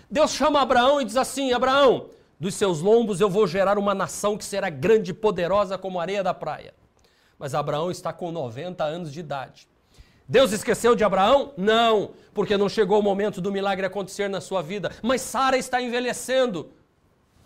Deus 0.10 0.32
chama 0.32 0.62
Abraão 0.62 1.02
e 1.02 1.06
diz 1.06 1.18
assim: 1.18 1.52
Abraão, 1.52 2.10
dos 2.40 2.56
seus 2.56 2.82
lombos 2.82 3.20
eu 3.20 3.30
vou 3.30 3.48
gerar 3.48 3.78
uma 3.78 3.96
nação 3.96 4.38
que 4.38 4.46
será 4.46 4.70
grande 4.70 5.12
e 5.12 5.14
poderosa 5.14 5.78
como 5.78 6.00
a 6.00 6.04
areia 6.04 6.22
da 6.22 6.34
praia. 6.34 6.74
Mas 7.40 7.56
Abraão 7.56 7.90
está 7.90 8.14
com 8.14 8.32
90 8.32 8.84
anos 8.84 9.12
de 9.12 9.20
idade. 9.20 9.68
Deus 10.28 10.52
esqueceu 10.52 10.96
de 10.96 11.04
Abraão? 11.04 11.54
Não, 11.58 12.12
porque 12.34 12.56
não 12.56 12.70
chegou 12.70 13.00
o 13.00 13.04
momento 13.04 13.42
do 13.42 13.52
milagre 13.52 13.86
acontecer 13.86 14.30
na 14.30 14.40
sua 14.40 14.62
vida. 14.62 14.92
Mas 15.02 15.22
Sara 15.22 15.58
está 15.58 15.82
envelhecendo. 15.82 16.72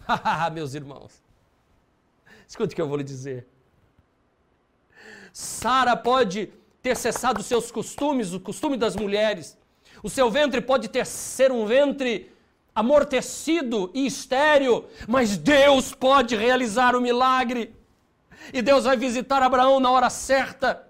Meus 0.53 0.73
irmãos, 0.73 1.21
escute 2.47 2.73
o 2.73 2.75
que 2.75 2.81
eu 2.81 2.87
vou 2.87 2.97
lhe 2.97 3.03
dizer. 3.03 3.47
Sara 5.31 5.95
pode 5.95 6.51
ter 6.81 6.95
cessado 6.95 7.43
seus 7.43 7.71
costumes, 7.71 8.33
o 8.33 8.39
costume 8.39 8.77
das 8.77 8.95
mulheres. 8.95 9.57
O 10.01 10.09
seu 10.09 10.29
ventre 10.29 10.61
pode 10.61 10.87
ter 10.87 11.05
ser 11.05 11.51
um 11.51 11.65
ventre 11.65 12.33
amortecido 12.73 13.91
e 13.93 14.05
estéreo, 14.05 14.87
mas 15.07 15.37
Deus 15.37 15.93
pode 15.93 16.35
realizar 16.35 16.95
o 16.95 17.01
milagre. 17.01 17.75
E 18.53 18.61
Deus 18.61 18.85
vai 18.85 18.95
visitar 18.95 19.41
Abraão 19.41 19.79
na 19.79 19.91
hora 19.91 20.09
certa. 20.09 20.87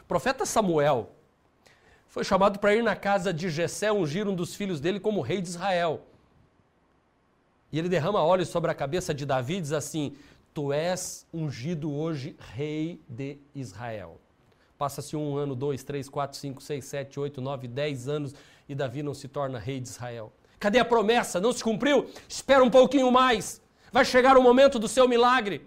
O 0.00 0.04
profeta 0.04 0.46
Samuel 0.46 1.10
foi 2.06 2.24
chamado 2.24 2.58
para 2.58 2.74
ir 2.74 2.82
na 2.82 2.94
casa 2.94 3.32
de 3.32 3.50
Jessé 3.50 3.90
ungir 3.92 4.28
um 4.28 4.34
dos 4.34 4.54
filhos 4.54 4.80
dele 4.80 5.00
como 5.00 5.20
rei 5.20 5.40
de 5.40 5.48
Israel. 5.48 6.06
E 7.70 7.78
ele 7.78 7.88
derrama 7.88 8.22
óleo 8.22 8.46
sobre 8.46 8.70
a 8.70 8.74
cabeça 8.74 9.12
de 9.14 9.26
Davi 9.26 9.56
e 9.56 9.60
diz 9.60 9.72
assim: 9.72 10.14
Tu 10.54 10.72
és 10.72 11.26
ungido 11.32 11.92
hoje 11.92 12.36
rei 12.54 13.00
de 13.08 13.38
Israel. 13.54 14.20
Passa-se 14.78 15.16
um 15.16 15.36
ano, 15.36 15.54
dois, 15.54 15.82
três, 15.82 16.08
quatro, 16.08 16.38
cinco, 16.38 16.62
seis, 16.62 16.84
sete, 16.84 17.18
oito, 17.18 17.40
nove, 17.40 17.66
dez 17.66 18.08
anos 18.08 18.34
e 18.68 18.74
Davi 18.74 19.02
não 19.02 19.12
se 19.12 19.26
torna 19.26 19.58
rei 19.58 19.80
de 19.80 19.88
Israel. 19.88 20.32
Cadê 20.58 20.78
a 20.78 20.84
promessa? 20.84 21.40
Não 21.40 21.52
se 21.52 21.62
cumpriu? 21.62 22.06
Espera 22.28 22.62
um 22.62 22.70
pouquinho 22.70 23.10
mais. 23.10 23.60
Vai 23.92 24.04
chegar 24.04 24.36
o 24.36 24.42
momento 24.42 24.78
do 24.78 24.88
seu 24.88 25.08
milagre. 25.08 25.66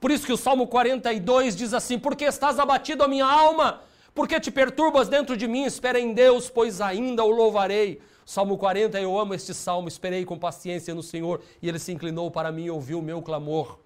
Por 0.00 0.10
isso 0.10 0.26
que 0.26 0.32
o 0.32 0.36
Salmo 0.36 0.66
42 0.66 1.56
diz 1.56 1.74
assim: 1.74 1.98
Porque 1.98 2.24
estás 2.24 2.58
abatido 2.58 3.02
a 3.02 3.08
minha 3.08 3.26
alma? 3.26 3.82
Porque 4.14 4.40
te 4.40 4.50
perturbas 4.50 5.08
dentro 5.08 5.36
de 5.36 5.46
mim? 5.46 5.64
Espera 5.64 5.98
em 5.98 6.12
Deus, 6.12 6.50
pois 6.50 6.80
ainda 6.80 7.24
o 7.24 7.30
louvarei. 7.30 8.00
Salmo 8.28 8.58
40, 8.58 9.00
eu 9.00 9.18
amo 9.18 9.32
este 9.32 9.54
salmo, 9.54 9.88
esperei 9.88 10.22
com 10.22 10.38
paciência 10.38 10.94
no 10.94 11.02
Senhor 11.02 11.40
e 11.62 11.66
ele 11.66 11.78
se 11.78 11.92
inclinou 11.92 12.30
para 12.30 12.52
mim 12.52 12.64
e 12.64 12.70
ouviu 12.70 12.98
o 12.98 13.02
meu 13.02 13.22
clamor. 13.22 13.78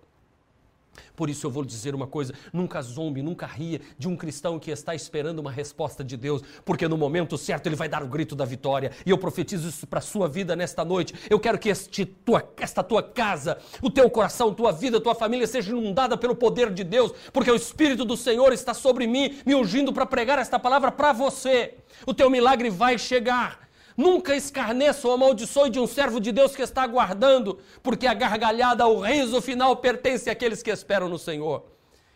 Por 1.14 1.31
isso 1.31 1.46
eu 1.46 1.50
vou 1.52 1.64
dizer 1.64 1.94
uma 1.94 2.09
coisa: 2.09 2.35
nunca 2.52 2.83
zombe, 2.83 3.22
nunca 3.22 3.46
ria 3.46 3.81
de 3.96 4.09
um 4.09 4.16
cristão 4.16 4.59
que 4.59 4.72
está 4.72 4.96
esperando 4.96 5.38
uma 5.38 5.52
resposta 5.52 6.02
de 6.02 6.16
Deus, 6.16 6.42
porque 6.64 6.88
no 6.88 6.98
momento 6.98 7.38
certo 7.38 7.68
ele 7.68 7.76
vai 7.76 7.88
dar 7.88 8.02
o 8.02 8.09
grito 8.09 8.35
da 8.35 8.44
vitória. 8.44 8.90
E 9.07 9.11
eu 9.11 9.16
profetizo 9.16 9.68
isso 9.68 9.87
para 9.87 10.00
a 10.00 10.02
sua 10.02 10.26
vida 10.28 10.57
nesta 10.57 10.85
noite. 10.85 11.14
Eu 11.31 11.38
quero 11.38 11.57
que 11.57 11.68
este 11.68 12.05
tua, 12.05 12.42
esta 12.57 12.83
tua 12.83 13.00
casa, 13.00 13.59
o 13.81 13.88
teu 13.88 14.11
coração, 14.11 14.52
tua 14.52 14.72
vida, 14.72 15.00
tua 15.00 15.14
família 15.14 15.46
seja 15.46 15.70
inundada 15.70 16.16
pelo 16.16 16.35
poder 16.35 16.74
de 16.74 16.83
Deus, 16.83 17.12
porque 17.33 17.52
o 17.52 17.55
Espírito 17.55 18.05
do 18.05 18.16
Senhor 18.16 18.52
está 18.52 18.74
sobre 18.74 19.07
mim, 19.07 19.38
me 19.46 19.55
ungindo 19.55 19.92
para 19.92 20.05
pregar 20.05 20.40
esta 20.40 20.59
palavra 20.59 20.90
para 20.90 21.12
você. 21.12 21.74
O 22.05 22.12
teu 22.12 22.28
milagre 22.28 22.70
vai 22.70 22.98
chegar. 22.98 23.62
Nunca 23.96 24.35
escarneça 24.35 25.07
ou 25.07 25.14
amaldiçoe 25.14 25.70
de 25.70 25.78
um 25.78 25.87
servo 25.87 26.20
de 26.20 26.33
Deus 26.33 26.57
que 26.57 26.62
está 26.62 26.83
aguardando, 26.83 27.59
porque 27.83 28.07
a 28.07 28.14
gargalhada, 28.14 28.87
o 28.87 29.00
riso 29.00 29.40
final 29.40 29.76
pertence 29.76 30.31
àqueles 30.31 30.62
que 30.62 30.70
esperam 30.70 31.09
no 31.09 31.18
Senhor. 31.18 31.64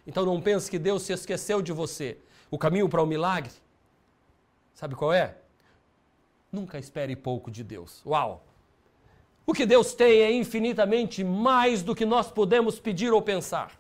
Então 0.07 0.25
não 0.25 0.41
pense 0.41 0.71
que 0.71 0.79
Deus 0.79 1.03
se 1.03 1.13
esqueceu 1.13 1.61
de 1.61 1.73
você. 1.73 2.19
O 2.51 2.57
caminho 2.57 2.89
para 2.89 3.03
o 3.03 3.07
milagre, 3.07 3.51
sabe 4.73 4.95
qual 4.95 5.13
é? 5.13 5.37
Nunca 6.51 6.79
espere 6.79 7.15
pouco 7.17 7.51
de 7.51 7.65
Deus. 7.65 8.03
Uau! 8.07 8.45
O 9.45 9.53
que 9.53 9.67
Deus 9.67 9.95
tem 9.95 10.23
é 10.23 10.33
infinitamente 10.33 11.23
mais 11.23 11.83
do 11.83 11.95
que 11.95 12.05
nós 12.05 12.31
podemos 12.31 12.81
pedir 12.81 13.13
ou 13.13 13.21
pensar. 13.21 13.79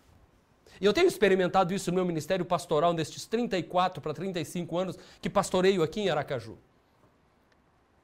E 0.80 0.85
eu 0.85 0.92
tenho 0.92 1.09
experimentado 1.09 1.72
isso 1.72 1.90
no 1.90 1.96
meu 1.96 2.04
ministério 2.04 2.44
pastoral 2.44 2.92
nestes 2.92 3.26
34 3.26 4.00
para 4.00 4.12
35 4.12 4.78
anos 4.78 4.98
que 5.20 5.30
pastoreio 5.30 5.82
aqui 5.82 6.02
em 6.02 6.11
Aracaju. 6.11 6.59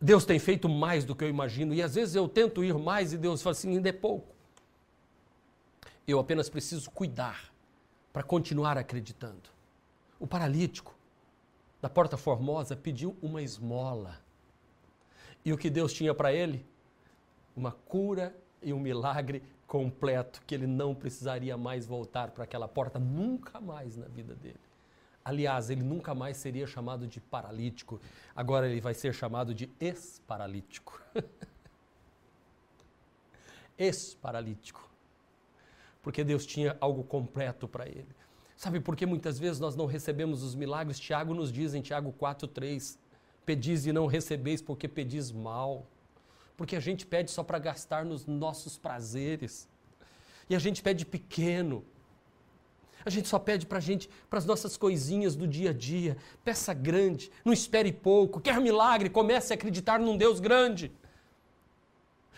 Deus 0.04 0.24
tem 0.24 0.36
feito 0.40 0.68
mais 0.68 1.04
do 1.04 1.14
que 1.14 1.22
eu 1.22 1.28
imagino. 1.28 1.72
E 1.72 1.80
às 1.80 1.94
vezes 1.94 2.16
eu 2.16 2.28
tento 2.28 2.64
ir 2.64 2.74
mais 2.74 3.12
e 3.12 3.16
Deus 3.16 3.40
fala 3.40 3.52
assim: 3.52 3.76
ainda 3.76 3.88
é 3.88 3.92
pouco. 3.92 4.34
Eu 6.08 6.18
apenas 6.18 6.50
preciso 6.50 6.90
cuidar 6.90 7.52
para 8.12 8.24
continuar 8.24 8.76
acreditando. 8.76 9.48
O 10.18 10.26
paralítico 10.26 10.92
da 11.80 11.88
Porta 11.88 12.16
Formosa 12.16 12.74
pediu 12.74 13.16
uma 13.22 13.40
esmola. 13.42 14.18
E 15.44 15.52
o 15.52 15.58
que 15.58 15.70
Deus 15.70 15.92
tinha 15.92 16.12
para 16.12 16.32
ele? 16.32 16.66
Uma 17.54 17.70
cura 17.70 18.34
e 18.60 18.72
um 18.72 18.80
milagre 18.80 19.40
completo, 19.68 20.42
que 20.44 20.54
ele 20.54 20.66
não 20.66 20.96
precisaria 20.96 21.56
mais 21.56 21.86
voltar 21.86 22.32
para 22.32 22.42
aquela 22.42 22.66
porta 22.66 22.98
nunca 22.98 23.60
mais 23.60 23.96
na 23.96 24.06
vida 24.06 24.34
dele. 24.34 24.60
Aliás, 25.24 25.70
ele 25.70 25.82
nunca 25.82 26.14
mais 26.14 26.36
seria 26.36 26.66
chamado 26.66 27.06
de 27.06 27.20
paralítico, 27.20 28.00
agora 28.34 28.68
ele 28.68 28.80
vai 28.80 28.94
ser 28.94 29.14
chamado 29.14 29.54
de 29.54 29.70
ex-paralítico. 29.78 31.00
ex-paralítico. 33.78 34.90
Porque 36.02 36.24
Deus 36.24 36.44
tinha 36.44 36.76
algo 36.80 37.04
completo 37.04 37.68
para 37.68 37.86
ele. 37.86 38.08
Sabe 38.56 38.80
por 38.80 38.96
que 38.96 39.06
muitas 39.06 39.38
vezes 39.38 39.58
nós 39.60 39.76
não 39.76 39.86
recebemos 39.86 40.42
os 40.42 40.54
milagres? 40.54 40.98
Tiago 40.98 41.34
nos 41.34 41.52
diz 41.52 41.74
em 41.74 41.80
Tiago 41.80 42.12
4,3: 42.12 42.98
Pedis 43.44 43.86
e 43.86 43.92
não 43.92 44.06
recebeis 44.06 44.60
porque 44.60 44.88
pedis 44.88 45.30
mal. 45.30 45.86
Porque 46.56 46.76
a 46.76 46.80
gente 46.80 47.06
pede 47.06 47.30
só 47.30 47.42
para 47.42 47.58
gastar 47.58 48.04
nos 48.04 48.26
nossos 48.26 48.76
prazeres. 48.76 49.68
E 50.48 50.54
a 50.54 50.58
gente 50.58 50.82
pede 50.82 51.04
pequeno. 51.06 51.84
A 53.04 53.10
gente 53.10 53.28
só 53.28 53.38
pede 53.38 53.66
para 53.66 53.80
gente, 53.80 54.08
para 54.30 54.38
as 54.38 54.44
nossas 54.44 54.76
coisinhas 54.76 55.34
do 55.34 55.46
dia 55.46 55.70
a 55.70 55.72
dia. 55.72 56.16
Peça 56.44 56.72
grande, 56.72 57.30
não 57.44 57.52
espere 57.52 57.92
pouco. 57.92 58.40
Quer 58.40 58.60
milagre? 58.60 59.10
Comece 59.10 59.52
a 59.52 59.56
acreditar 59.56 59.98
num 59.98 60.16
Deus 60.16 60.40
grande. 60.40 60.92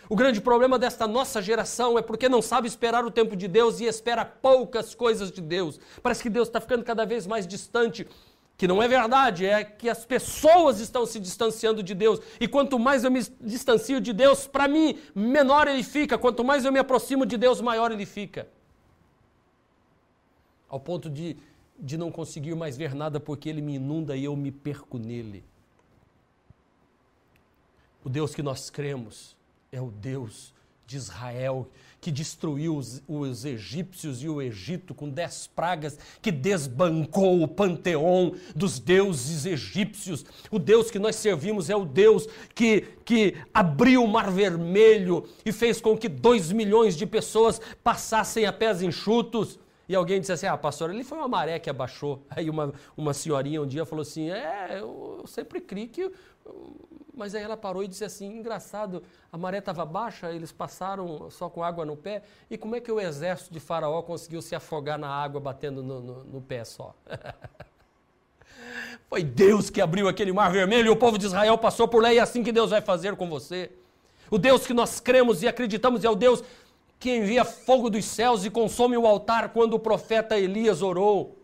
O 0.07 0.15
grande 0.15 0.39
problema 0.39 0.77
desta 0.77 1.07
nossa 1.07 1.41
geração 1.41 1.97
é 1.97 2.01
porque 2.01 2.29
não 2.29 2.41
sabe 2.41 2.67
esperar 2.67 3.03
o 3.03 3.11
tempo 3.11 3.35
de 3.35 3.47
Deus 3.47 3.79
e 3.79 3.85
espera 3.85 4.23
poucas 4.23 4.93
coisas 4.93 5.31
de 5.31 5.41
Deus. 5.41 5.79
Parece 6.01 6.21
que 6.21 6.29
Deus 6.29 6.47
está 6.47 6.61
ficando 6.61 6.83
cada 6.83 7.05
vez 7.05 7.25
mais 7.25 7.47
distante. 7.47 8.07
Que 8.57 8.67
não 8.67 8.81
é 8.81 8.87
verdade, 8.87 9.45
é 9.45 9.65
que 9.65 9.89
as 9.89 10.05
pessoas 10.05 10.79
estão 10.79 11.05
se 11.05 11.19
distanciando 11.19 11.83
de 11.83 11.93
Deus. 11.93 12.21
E 12.39 12.47
quanto 12.47 12.79
mais 12.79 13.03
eu 13.03 13.11
me 13.11 13.21
distancio 13.41 13.99
de 13.99 14.13
Deus, 14.13 14.47
para 14.47 14.65
mim, 14.65 14.97
menor 15.13 15.67
ele 15.67 15.83
fica. 15.83 16.17
Quanto 16.17 16.41
mais 16.41 16.63
eu 16.63 16.71
me 16.71 16.79
aproximo 16.79 17.25
de 17.25 17.35
Deus, 17.35 17.59
maior 17.59 17.91
ele 17.91 18.05
fica. 18.05 18.47
Ao 20.75 20.79
ponto 20.81 21.09
de, 21.09 21.37
de 21.79 21.95
não 21.95 22.11
conseguir 22.11 22.53
mais 22.53 22.75
ver 22.75 22.93
nada 22.93 23.17
porque 23.17 23.47
ele 23.47 23.61
me 23.61 23.75
inunda 23.75 24.17
e 24.17 24.25
eu 24.25 24.35
me 24.35 24.51
perco 24.51 24.97
nele. 24.97 25.41
O 28.03 28.09
Deus 28.09 28.35
que 28.35 28.43
nós 28.43 28.69
cremos 28.69 29.37
é 29.71 29.79
o 29.79 29.89
Deus 29.89 30.53
de 30.85 30.97
Israel, 30.97 31.69
que 32.01 32.11
destruiu 32.11 32.75
os, 32.75 33.01
os, 33.07 33.45
egípcios 33.45 34.21
e 34.21 34.27
o 34.27 34.41
Egito 34.41 34.93
com 34.93 35.09
dez 35.09 35.47
pragas, 35.47 35.97
que 36.21 36.29
desbancou 36.29 37.41
o 37.41 37.47
panteão 37.47 38.35
dos 38.53 38.77
deuses 38.77 39.45
egípcios. 39.45 40.25
O 40.51 40.59
Deus 40.59 40.91
que 40.91 40.99
nós 40.99 41.15
servimos 41.15 41.69
é 41.69 41.75
o 41.77 41.85
Deus 41.85 42.27
que, 42.53 42.81
que 43.05 43.35
abriu 43.53 44.03
o 44.03 44.09
Mar 44.09 44.29
Vermelho 44.29 45.25
e 45.45 45.53
fez 45.53 45.79
com 45.79 45.97
que 45.97 46.09
dois 46.09 46.51
milhões 46.51 46.97
de 46.97 47.05
pessoas 47.05 47.61
passassem 47.81 48.45
a 48.45 48.51
pés 48.51 48.81
enxutos. 48.81 49.57
E 49.87 49.95
alguém 49.95 50.19
disse 50.19 50.31
assim: 50.31 50.47
Ah, 50.47 50.57
pastor, 50.57 50.89
ele 50.89 51.03
foi 51.03 51.17
uma 51.17 51.27
maré 51.27 51.59
que 51.59 51.69
abaixou. 51.69 52.23
Aí 52.29 52.49
uma, 52.49 52.73
uma 52.95 53.13
senhorinha 53.13 53.61
um 53.61 53.67
dia 53.67 53.85
falou 53.85 54.01
assim: 54.01 54.31
É, 54.31 54.79
eu, 54.79 55.23
sempre 55.27 55.61
criei 55.61 55.87
que 55.87 56.11
mas 57.15 57.33
aí 57.33 57.41
ela 57.41 57.55
parou 57.55 57.83
e 57.83 57.87
disse 57.87 58.03
assim: 58.03 58.27
engraçado, 58.27 59.01
a 59.31 59.37
maré 59.37 59.59
estava 59.59 59.85
baixa, 59.85 60.31
eles 60.31 60.51
passaram 60.51 61.29
só 61.29 61.49
com 61.49 61.63
água 61.63 61.85
no 61.85 61.95
pé, 61.95 62.23
e 62.49 62.57
como 62.57 62.75
é 62.75 62.81
que 62.81 62.91
o 62.91 62.99
exército 62.99 63.53
de 63.53 63.59
Faraó 63.59 64.01
conseguiu 64.01 64.41
se 64.41 64.53
afogar 64.53 64.99
na 64.99 65.07
água 65.07 65.39
batendo 65.39 65.81
no, 65.81 66.01
no, 66.01 66.23
no 66.25 66.41
pé 66.41 66.63
só? 66.65 66.93
Foi 69.09 69.23
Deus 69.23 69.69
que 69.69 69.79
abriu 69.79 70.07
aquele 70.07 70.33
mar 70.33 70.51
vermelho 70.51 70.87
e 70.87 70.89
o 70.89 70.95
povo 70.95 71.17
de 71.17 71.25
Israel 71.25 71.57
passou 71.57 71.87
por 71.87 72.03
lá, 72.03 72.13
e 72.13 72.17
é 72.17 72.21
assim 72.21 72.43
que 72.43 72.51
Deus 72.51 72.71
vai 72.71 72.81
fazer 72.81 73.15
com 73.15 73.29
você. 73.29 73.71
O 74.29 74.37
Deus 74.37 74.65
que 74.65 74.73
nós 74.73 74.99
cremos 74.99 75.43
e 75.43 75.47
acreditamos 75.47 76.03
é 76.03 76.09
o 76.09 76.15
Deus 76.15 76.43
que 76.99 77.15
envia 77.15 77.45
fogo 77.45 77.89
dos 77.89 78.05
céus 78.05 78.45
e 78.45 78.49
consome 78.49 78.97
o 78.97 79.05
altar 79.05 79.49
quando 79.49 79.73
o 79.73 79.79
profeta 79.79 80.37
Elias 80.37 80.81
orou. 80.81 81.37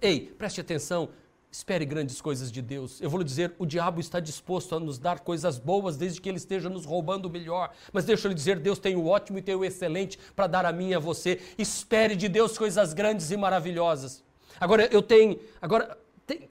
Ei, 0.00 0.20
preste 0.20 0.60
atenção, 0.60 1.08
Espere 1.54 1.84
grandes 1.84 2.20
coisas 2.20 2.50
de 2.50 2.60
Deus. 2.60 3.00
Eu 3.00 3.08
vou 3.08 3.20
lhe 3.20 3.24
dizer, 3.24 3.54
o 3.60 3.64
diabo 3.64 4.00
está 4.00 4.18
disposto 4.18 4.74
a 4.74 4.80
nos 4.80 4.98
dar 4.98 5.20
coisas 5.20 5.56
boas 5.56 5.96
desde 5.96 6.20
que 6.20 6.28
ele 6.28 6.38
esteja 6.38 6.68
nos 6.68 6.84
roubando 6.84 7.26
o 7.26 7.30
melhor. 7.30 7.72
Mas 7.92 8.04
deixa 8.04 8.26
eu 8.26 8.30
lhe 8.30 8.34
dizer, 8.34 8.58
Deus 8.58 8.80
tem 8.80 8.96
o 8.96 9.06
ótimo 9.06 9.38
e 9.38 9.42
tem 9.42 9.54
o 9.54 9.64
excelente 9.64 10.18
para 10.34 10.48
dar 10.48 10.66
a 10.66 10.72
mim 10.72 10.88
e 10.88 10.94
a 10.96 10.98
você. 10.98 11.40
Espere 11.56 12.16
de 12.16 12.28
Deus 12.28 12.58
coisas 12.58 12.92
grandes 12.92 13.30
e 13.30 13.36
maravilhosas. 13.36 14.20
Agora 14.58 14.88
eu 14.90 15.00
tenho, 15.00 15.38
agora 15.62 15.96
tem, 16.26 16.50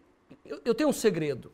eu, 0.64 0.74
tenho 0.74 0.90
um 0.90 0.94
segredo. 0.94 1.52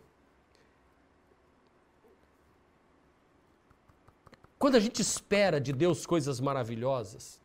Quando 4.60 4.76
a 4.76 4.80
gente 4.82 5.02
espera 5.02 5.60
de 5.62 5.72
Deus 5.72 6.06
coisas 6.06 6.42
maravilhosas, 6.42 7.40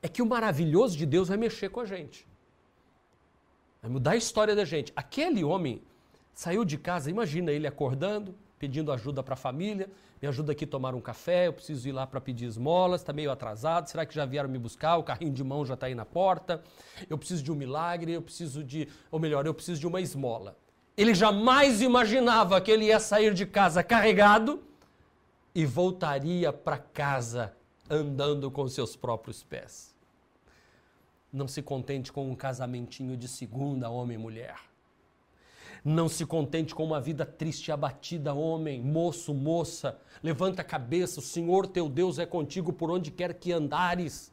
é 0.00 0.06
que 0.06 0.22
o 0.22 0.26
maravilhoso 0.26 0.96
de 0.96 1.04
Deus 1.04 1.26
vai 1.26 1.36
mexer 1.36 1.68
com 1.68 1.80
a 1.80 1.84
gente. 1.84 2.24
Vai 3.82 3.90
mudar 3.90 4.12
a 4.12 4.16
história 4.16 4.54
da 4.54 4.64
gente. 4.64 4.92
Aquele 4.94 5.42
homem 5.42 5.82
saiu 6.32 6.64
de 6.64 6.78
casa, 6.78 7.10
imagina 7.10 7.50
ele 7.50 7.66
acordando, 7.66 8.36
pedindo 8.56 8.92
ajuda 8.92 9.20
para 9.20 9.34
a 9.34 9.36
família, 9.36 9.90
me 10.20 10.28
ajuda 10.28 10.52
aqui 10.52 10.64
a 10.64 10.68
tomar 10.68 10.94
um 10.94 11.00
café, 11.00 11.48
eu 11.48 11.52
preciso 11.52 11.88
ir 11.88 11.92
lá 11.92 12.06
para 12.06 12.20
pedir 12.20 12.44
esmolas, 12.44 13.00
está 13.00 13.12
meio 13.12 13.32
atrasado, 13.32 13.88
será 13.88 14.06
que 14.06 14.14
já 14.14 14.24
vieram 14.24 14.48
me 14.48 14.58
buscar? 14.58 14.96
O 14.96 15.02
carrinho 15.02 15.32
de 15.32 15.42
mão 15.42 15.66
já 15.66 15.74
está 15.74 15.86
aí 15.86 15.94
na 15.96 16.04
porta, 16.04 16.62
eu 17.10 17.18
preciso 17.18 17.42
de 17.42 17.50
um 17.50 17.56
milagre, 17.56 18.12
eu 18.12 18.22
preciso 18.22 18.62
de, 18.62 18.88
ou 19.10 19.18
melhor, 19.18 19.44
eu 19.44 19.52
preciso 19.52 19.80
de 19.80 19.88
uma 19.88 20.00
esmola. 20.00 20.56
Ele 20.96 21.12
jamais 21.12 21.82
imaginava 21.82 22.60
que 22.60 22.70
ele 22.70 22.84
ia 22.84 23.00
sair 23.00 23.34
de 23.34 23.44
casa 23.44 23.82
carregado 23.82 24.62
e 25.54 25.66
voltaria 25.66 26.52
para 26.52 26.78
casa 26.78 27.54
andando 27.90 28.50
com 28.50 28.66
seus 28.68 28.96
próprios 28.96 29.42
pés. 29.42 29.94
Não 31.32 31.48
se 31.48 31.62
contente 31.62 32.12
com 32.12 32.30
um 32.30 32.34
casamentinho 32.34 33.16
de 33.16 33.28
segunda, 33.28 33.90
homem 33.90 34.16
e 34.16 34.20
mulher. 34.20 34.56
Não 35.84 36.08
se 36.08 36.24
contente 36.24 36.74
com 36.74 36.84
uma 36.84 37.00
vida 37.00 37.26
triste 37.26 37.68
e 37.68 37.72
abatida, 37.72 38.32
homem, 38.32 38.80
moço, 38.80 39.34
moça. 39.34 39.98
Levanta 40.22 40.62
a 40.62 40.64
cabeça, 40.64 41.18
o 41.18 41.22
Senhor 41.22 41.66
teu 41.66 41.88
Deus 41.88 42.18
é 42.18 42.26
contigo 42.26 42.72
por 42.72 42.90
onde 42.90 43.10
quer 43.10 43.34
que 43.34 43.52
andares. 43.52 44.32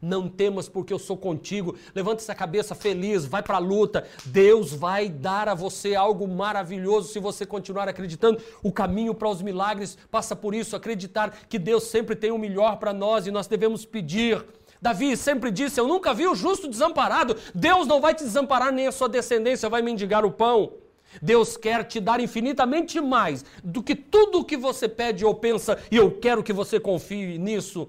Não 0.00 0.28
temas 0.28 0.68
porque 0.68 0.92
eu 0.92 0.98
sou 0.98 1.16
contigo. 1.16 1.76
Levanta 1.94 2.22
essa 2.22 2.34
cabeça 2.34 2.74
feliz, 2.74 3.24
vai 3.24 3.42
para 3.42 3.56
a 3.56 3.60
luta. 3.60 4.06
Deus 4.24 4.72
vai 4.72 5.08
dar 5.08 5.48
a 5.48 5.54
você 5.54 5.94
algo 5.94 6.26
maravilhoso 6.26 7.12
se 7.12 7.18
você 7.18 7.44
continuar 7.46 7.88
acreditando. 7.88 8.40
O 8.62 8.72
caminho 8.72 9.14
para 9.14 9.28
os 9.28 9.42
milagres 9.42 9.96
passa 10.10 10.36
por 10.36 10.54
isso, 10.54 10.76
acreditar 10.76 11.30
que 11.48 11.58
Deus 11.58 11.84
sempre 11.84 12.14
tem 12.14 12.30
o 12.30 12.38
melhor 12.38 12.76
para 12.76 12.92
nós 12.92 13.26
e 13.26 13.30
nós 13.30 13.46
devemos 13.46 13.84
pedir 13.84 14.44
Davi 14.80 15.16
sempre 15.16 15.50
disse: 15.50 15.80
Eu 15.80 15.88
nunca 15.88 16.12
vi 16.12 16.26
o 16.26 16.34
justo 16.34 16.68
desamparado. 16.68 17.36
Deus 17.54 17.86
não 17.86 18.00
vai 18.00 18.14
te 18.14 18.24
desamparar, 18.24 18.72
nem 18.72 18.86
a 18.86 18.92
sua 18.92 19.08
descendência 19.08 19.68
vai 19.68 19.82
mendigar 19.82 20.24
o 20.24 20.30
pão. 20.30 20.74
Deus 21.22 21.56
quer 21.56 21.84
te 21.84 22.00
dar 22.00 22.20
infinitamente 22.20 23.00
mais 23.00 23.44
do 23.64 23.82
que 23.82 23.94
tudo 23.94 24.40
o 24.40 24.44
que 24.44 24.56
você 24.56 24.88
pede 24.88 25.24
ou 25.24 25.34
pensa, 25.34 25.78
e 25.90 25.96
eu 25.96 26.10
quero 26.10 26.42
que 26.42 26.52
você 26.52 26.78
confie 26.78 27.38
nisso. 27.38 27.88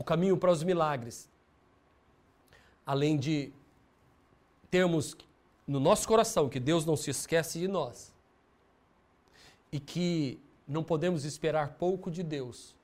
O 0.00 0.04
caminho 0.04 0.36
para 0.36 0.50
os 0.50 0.62
milagres. 0.64 1.28
Além 2.86 3.18
de 3.18 3.52
termos 4.70 5.14
no 5.66 5.78
nosso 5.78 6.08
coração 6.08 6.48
que 6.48 6.58
Deus 6.58 6.86
não 6.86 6.96
se 6.96 7.10
esquece 7.10 7.60
de 7.60 7.68
nós 7.68 8.12
e 9.70 9.78
que 9.78 10.40
não 10.66 10.82
podemos 10.82 11.24
esperar 11.24 11.74
pouco 11.74 12.10
de 12.10 12.22
Deus 12.22 12.74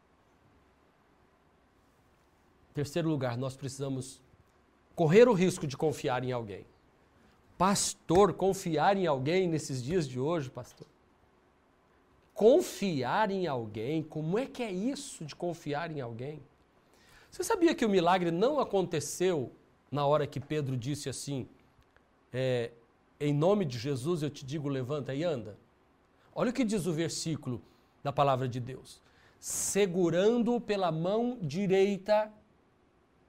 Terceiro 2.76 3.09
lugar, 3.09 3.38
nós 3.38 3.57
precisamos 3.57 4.20
correr 4.94 5.26
o 5.31 5.33
risco 5.33 5.66
de 5.66 5.74
confiar 5.74 6.22
em 6.22 6.31
alguém. 6.31 6.66
Pastor, 7.57 8.35
confiar 8.35 8.98
em 8.98 9.07
alguém 9.07 9.48
nesses 9.48 9.83
dias 9.83 10.07
de 10.07 10.20
hoje, 10.20 10.50
pastor? 10.50 10.87
Confiar 12.35 13.31
em 13.31 13.46
alguém? 13.46 14.02
Como 14.02 14.38
é 14.38 14.44
que 14.44 14.62
é 14.62 14.70
isso 14.70 15.24
de 15.24 15.35
confiar 15.35 15.90
em 15.90 16.02
alguém? 16.02 16.38
Você 17.37 17.44
sabia 17.44 17.75
que 17.75 17.85
o 17.85 17.88
milagre 17.90 18.31
não 18.31 18.59
aconteceu 18.59 19.53
na 19.90 20.07
hora 20.07 20.27
que 20.27 20.40
Pedro 20.40 20.75
disse 20.75 21.11
assim: 21.11 21.46
é, 22.33 22.70
em 23.20 23.35
nome 23.35 23.66
de 23.66 23.79
Jesus 23.79 24.22
eu 24.22 24.31
te 24.31 24.42
digo, 24.42 24.70
levanta 24.70 25.14
e 25.14 25.22
anda? 25.22 25.59
Olha 26.35 26.49
o 26.49 26.53
que 26.55 26.64
diz 26.64 26.87
o 26.87 26.94
versículo 26.94 27.61
da 28.03 28.11
palavra 28.11 28.49
de 28.49 28.59
Deus: 28.59 29.03
segurando-o 29.38 30.59
pela 30.59 30.90
mão 30.90 31.38
direita 31.42 32.33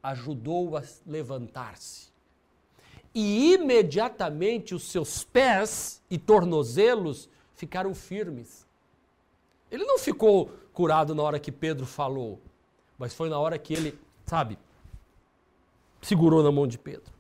ajudou 0.01 0.77
a 0.77 0.83
levantar-se. 1.05 2.07
E 3.13 3.55
imediatamente 3.55 4.73
os 4.73 4.83
seus 4.83 5.25
pés 5.25 6.01
e 6.09 6.17
tornozelos 6.17 7.29
ficaram 7.53 7.93
firmes. 7.93 8.65
Ele 9.69 9.83
não 9.83 9.99
ficou 9.99 10.49
curado 10.71 11.13
na 11.13 11.21
hora 11.21 11.41
que 11.41 11.51
Pedro 11.51 11.85
falou, 11.85 12.39
mas 12.97 13.13
foi 13.13 13.29
na 13.29 13.37
hora 13.39 13.57
que 13.57 13.73
ele, 13.73 13.99
sabe, 14.25 14.57
segurou 16.01 16.43
na 16.43 16.51
mão 16.51 16.67
de 16.67 16.77
Pedro. 16.77 17.13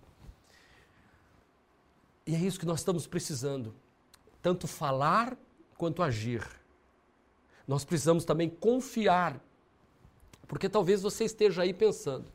E 2.25 2.35
é 2.35 2.39
isso 2.39 2.59
que 2.59 2.65
nós 2.65 2.79
estamos 2.79 3.07
precisando, 3.07 3.73
tanto 4.41 4.67
falar 4.67 5.37
quanto 5.77 6.03
agir. 6.03 6.45
Nós 7.67 7.85
precisamos 7.85 8.25
também 8.25 8.49
confiar, 8.49 9.39
porque 10.47 10.67
talvez 10.67 11.01
você 11.01 11.25
esteja 11.25 11.61
aí 11.61 11.73
pensando: 11.73 12.25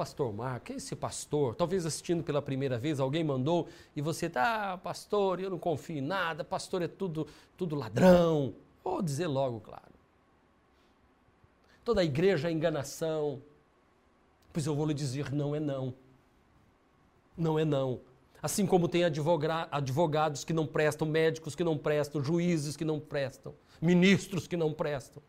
pastor 0.00 0.32
Marco, 0.32 0.64
quem 0.64 0.74
é 0.74 0.76
esse 0.78 0.96
pastor? 0.96 1.54
Talvez 1.54 1.84
assistindo 1.84 2.24
pela 2.24 2.40
primeira 2.40 2.78
vez, 2.78 2.98
alguém 2.98 3.22
mandou 3.22 3.68
e 3.94 4.00
você 4.00 4.30
tá, 4.30 4.72
ah, 4.72 4.78
pastor, 4.78 5.40
eu 5.40 5.50
não 5.50 5.58
confio 5.58 5.98
em 5.98 6.00
nada, 6.00 6.42
pastor 6.42 6.80
é 6.80 6.88
tudo, 6.88 7.26
tudo 7.54 7.76
ladrão. 7.76 8.54
Vou 8.82 9.02
dizer 9.02 9.26
logo, 9.26 9.60
claro. 9.60 9.89
Toda 11.84 12.00
a 12.00 12.04
igreja 12.04 12.48
é 12.48 12.52
enganação. 12.52 13.42
Pois 14.52 14.66
eu 14.66 14.74
vou 14.74 14.86
lhe 14.86 14.94
dizer, 14.94 15.32
não 15.32 15.54
é 15.54 15.60
não. 15.60 15.94
Não 17.36 17.58
é 17.58 17.64
não. 17.64 18.00
Assim 18.42 18.66
como 18.66 18.88
tem 18.88 19.04
advogados 19.04 20.44
que 20.44 20.52
não 20.52 20.66
prestam, 20.66 21.06
médicos 21.06 21.54
que 21.54 21.62
não 21.62 21.76
prestam, 21.76 22.24
juízes 22.24 22.76
que 22.76 22.84
não 22.84 22.98
prestam, 22.98 23.54
ministros 23.80 24.46
que 24.46 24.56
não 24.56 24.72
prestam. 24.72 25.22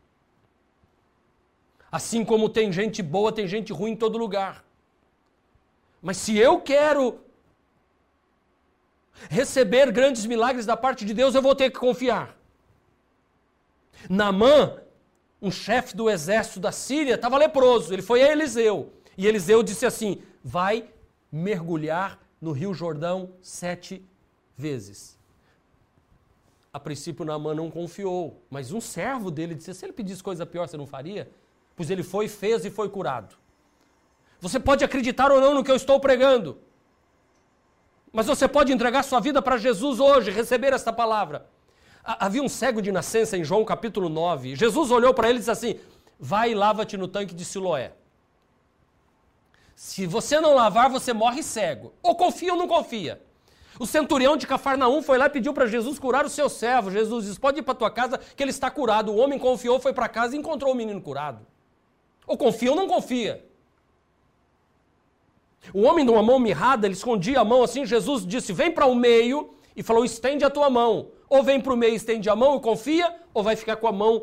Assim 1.90 2.24
como 2.24 2.48
tem 2.48 2.72
gente 2.72 3.02
boa, 3.02 3.30
tem 3.30 3.46
gente 3.46 3.70
ruim 3.70 3.92
em 3.92 3.96
todo 3.96 4.16
lugar. 4.16 4.64
Mas 6.00 6.16
se 6.16 6.38
eu 6.38 6.58
quero 6.60 7.20
receber 9.28 9.92
grandes 9.92 10.24
milagres 10.24 10.64
da 10.64 10.76
parte 10.76 11.04
de 11.04 11.12
Deus, 11.12 11.34
eu 11.34 11.42
vou 11.42 11.54
ter 11.54 11.70
que 11.70 11.78
confiar. 11.78 12.34
Naamã, 14.08 14.81
um 15.42 15.50
chefe 15.50 15.96
do 15.96 16.08
exército 16.08 16.60
da 16.60 16.70
Síria, 16.70 17.16
estava 17.16 17.36
leproso. 17.36 17.92
Ele 17.92 18.00
foi 18.00 18.22
a 18.22 18.30
Eliseu. 18.30 18.92
E 19.18 19.26
Eliseu 19.26 19.62
disse 19.62 19.84
assim: 19.84 20.22
vai 20.42 20.88
mergulhar 21.30 22.20
no 22.40 22.52
Rio 22.52 22.72
Jordão 22.72 23.32
sete 23.42 24.06
vezes. 24.56 25.18
A 26.72 26.78
princípio, 26.80 27.24
Naamã 27.24 27.54
não 27.54 27.70
confiou, 27.70 28.42
mas 28.48 28.72
um 28.72 28.80
servo 28.80 29.30
dele 29.30 29.54
disse: 29.56 29.74
se 29.74 29.84
ele 29.84 29.92
pedisse 29.92 30.22
coisa 30.22 30.46
pior, 30.46 30.68
você 30.68 30.76
não 30.76 30.86
faria? 30.86 31.28
Pois 31.74 31.90
ele 31.90 32.04
foi, 32.04 32.28
fez 32.28 32.64
e 32.64 32.70
foi 32.70 32.88
curado. 32.88 33.34
Você 34.40 34.60
pode 34.60 34.84
acreditar 34.84 35.30
ou 35.32 35.40
não 35.40 35.54
no 35.54 35.64
que 35.64 35.70
eu 35.70 35.76
estou 35.76 35.98
pregando, 35.98 36.58
mas 38.12 38.26
você 38.26 38.46
pode 38.46 38.72
entregar 38.72 39.02
sua 39.02 39.20
vida 39.20 39.42
para 39.42 39.56
Jesus 39.56 39.98
hoje, 39.98 40.30
receber 40.30 40.72
esta 40.72 40.92
palavra. 40.92 41.46
Havia 42.04 42.42
um 42.42 42.48
cego 42.48 42.82
de 42.82 42.90
nascença 42.90 43.36
em 43.36 43.44
João 43.44 43.64
capítulo 43.64 44.08
9. 44.08 44.56
Jesus 44.56 44.90
olhou 44.90 45.14
para 45.14 45.28
ele 45.28 45.38
e 45.38 45.40
disse 45.40 45.50
assim: 45.50 45.78
Vai 46.18 46.50
e 46.50 46.54
lava-te 46.54 46.96
no 46.96 47.06
tanque 47.06 47.34
de 47.34 47.44
Siloé. 47.44 47.92
Se 49.76 50.06
você 50.06 50.40
não 50.40 50.54
lavar, 50.54 50.90
você 50.90 51.12
morre 51.12 51.42
cego. 51.42 51.92
Ou 52.02 52.14
confia 52.16 52.52
ou 52.52 52.58
não 52.58 52.66
confia. 52.66 53.20
O 53.78 53.86
centurião 53.86 54.36
de 54.36 54.46
Cafarnaum 54.46 55.02
foi 55.02 55.16
lá 55.16 55.26
e 55.26 55.30
pediu 55.30 55.54
para 55.54 55.66
Jesus 55.66 55.98
curar 55.98 56.24
o 56.24 56.28
seu 56.28 56.48
servo. 56.48 56.90
Jesus 56.90 57.24
disse: 57.24 57.40
Pode 57.40 57.60
ir 57.60 57.62
para 57.62 57.74
tua 57.74 57.90
casa, 57.90 58.18
que 58.18 58.42
ele 58.42 58.50
está 58.50 58.70
curado. 58.70 59.12
O 59.12 59.16
homem 59.16 59.38
confiou, 59.38 59.78
foi 59.78 59.92
para 59.92 60.08
casa 60.08 60.34
e 60.34 60.38
encontrou 60.38 60.72
o 60.72 60.76
menino 60.76 61.00
curado. 61.00 61.46
Ou 62.26 62.36
confia 62.36 62.70
ou 62.70 62.76
não 62.76 62.88
confia. 62.88 63.44
O 65.72 65.82
homem 65.82 66.04
de 66.04 66.10
uma 66.10 66.22
mão 66.22 66.40
mirrada, 66.40 66.86
ele 66.86 66.94
escondia 66.94 67.40
a 67.40 67.44
mão 67.44 67.62
assim. 67.62 67.86
Jesus 67.86 68.26
disse: 68.26 68.52
Vem 68.52 68.72
para 68.72 68.86
o 68.86 68.94
meio 68.94 69.54
e 69.76 69.82
falou: 69.82 70.04
Estende 70.04 70.44
a 70.44 70.50
tua 70.50 70.68
mão. 70.68 71.10
Ou 71.32 71.42
vem 71.42 71.58
para 71.58 71.72
o 71.72 71.76
meio, 71.78 71.94
estende 71.94 72.28
a 72.28 72.36
mão 72.36 72.58
e 72.58 72.60
confia, 72.60 73.10
ou 73.32 73.42
vai 73.42 73.56
ficar 73.56 73.76
com 73.76 73.86
a 73.86 73.92
mão 73.92 74.22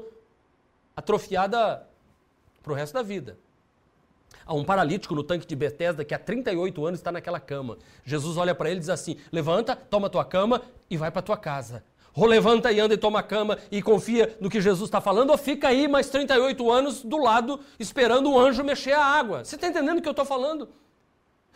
atrofiada 0.95 1.88
para 2.62 2.72
o 2.72 2.76
resto 2.76 2.93
da 2.93 3.01
vida. 3.01 3.36
Há 4.45 4.53
um 4.53 4.64
paralítico 4.64 5.16
no 5.16 5.24
tanque 5.24 5.47
de 5.47 5.55
Betesda 5.55 6.05
que 6.05 6.14
há 6.14 6.20
38 6.20 6.86
anos 6.86 6.99
está 6.99 7.12
naquela 7.12 7.39
cama. 7.39 7.80
Jesus 8.05 8.38
olha 8.38 8.53
para 8.53 8.70
ele 8.70 8.78
e 8.78 8.82
diz 8.82 8.89
assim: 8.89 9.18
Levanta, 9.32 9.76
toma 9.76 10.07
tua 10.07 10.24
cama 10.24 10.62
e 10.88 10.97
vai 10.97 11.10
para 11.10 11.24
tua 11.24 11.36
casa. 11.36 11.84
Ou 12.14 12.28
levanta 12.28 12.72
e 12.72 12.80
anda 12.80 12.93
e 12.93 12.97
toma 12.97 13.22
a 13.22 13.24
cama 13.24 13.57
e 13.72 13.82
confia 13.82 14.38
no 14.39 14.47
que 14.47 14.62
Jesus 14.62 14.88
está 14.88 15.01
falando, 15.01 15.32
ou 15.32 15.38
fica 15.38 15.68
aí 15.68 15.88
mais 15.88 16.10
38 16.10 16.72
anos 16.72 17.01
do 17.01 17.18
lado 17.18 17.60
esperando 17.80 18.32
o 18.32 18.38
anjo 18.38 18.64
mexer 18.64 18.91
a 18.91 19.03
água. 19.03 19.43
Você 19.43 19.55
está 19.55 19.68
entendendo 19.68 19.97
o 19.97 20.01
que 20.03 20.07
eu 20.07 20.12
estou 20.12 20.26
falando? 20.26 20.70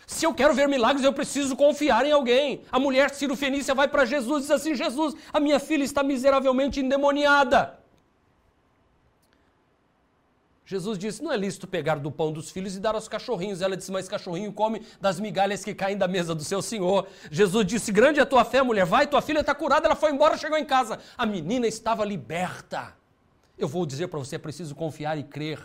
Se 0.06 0.26
eu 0.26 0.34
quero 0.34 0.54
ver 0.54 0.68
milagres, 0.68 1.06
eu 1.06 1.14
preciso 1.14 1.56
confiar 1.56 2.06
em 2.06 2.12
alguém. 2.12 2.64
A 2.72 2.80
mulher 2.80 3.10
Ciro 3.12 3.36
Fenícia 3.36 3.74
vai 3.74 3.88
para 3.88 4.06
Jesus 4.06 4.40
e 4.40 4.48
diz 4.48 4.52
assim: 4.52 4.76
Jesus, 4.76 5.16
a 5.32 5.40
minha 5.40 5.60
filha 5.60 5.84
está 5.84 6.04
miseravelmente 6.04 6.80
endemoniada. 6.80 7.80
Jesus 10.66 10.98
disse: 10.98 11.22
Não 11.22 11.32
é 11.32 11.38
lícito 11.38 11.68
pegar 11.68 11.96
do 11.96 12.12
pão 12.12 12.32
dos 12.32 12.50
filhos 12.50 12.76
e 12.76 12.80
dar 12.80 12.96
aos 12.96 13.08
cachorrinhos. 13.08 13.62
Ela 13.62 13.76
disse: 13.76 13.92
Mas 13.92 14.08
cachorrinho 14.08 14.52
come 14.52 14.82
das 15.00 15.20
migalhas 15.20 15.64
que 15.64 15.74
caem 15.74 15.98
da 15.98 16.08
mesa 16.08 16.34
do 16.34 16.44
seu 16.44 16.62
senhor. 16.62 17.08
Jesus 17.30 17.66
disse: 17.66 17.92
Grande 17.92 18.20
é 18.20 18.24
a 18.24 18.26
tua 18.26 18.46
fé, 18.46 18.62
mulher. 18.62 18.86
Vai, 18.86 19.08
tua 19.08 19.22
filha 19.22 19.42
está 19.42 19.54
curada. 19.54 19.88
Ela 19.88 19.96
foi 19.96 20.12
embora, 20.12 20.38
chegou 20.38 20.58
em 20.58 20.66
casa. 20.66 21.00
A 21.18 21.26
menina 21.26 21.68
estava 21.68 22.06
liberta. 22.06 22.96
Eu 23.58 23.68
vou 23.68 23.86
dizer 23.86 24.08
para 24.08 24.20
você: 24.20 24.36
é 24.36 24.40
preciso 24.40 24.74
confiar 24.74 25.18
e 25.18 25.24
crer. 25.24 25.60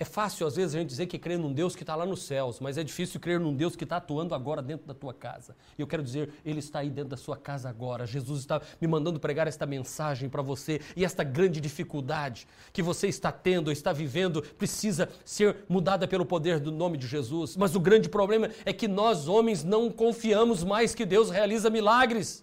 É 0.00 0.04
fácil, 0.06 0.46
às 0.46 0.56
vezes, 0.56 0.74
a 0.74 0.78
gente 0.78 0.88
dizer 0.88 1.06
que 1.08 1.18
crê 1.18 1.36
num 1.36 1.52
Deus 1.52 1.76
que 1.76 1.82
está 1.82 1.94
lá 1.94 2.06
nos 2.06 2.22
céus, 2.22 2.58
mas 2.58 2.78
é 2.78 2.82
difícil 2.82 3.20
crer 3.20 3.38
num 3.38 3.54
Deus 3.54 3.76
que 3.76 3.84
está 3.84 3.98
atuando 3.98 4.34
agora 4.34 4.62
dentro 4.62 4.86
da 4.86 4.94
tua 4.94 5.12
casa. 5.12 5.54
E 5.78 5.82
eu 5.82 5.86
quero 5.86 6.02
dizer, 6.02 6.32
Ele 6.42 6.58
está 6.58 6.78
aí 6.78 6.88
dentro 6.88 7.10
da 7.10 7.18
sua 7.18 7.36
casa 7.36 7.68
agora. 7.68 8.06
Jesus 8.06 8.40
está 8.40 8.62
me 8.80 8.88
mandando 8.88 9.20
pregar 9.20 9.46
esta 9.46 9.66
mensagem 9.66 10.30
para 10.30 10.40
você. 10.40 10.80
E 10.96 11.04
esta 11.04 11.22
grande 11.22 11.60
dificuldade 11.60 12.48
que 12.72 12.80
você 12.82 13.08
está 13.08 13.30
tendo, 13.30 13.70
está 13.70 13.92
vivendo, 13.92 14.40
precisa 14.40 15.06
ser 15.22 15.64
mudada 15.68 16.08
pelo 16.08 16.24
poder 16.24 16.60
do 16.60 16.72
nome 16.72 16.96
de 16.96 17.06
Jesus. 17.06 17.54
Mas 17.54 17.76
o 17.76 17.80
grande 17.80 18.08
problema 18.08 18.48
é 18.64 18.72
que 18.72 18.88
nós, 18.88 19.28
homens, 19.28 19.62
não 19.62 19.90
confiamos 19.90 20.64
mais 20.64 20.94
que 20.94 21.04
Deus 21.04 21.28
realiza 21.28 21.68
milagres. 21.68 22.42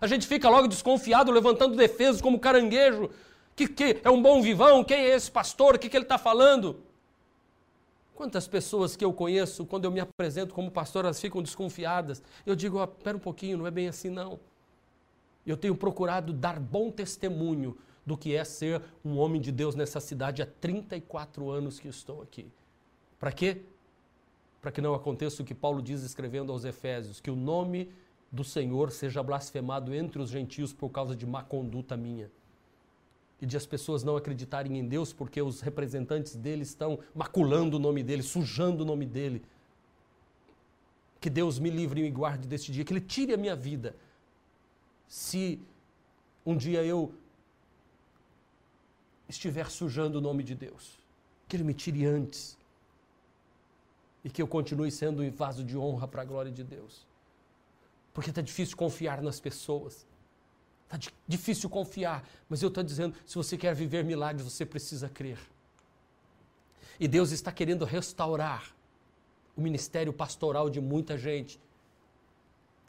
A 0.00 0.06
gente 0.06 0.26
fica 0.26 0.48
logo 0.48 0.66
desconfiado, 0.66 1.30
levantando 1.30 1.76
defesas 1.76 2.22
como 2.22 2.40
caranguejo 2.40 3.10
que, 3.54 3.68
que 3.68 4.00
é 4.02 4.10
um 4.10 4.22
bom 4.22 4.40
vivão? 4.40 4.82
Quem 4.84 4.98
é 4.98 5.14
esse 5.14 5.30
pastor? 5.30 5.74
O 5.74 5.78
que, 5.78 5.88
que 5.88 5.96
ele 5.96 6.04
está 6.04 6.18
falando? 6.18 6.80
Quantas 8.14 8.46
pessoas 8.46 8.96
que 8.96 9.04
eu 9.04 9.12
conheço, 9.12 9.64
quando 9.64 9.84
eu 9.84 9.90
me 9.90 10.00
apresento 10.00 10.54
como 10.54 10.70
pastor, 10.70 11.04
elas 11.04 11.20
ficam 11.20 11.42
desconfiadas. 11.42 12.22
Eu 12.44 12.54
digo, 12.54 12.82
espera 12.82 13.16
um 13.16 13.20
pouquinho, 13.20 13.58
não 13.58 13.66
é 13.66 13.70
bem 13.70 13.88
assim 13.88 14.10
não. 14.10 14.38
Eu 15.46 15.56
tenho 15.56 15.74
procurado 15.74 16.32
dar 16.32 16.60
bom 16.60 16.90
testemunho 16.90 17.76
do 18.04 18.16
que 18.16 18.34
é 18.34 18.44
ser 18.44 18.82
um 19.04 19.18
homem 19.18 19.40
de 19.40 19.50
Deus 19.50 19.74
nessa 19.74 20.00
cidade 20.00 20.42
há 20.42 20.46
34 20.46 21.50
anos 21.50 21.80
que 21.80 21.88
estou 21.88 22.22
aqui. 22.22 22.46
Para 23.18 23.32
quê? 23.32 23.62
Para 24.60 24.70
que 24.70 24.80
não 24.80 24.94
aconteça 24.94 25.42
o 25.42 25.44
que 25.44 25.54
Paulo 25.54 25.80
diz 25.80 26.02
escrevendo 26.02 26.52
aos 26.52 26.64
Efésios, 26.64 27.20
que 27.20 27.30
o 27.30 27.36
nome 27.36 27.90
do 28.30 28.44
Senhor 28.44 28.90
seja 28.90 29.22
blasfemado 29.22 29.94
entre 29.94 30.20
os 30.20 30.30
gentios 30.30 30.72
por 30.72 30.90
causa 30.90 31.16
de 31.16 31.26
má 31.26 31.42
conduta 31.42 31.96
minha 31.96 32.30
e 33.40 33.46
de 33.46 33.56
as 33.56 33.64
pessoas 33.64 34.04
não 34.04 34.16
acreditarem 34.16 34.78
em 34.78 34.86
Deus 34.86 35.12
porque 35.12 35.40
os 35.40 35.60
representantes 35.60 36.36
dele 36.36 36.62
estão 36.62 36.98
maculando 37.14 37.78
o 37.78 37.80
nome 37.80 38.02
dele, 38.02 38.22
sujando 38.22 38.82
o 38.82 38.86
nome 38.86 39.06
dele. 39.06 39.42
Que 41.18 41.30
Deus 41.30 41.58
me 41.58 41.70
livre 41.70 42.00
e 42.00 42.02
me 42.02 42.10
guarde 42.10 42.46
deste 42.46 42.70
dia, 42.70 42.84
que 42.84 42.92
Ele 42.92 43.00
tire 43.00 43.32
a 43.32 43.36
minha 43.36 43.56
vida. 43.56 43.96
Se 45.08 45.60
um 46.44 46.56
dia 46.56 46.84
eu 46.84 47.14
estiver 49.28 49.70
sujando 49.70 50.18
o 50.18 50.20
nome 50.20 50.42
de 50.42 50.54
Deus, 50.54 50.98
que 51.48 51.56
Ele 51.56 51.64
me 51.64 51.74
tire 51.74 52.04
antes 52.04 52.58
e 54.22 54.28
que 54.28 54.42
eu 54.42 54.46
continue 54.46 54.90
sendo 54.90 55.22
um 55.22 55.30
vaso 55.30 55.64
de 55.64 55.76
honra 55.78 56.06
para 56.06 56.22
a 56.22 56.24
glória 56.24 56.52
de 56.52 56.62
Deus. 56.62 57.06
Porque 58.12 58.30
está 58.30 58.42
difícil 58.42 58.76
confiar 58.76 59.22
nas 59.22 59.40
pessoas. 59.40 60.06
Está 60.92 61.12
difícil 61.26 61.70
confiar, 61.70 62.28
mas 62.48 62.62
eu 62.62 62.68
estou 62.68 62.82
dizendo: 62.82 63.14
se 63.24 63.36
você 63.36 63.56
quer 63.56 63.74
viver 63.74 64.04
milagres, 64.04 64.44
você 64.44 64.66
precisa 64.66 65.08
crer. 65.08 65.38
E 66.98 67.06
Deus 67.06 67.30
está 67.30 67.52
querendo 67.52 67.84
restaurar 67.84 68.74
o 69.56 69.60
ministério 69.60 70.12
pastoral 70.12 70.68
de 70.68 70.80
muita 70.80 71.16
gente. 71.16 71.60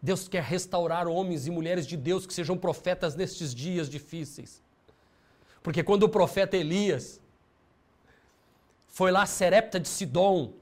Deus 0.01 0.27
quer 0.27 0.41
restaurar 0.41 1.07
homens 1.07 1.45
e 1.45 1.51
mulheres 1.51 1.85
de 1.85 1.95
Deus 1.95 2.25
que 2.25 2.33
sejam 2.33 2.57
profetas 2.57 3.15
nestes 3.15 3.53
dias 3.53 3.87
difíceis. 3.87 4.61
Porque 5.61 5.83
quando 5.83 6.03
o 6.03 6.09
profeta 6.09 6.57
Elias 6.57 7.21
foi 8.87 9.11
lá 9.11 9.21
a 9.21 9.27
Serepta 9.27 9.79
de 9.79 9.87
Sidom, 9.87 10.53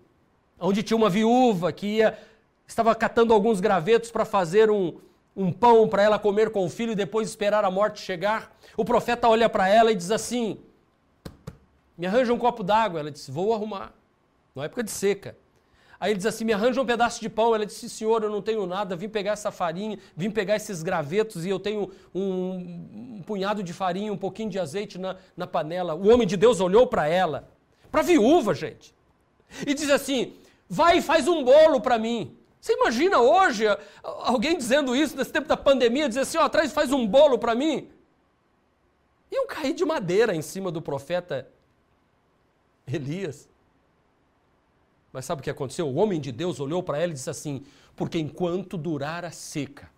onde 0.60 0.84
tinha 0.84 0.98
uma 0.98 1.10
viúva 1.10 1.72
que 1.72 1.88
ia, 1.88 2.20
estava 2.68 2.94
catando 2.94 3.34
alguns 3.34 3.62
gravetos 3.62 4.12
para 4.12 4.26
fazer 4.26 4.70
um, 4.70 5.00
um 5.40 5.54
pão 5.54 5.88
para 5.88 6.04
ela 6.04 6.20
comer 6.20 6.50
com 6.50 6.66
o 6.66 6.70
filho 6.70 6.92
e 6.92 6.96
depois 6.96 7.30
esperar 7.30 7.64
a 7.64 7.72
morte 7.72 8.02
chegar. 8.02 8.54
O 8.76 8.84
profeta 8.84 9.30
olha 9.30 9.48
para 9.48 9.70
ela 9.70 9.90
e 9.90 9.96
diz 9.96 10.12
assim: 10.12 10.60
Me 11.98 12.06
arranja 12.06 12.34
um 12.34 12.38
copo 12.38 12.62
d'água. 12.62 13.00
Ela 13.00 13.10
disse: 13.10 13.32
Vou 13.32 13.54
arrumar. 13.54 13.94
Na 14.54 14.66
época 14.66 14.84
de 14.84 14.92
seca. 14.92 15.38
Aí 15.98 16.12
ele 16.12 16.18
diz 16.18 16.26
assim: 16.26 16.44
Me 16.44 16.52
arranja 16.52 16.82
um 16.82 16.86
pedaço 16.86 17.22
de 17.22 17.30
pão. 17.30 17.56
Ela 17.56 17.66
disse: 17.66 17.90
Senhor, 17.90 18.22
eu 18.22 18.30
não 18.30 18.42
tenho 18.42 18.68
nada. 18.68 18.98
Vim 18.98 19.08
pegar 19.08 19.32
essa 19.32 19.50
farinha, 19.50 19.98
vim 20.14 20.30
pegar 20.30 20.58
esses 20.58 20.84
gravetos 20.84 21.46
e 21.46 21.50
eu 21.50 21.58
tenho 21.58 21.90
um, 22.14 23.16
um 23.20 23.24
punhado 23.26 23.64
de 23.64 23.72
farinha, 23.72 24.12
um 24.12 24.18
pouquinho 24.18 24.50
de 24.50 24.60
azeite 24.60 24.98
na, 24.98 25.16
na 25.38 25.48
panela. 25.48 25.96
O 25.96 26.14
homem 26.14 26.28
de 26.28 26.36
Deus 26.36 26.60
olhou 26.60 26.86
para 26.86 27.08
ela, 27.08 27.48
para 27.90 28.02
a 28.02 28.04
viúva, 28.04 28.54
gente, 28.54 28.94
e 29.66 29.74
diz 29.74 29.90
assim: 29.90 30.34
Vai 30.68 30.98
e 30.98 31.02
faz 31.02 31.30
um 31.30 31.46
bolo 31.46 31.80
para 31.80 31.98
mim. 31.98 32.36
Você 32.60 32.74
imagina 32.74 33.20
hoje 33.20 33.66
alguém 34.04 34.58
dizendo 34.58 34.96
isso 34.96 35.16
nesse 35.16 35.32
tempo 35.32 35.48
da 35.48 35.56
pandemia, 35.56 36.10
dizer 36.10 36.22
assim, 36.22 36.38
ó, 36.38 36.44
atrás 36.44 36.74
faz 36.74 36.92
um 36.92 37.08
bolo 37.08 37.40
para 37.40 37.56
mim? 37.56 37.90
Iam 39.32 39.48
cair 39.48 39.74
de 39.74 39.86
madeira 39.86 40.36
em 40.36 40.42
cima 40.42 40.72
do 40.72 40.82
profeta 40.82 41.48
Elias. 42.86 43.48
Mas 45.12 45.26
sabe 45.26 45.40
o 45.40 45.44
que 45.44 45.50
aconteceu? 45.50 45.88
O 45.88 45.96
homem 45.96 46.20
de 46.20 46.32
Deus 46.32 46.60
olhou 46.60 46.84
para 46.84 46.98
ela 46.98 47.12
e 47.12 47.16
disse 47.16 47.30
assim: 47.30 47.66
Porque 47.96 48.20
enquanto 48.20 48.78
durar 48.78 49.24
a 49.26 49.32
seca, 49.32 49.90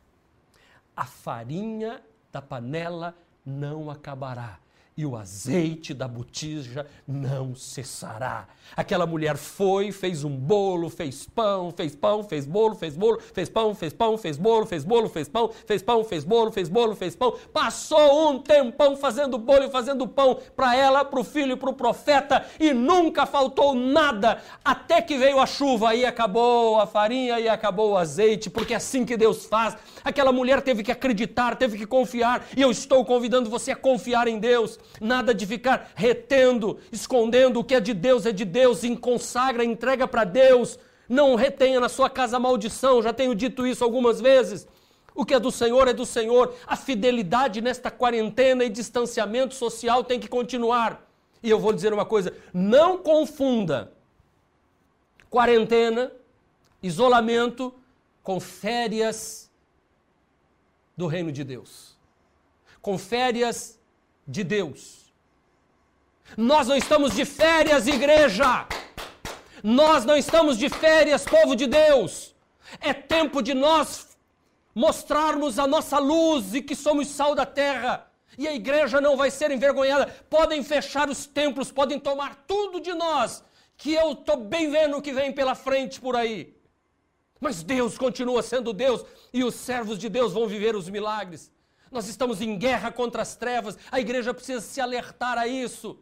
a 0.96 1.06
farinha 1.06 2.02
da 2.32 2.42
panela 2.42 3.16
não 3.46 3.90
acabará, 3.90 4.60
e 5.02 5.06
o 5.06 5.18
azeite 5.18 5.94
da 5.94 6.08
botija 6.08 6.86
não 7.08 7.56
cessará. 7.56 8.48
Aquela 8.76 9.06
mulher 9.06 9.36
foi, 9.36 9.92
fez 9.92 10.24
um 10.24 10.36
bolo, 10.36 10.90
fez 10.90 11.26
pão, 11.26 11.72
fez 11.76 11.96
pão, 11.96 12.24
fez 12.24 12.46
bolo, 12.46 12.76
fez 12.76 12.96
bolo, 12.96 13.20
fez 13.34 13.50
pão, 13.50 13.76
fez 13.76 13.94
pão, 13.94 14.18
fez 14.18 14.38
bolo, 14.38 14.66
fez 14.66 14.86
bolo, 14.86 15.10
fez 15.10 15.28
pão, 15.28 15.52
fez 15.66 15.82
pão, 15.82 16.04
fez 16.04 16.24
bolo, 16.24 16.52
fez 16.52 16.70
bolo, 16.70 16.96
fez 16.96 17.16
pão. 17.16 17.36
Passou 17.52 18.30
um 18.30 18.40
tempão 18.40 18.96
fazendo 18.96 19.38
bolo 19.38 19.66
e 19.66 19.72
fazendo 19.72 20.08
pão 20.08 20.40
para 20.56 20.76
ela, 20.76 21.04
para 21.04 21.20
o 21.20 21.24
filho 21.24 21.54
e 21.54 21.58
para 21.58 21.70
o 21.70 21.74
profeta 21.74 22.46
e 22.60 22.72
nunca 22.72 23.26
faltou 23.26 23.74
nada 23.74 24.42
até 24.64 25.02
que 25.02 25.18
veio 25.18 25.40
a 25.40 25.46
chuva 25.46 25.96
e 25.96 26.06
acabou 26.06 26.80
a 26.80 26.86
farinha 26.86 27.40
e 27.40 27.50
acabou 27.50 27.92
o 27.92 27.98
azeite, 27.98 28.50
porque 28.50 28.74
é 28.74 28.78
assim 28.78 29.04
que 29.04 29.18
Deus 29.18 29.46
faz. 29.46 29.76
Aquela 30.04 30.32
mulher 30.32 30.62
teve 30.62 30.84
que 30.84 30.92
acreditar, 30.92 31.56
teve 31.56 31.78
que 31.78 31.86
confiar 31.86 32.46
e 32.56 32.62
eu 32.62 32.72
estou 32.72 33.04
convidando 33.04 33.50
você 33.50 33.72
a 33.72 33.76
confiar 33.76 34.28
em 34.28 34.40
Deus. 34.40 34.80
Nada 35.00 35.34
de 35.34 35.46
ficar 35.46 35.92
retendo, 35.96 36.80
escondendo 36.92 37.60
o 37.60 37.64
que 37.64 37.76
é 37.76 37.80
de 37.80 37.94
Deus 37.94 38.26
é 38.26 38.32
de 38.32 38.46
Deus 38.46 38.82
consagra, 39.00 39.64
entrega 39.64 40.08
para 40.08 40.24
Deus. 40.24 40.78
Não 41.08 41.36
retenha 41.36 41.80
na 41.80 41.90
sua 41.90 42.10
casa 42.10 42.40
maldição, 42.40 43.02
já 43.02 43.14
tenho 43.14 43.36
dito 43.36 43.66
isso 43.66 43.84
algumas 43.84 44.22
vezes. 44.22 44.68
O 45.14 45.26
que 45.26 45.34
é 45.34 45.40
do 45.40 45.52
Senhor 45.52 45.88
é 45.88 45.94
do 45.94 46.06
Senhor. 46.06 46.56
A 46.66 46.76
fidelidade 46.76 47.62
nesta 47.62 47.92
quarentena 47.92 48.64
e 48.64 48.70
distanciamento 48.70 49.54
social 49.54 50.04
tem 50.04 50.20
que 50.20 50.28
continuar. 50.28 51.08
E 51.44 51.50
eu 51.50 51.60
vou 51.60 51.74
dizer 51.74 51.92
uma 51.94 52.06
coisa: 52.06 52.34
não 52.54 52.98
confunda 52.98 53.92
quarentena, 55.30 56.12
isolamento 56.82 57.74
com 58.24 58.40
férias 58.40 59.52
do 60.96 61.08
reino 61.08 61.32
de 61.32 61.44
Deus. 61.44 61.98
Com 62.82 62.98
férias 62.98 63.81
de 64.32 64.44
Deus. 64.44 65.14
Nós 66.38 66.68
não 66.68 66.78
estamos 66.78 67.14
de 67.14 67.26
férias, 67.26 67.88
igreja. 67.88 68.66
Nós 69.62 70.06
não 70.06 70.16
estamos 70.16 70.58
de 70.58 70.70
férias, 70.70 71.26
povo 71.26 71.56
de 71.56 71.68
Deus. 71.68 72.34
É 72.80 72.94
tempo 72.94 73.42
de 73.42 73.54
nós 73.54 74.18
mostrarmos 74.74 75.60
a 75.60 75.68
nossa 75.68 76.00
luz 76.00 76.56
e 76.56 76.62
que 76.62 76.76
somos 76.76 77.08
sal 77.10 77.36
da 77.36 77.46
terra. 77.46 78.08
E 78.38 78.48
a 78.48 78.56
igreja 78.56 79.02
não 79.02 79.18
vai 79.18 79.30
ser 79.30 79.52
envergonhada. 79.52 80.08
Podem 80.30 80.64
fechar 80.64 81.10
os 81.10 81.26
templos, 81.26 81.72
podem 81.72 82.00
tomar 82.00 82.44
tudo 82.48 82.80
de 82.80 82.94
nós, 82.94 83.44
que 83.76 83.94
eu 83.94 84.14
estou 84.14 84.38
bem 84.38 84.72
vendo 84.72 84.98
o 84.98 85.02
que 85.02 85.12
vem 85.12 85.34
pela 85.34 85.54
frente 85.54 86.00
por 86.00 86.16
aí. 86.16 86.56
Mas 87.40 87.62
Deus 87.62 87.98
continua 87.98 88.42
sendo 88.42 88.72
Deus 88.72 89.04
e 89.34 89.44
os 89.44 89.56
servos 89.56 89.98
de 89.98 90.08
Deus 90.08 90.32
vão 90.32 90.48
viver 90.48 90.76
os 90.76 90.88
milagres. 90.88 91.52
Nós 91.92 92.08
estamos 92.08 92.42
em 92.42 92.58
guerra 92.58 92.90
contra 92.90 93.22
as 93.22 93.36
trevas, 93.36 93.78
a 93.92 94.00
igreja 94.00 94.34
precisa 94.34 94.62
se 94.62 94.80
alertar 94.80 95.38
a 95.38 95.46
isso. 95.46 96.00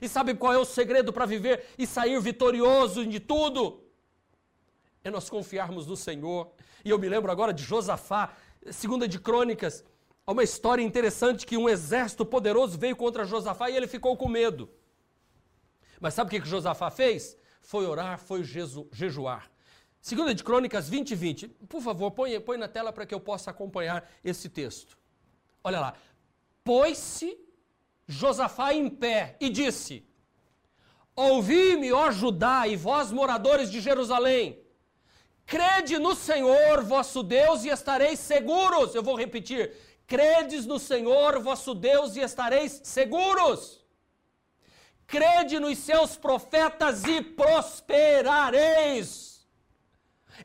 E 0.00 0.08
sabe 0.08 0.34
qual 0.34 0.54
é 0.54 0.58
o 0.58 0.64
segredo 0.64 1.12
para 1.12 1.26
viver 1.26 1.66
e 1.78 1.86
sair 1.86 2.18
vitorioso 2.20 3.06
de 3.06 3.20
tudo? 3.20 3.84
É 5.04 5.10
nós 5.10 5.28
confiarmos 5.28 5.86
no 5.86 5.96
Senhor. 5.96 6.50
E 6.84 6.90
eu 6.90 6.98
me 6.98 7.08
lembro 7.08 7.30
agora 7.30 7.52
de 7.52 7.62
Josafá, 7.62 8.34
segunda 8.70 9.06
de 9.06 9.18
Crônicas, 9.18 9.84
há 10.26 10.32
uma 10.32 10.42
história 10.42 10.82
interessante 10.82 11.46
que 11.46 11.56
um 11.56 11.68
exército 11.68 12.24
poderoso 12.24 12.78
veio 12.78 12.96
contra 12.96 13.24
Josafá 13.24 13.70
e 13.70 13.76
ele 13.76 13.86
ficou 13.86 14.16
com 14.16 14.28
medo. 14.28 14.68
Mas 16.00 16.14
sabe 16.14 16.28
o 16.28 16.30
que, 16.30 16.40
que 16.40 16.48
Josafá 16.48 16.90
fez? 16.90 17.36
Foi 17.60 17.86
orar, 17.86 18.18
foi 18.18 18.44
jeju, 18.44 18.88
jejuar. 18.92 19.50
Segunda 20.06 20.32
de 20.32 20.44
Crônicas 20.44 20.88
20 20.88 21.10
e 21.10 21.16
20. 21.16 21.48
Por 21.68 21.82
favor, 21.82 22.12
põe, 22.12 22.38
põe 22.38 22.56
na 22.56 22.68
tela 22.68 22.92
para 22.92 23.04
que 23.04 23.12
eu 23.12 23.18
possa 23.18 23.50
acompanhar 23.50 24.08
esse 24.22 24.48
texto. 24.48 24.96
Olha 25.64 25.80
lá. 25.80 25.94
Pôs-se 26.62 27.36
Josafá 28.06 28.72
em 28.72 28.88
pé 28.88 29.34
e 29.40 29.50
disse: 29.50 30.06
Ouvi-me, 31.16 31.92
ó 31.92 32.12
Judá, 32.12 32.68
e 32.68 32.76
vós, 32.76 33.10
moradores 33.10 33.68
de 33.68 33.80
Jerusalém. 33.80 34.64
Crede 35.44 35.98
no 35.98 36.14
Senhor 36.14 36.84
vosso 36.84 37.24
Deus 37.24 37.64
e 37.64 37.68
estareis 37.68 38.20
seguros. 38.20 38.94
Eu 38.94 39.02
vou 39.02 39.16
repetir: 39.16 39.74
credes 40.06 40.66
no 40.66 40.78
Senhor 40.78 41.40
vosso 41.40 41.74
Deus 41.74 42.14
e 42.14 42.20
estareis 42.20 42.80
seguros. 42.84 43.84
Crede 45.04 45.58
nos 45.58 45.78
seus 45.78 46.16
profetas 46.16 47.02
e 47.02 47.20
prosperareis. 47.20 49.25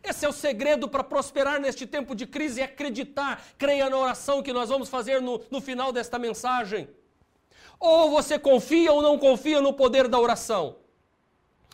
Esse 0.03 0.25
é 0.25 0.29
o 0.29 0.33
segredo 0.33 0.87
para 0.87 1.03
prosperar 1.03 1.59
neste 1.59 1.85
tempo 1.85 2.15
de 2.15 2.25
crise: 2.25 2.61
é 2.61 2.63
acreditar. 2.65 3.43
Creia 3.57 3.89
na 3.89 3.97
oração 3.97 4.41
que 4.41 4.53
nós 4.53 4.69
vamos 4.69 4.89
fazer 4.89 5.21
no, 5.21 5.41
no 5.49 5.61
final 5.61 5.91
desta 5.91 6.17
mensagem. 6.17 6.89
Ou 7.79 8.11
você 8.11 8.37
confia 8.37 8.91
ou 8.91 9.01
não 9.01 9.17
confia 9.17 9.61
no 9.61 9.73
poder 9.73 10.07
da 10.07 10.19
oração. 10.19 10.77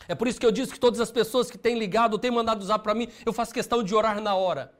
É 0.06 0.14
por 0.14 0.26
isso 0.26 0.40
que 0.40 0.46
eu 0.46 0.52
disse 0.52 0.72
que 0.72 0.80
todas 0.80 1.00
as 1.00 1.10
pessoas 1.10 1.50
que 1.50 1.58
têm 1.58 1.78
ligado, 1.78 2.18
têm 2.18 2.30
mandado 2.30 2.62
usar 2.62 2.78
para 2.78 2.94
mim, 2.94 3.08
eu 3.26 3.32
faço 3.32 3.52
questão 3.52 3.82
de 3.82 3.94
orar 3.94 4.20
na 4.20 4.34
hora. 4.34 4.72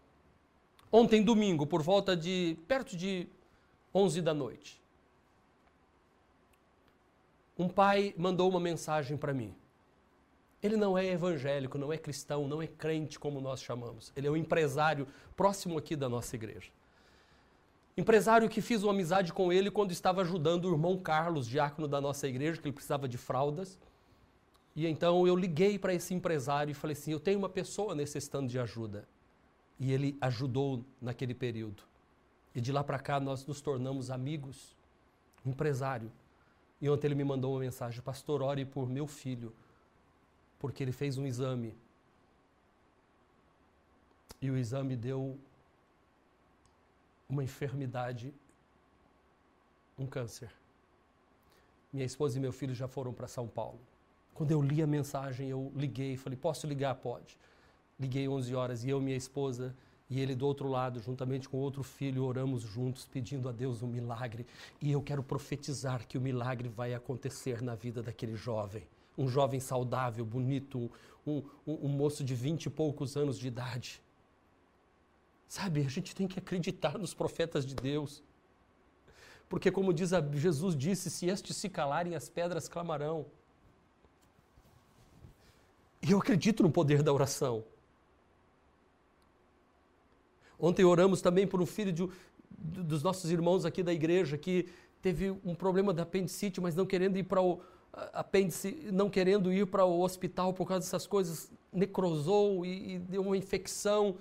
Ontem, 0.90 1.22
domingo, 1.22 1.66
por 1.66 1.82
volta 1.82 2.16
de 2.16 2.56
perto 2.66 2.96
de 2.96 3.28
11 3.94 4.22
da 4.22 4.32
noite, 4.32 4.80
um 7.58 7.68
pai 7.68 8.14
mandou 8.16 8.48
uma 8.48 8.60
mensagem 8.60 9.16
para 9.16 9.34
mim. 9.34 9.54
Ele 10.62 10.76
não 10.76 10.98
é 10.98 11.06
evangélico, 11.06 11.78
não 11.78 11.92
é 11.92 11.96
cristão, 11.96 12.48
não 12.48 12.60
é 12.60 12.66
crente 12.66 13.18
como 13.18 13.40
nós 13.40 13.62
chamamos. 13.62 14.12
Ele 14.16 14.26
é 14.26 14.30
um 14.30 14.36
empresário 14.36 15.06
próximo 15.36 15.78
aqui 15.78 15.94
da 15.94 16.08
nossa 16.08 16.34
igreja. 16.34 16.70
Empresário 17.96 18.48
que 18.48 18.60
fiz 18.60 18.82
uma 18.82 18.92
amizade 18.92 19.32
com 19.32 19.52
ele 19.52 19.70
quando 19.70 19.90
estava 19.90 20.20
ajudando 20.22 20.66
o 20.66 20.72
irmão 20.72 20.96
Carlos, 20.96 21.48
diácono 21.48 21.88
da 21.88 22.00
nossa 22.00 22.28
igreja, 22.28 22.60
que 22.60 22.66
ele 22.66 22.72
precisava 22.72 23.08
de 23.08 23.18
fraldas. 23.18 23.78
E 24.74 24.86
então 24.86 25.26
eu 25.26 25.34
liguei 25.34 25.78
para 25.78 25.92
esse 25.92 26.14
empresário 26.14 26.70
e 26.70 26.74
falei 26.74 26.96
assim: 26.96 27.10
eu 27.10 27.18
tenho 27.18 27.38
uma 27.38 27.48
pessoa 27.48 27.94
necessitando 27.96 28.48
de 28.48 28.58
ajuda. 28.58 29.08
E 29.80 29.92
ele 29.92 30.16
ajudou 30.20 30.84
naquele 31.00 31.34
período. 31.34 31.82
E 32.54 32.60
de 32.60 32.70
lá 32.70 32.82
para 32.84 32.98
cá 32.98 33.18
nós 33.18 33.46
nos 33.46 33.60
tornamos 33.60 34.10
amigos. 34.10 34.76
Empresário. 35.44 36.10
E 36.80 36.88
ontem 36.88 37.08
ele 37.08 37.16
me 37.16 37.24
mandou 37.24 37.52
uma 37.54 37.60
mensagem: 37.60 38.00
Pastor, 38.00 38.42
ore 38.42 38.64
por 38.64 38.88
meu 38.88 39.08
filho, 39.08 39.52
porque 40.58 40.82
ele 40.82 40.92
fez 40.92 41.18
um 41.18 41.26
exame. 41.26 41.74
E 44.40 44.50
o 44.50 44.56
exame 44.56 44.96
deu 44.96 45.38
uma 47.28 47.42
enfermidade, 47.42 48.32
um 49.98 50.06
câncer. 50.06 50.50
Minha 51.92 52.06
esposa 52.06 52.38
e 52.38 52.40
meu 52.40 52.52
filho 52.52 52.74
já 52.74 52.86
foram 52.86 53.12
para 53.12 53.26
São 53.26 53.46
Paulo. 53.46 53.80
Quando 54.34 54.50
eu 54.52 54.62
li 54.62 54.82
a 54.82 54.86
mensagem, 54.86 55.48
eu 55.48 55.72
liguei, 55.74 56.16
falei: 56.16 56.38
"Posso 56.38 56.66
ligar? 56.66 56.94
Pode". 56.94 57.36
Liguei 57.98 58.28
11 58.28 58.54
horas 58.54 58.84
e 58.84 58.90
eu, 58.90 59.00
minha 59.00 59.16
esposa 59.16 59.74
e 60.10 60.20
ele 60.20 60.34
do 60.34 60.46
outro 60.46 60.68
lado, 60.68 61.00
juntamente 61.00 61.48
com 61.48 61.58
outro 61.58 61.82
filho, 61.82 62.24
oramos 62.24 62.62
juntos, 62.62 63.04
pedindo 63.04 63.48
a 63.48 63.52
Deus 63.52 63.82
um 63.82 63.86
milagre. 63.86 64.46
E 64.80 64.90
eu 64.90 65.02
quero 65.02 65.22
profetizar 65.22 66.06
que 66.06 66.16
o 66.16 66.20
milagre 66.20 66.68
vai 66.68 66.94
acontecer 66.94 67.60
na 67.60 67.74
vida 67.74 68.02
daquele 68.02 68.34
jovem. 68.34 68.86
Um 69.18 69.28
jovem 69.28 69.60
saudável, 69.60 70.24
bonito, 70.24 70.90
um, 71.26 71.42
um, 71.66 71.86
um 71.86 71.88
moço 71.88 72.22
de 72.22 72.34
vinte 72.34 72.66
e 72.66 72.70
poucos 72.70 73.16
anos 73.16 73.36
de 73.38 73.48
idade. 73.48 74.00
Sabe, 75.48 75.80
a 75.80 75.88
gente 75.88 76.14
tem 76.14 76.28
que 76.28 76.38
acreditar 76.38 76.96
nos 76.96 77.12
profetas 77.12 77.66
de 77.66 77.74
Deus. 77.74 78.22
Porque, 79.48 79.70
como 79.72 79.92
diz 79.92 80.12
a, 80.12 80.20
Jesus 80.32 80.76
disse, 80.76 81.10
se 81.10 81.26
estes 81.26 81.56
se 81.56 81.68
calarem, 81.68 82.14
as 82.14 82.28
pedras 82.28 82.68
clamarão. 82.68 83.26
E 86.00 86.12
eu 86.12 86.18
acredito 86.18 86.62
no 86.62 86.70
poder 86.70 87.02
da 87.02 87.12
oração. 87.12 87.64
Ontem 90.58 90.84
oramos 90.84 91.20
também 91.20 91.46
por 91.46 91.60
um 91.60 91.66
filho 91.66 91.92
de, 91.92 92.08
dos 92.50 93.02
nossos 93.02 93.30
irmãos 93.30 93.64
aqui 93.64 93.82
da 93.82 93.92
igreja 93.92 94.36
que 94.36 94.68
teve 95.00 95.30
um 95.44 95.54
problema 95.54 95.92
da 95.92 96.02
apendicite, 96.02 96.60
mas 96.60 96.74
não 96.74 96.84
querendo 96.86 97.16
ir 97.16 97.24
para 97.24 97.40
o 97.40 97.60
apêndice, 98.12 98.88
não 98.92 99.08
querendo 99.10 99.52
ir 99.52 99.66
para 99.66 99.84
o 99.84 100.00
hospital 100.00 100.52
por 100.52 100.66
causa 100.66 100.84
dessas 100.84 101.06
coisas, 101.06 101.50
necrosou 101.72 102.64
e, 102.64 102.94
e 102.94 102.98
deu 102.98 103.22
uma 103.22 103.36
infecção. 103.36 104.16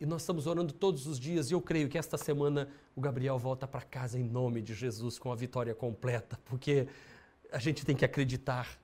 E 0.00 0.04
nós 0.04 0.22
estamos 0.22 0.46
orando 0.46 0.72
todos 0.72 1.06
os 1.06 1.18
dias 1.18 1.50
e 1.50 1.54
eu 1.54 1.60
creio 1.60 1.88
que 1.88 1.96
esta 1.96 2.18
semana 2.18 2.68
o 2.94 3.00
Gabriel 3.00 3.38
volta 3.38 3.66
para 3.66 3.82
casa 3.82 4.18
em 4.18 4.24
nome 4.24 4.60
de 4.60 4.74
Jesus 4.74 5.18
com 5.18 5.32
a 5.32 5.36
vitória 5.36 5.74
completa, 5.74 6.38
porque 6.44 6.86
a 7.50 7.58
gente 7.58 7.84
tem 7.84 7.96
que 7.96 8.04
acreditar. 8.04 8.78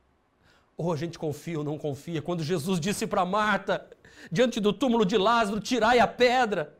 Ou 0.76 0.92
a 0.92 0.96
gente 0.96 1.18
confia 1.18 1.58
ou 1.58 1.64
não 1.64 1.76
confia. 1.76 2.22
Quando 2.22 2.42
Jesus 2.42 2.80
disse 2.80 3.06
para 3.06 3.24
Marta, 3.26 3.86
diante 4.30 4.58
do 4.58 4.72
túmulo 4.72 5.04
de 5.04 5.18
Lázaro, 5.18 5.60
tirai 5.60 5.98
a 5.98 6.06
pedra. 6.06 6.78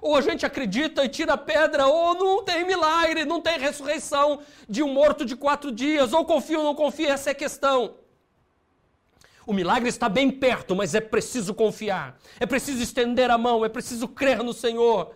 Ou 0.00 0.16
a 0.16 0.20
gente 0.20 0.46
acredita 0.46 1.04
e 1.04 1.08
tira 1.08 1.34
a 1.34 1.38
pedra, 1.38 1.86
ou 1.86 2.14
não 2.14 2.44
tem 2.44 2.64
milagre, 2.64 3.24
não 3.24 3.40
tem 3.40 3.58
ressurreição 3.58 4.40
de 4.68 4.82
um 4.82 4.92
morto 4.92 5.24
de 5.24 5.36
quatro 5.36 5.70
dias. 5.70 6.12
Ou 6.12 6.24
confia 6.24 6.58
ou 6.58 6.64
não 6.64 6.74
confia, 6.74 7.12
essa 7.12 7.30
é 7.30 7.32
a 7.32 7.34
questão. 7.34 7.94
O 9.46 9.52
milagre 9.52 9.88
está 9.88 10.08
bem 10.08 10.30
perto, 10.30 10.76
mas 10.76 10.94
é 10.94 11.00
preciso 11.00 11.54
confiar, 11.54 12.18
é 12.38 12.46
preciso 12.46 12.82
estender 12.82 13.30
a 13.30 13.38
mão, 13.38 13.64
é 13.64 13.68
preciso 13.68 14.06
crer 14.06 14.42
no 14.42 14.52
Senhor. 14.52 15.14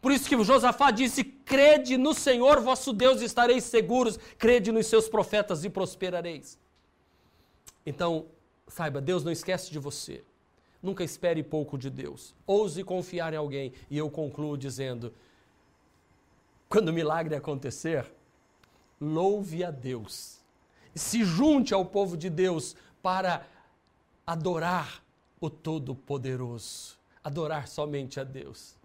Por 0.00 0.12
isso 0.12 0.28
que 0.28 0.42
Josafá 0.42 0.90
disse: 0.90 1.24
crede 1.24 1.96
no 1.96 2.14
Senhor 2.14 2.60
vosso 2.60 2.92
Deus 2.92 3.20
e 3.20 3.24
estareis 3.24 3.64
seguros, 3.64 4.18
crede 4.38 4.72
nos 4.72 4.86
seus 4.86 5.08
profetas 5.08 5.64
e 5.64 5.70
prosperareis. 5.70 6.58
Então, 7.84 8.26
saiba, 8.68 9.00
Deus 9.00 9.24
não 9.24 9.32
esquece 9.32 9.70
de 9.70 9.78
você. 9.78 10.24
Nunca 10.82 11.02
espere 11.02 11.42
pouco 11.42 11.76
de 11.76 11.90
Deus. 11.90 12.34
Ouse 12.46 12.84
confiar 12.84 13.32
em 13.32 13.36
alguém. 13.36 13.72
E 13.90 13.98
eu 13.98 14.08
concluo 14.10 14.56
dizendo: 14.56 15.12
quando 16.68 16.90
o 16.90 16.92
milagre 16.92 17.34
acontecer, 17.34 18.06
louve 19.00 19.64
a 19.64 19.70
Deus. 19.70 20.38
Se 20.94 21.24
junte 21.24 21.74
ao 21.74 21.84
povo 21.84 22.16
de 22.16 22.30
Deus 22.30 22.76
para 23.02 23.46
adorar 24.26 25.02
o 25.40 25.48
Todo-Poderoso. 25.48 26.96
Adorar 27.22 27.66
somente 27.66 28.20
a 28.20 28.24
Deus. 28.24 28.76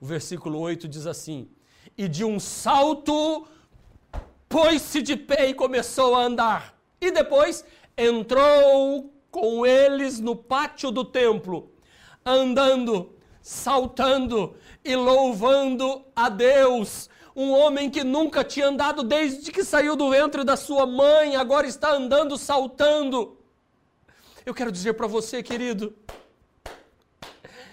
O 0.00 0.06
versículo 0.06 0.58
8 0.58 0.88
diz 0.88 1.06
assim: 1.06 1.48
E 1.96 2.08
de 2.08 2.24
um 2.24 2.40
salto 2.40 3.46
pôs-se 4.48 5.00
de 5.02 5.16
pé 5.16 5.48
e 5.48 5.54
começou 5.54 6.14
a 6.14 6.22
andar. 6.22 6.76
E 7.00 7.10
depois 7.10 7.64
entrou 7.96 9.12
com 9.30 9.66
eles 9.66 10.20
no 10.20 10.34
pátio 10.34 10.90
do 10.90 11.04
templo, 11.04 11.70
andando, 12.24 13.14
saltando 13.40 14.56
e 14.84 14.94
louvando 14.96 16.04
a 16.14 16.28
Deus. 16.28 17.08
Um 17.34 17.50
homem 17.52 17.90
que 17.90 18.02
nunca 18.02 18.42
tinha 18.42 18.68
andado 18.68 19.02
desde 19.02 19.52
que 19.52 19.62
saiu 19.62 19.94
do 19.94 20.10
ventre 20.10 20.42
da 20.42 20.56
sua 20.56 20.86
mãe, 20.86 21.36
agora 21.36 21.66
está 21.66 21.92
andando, 21.92 22.38
saltando. 22.38 23.36
Eu 24.44 24.54
quero 24.54 24.72
dizer 24.72 24.94
para 24.94 25.06
você, 25.06 25.42
querido, 25.42 25.94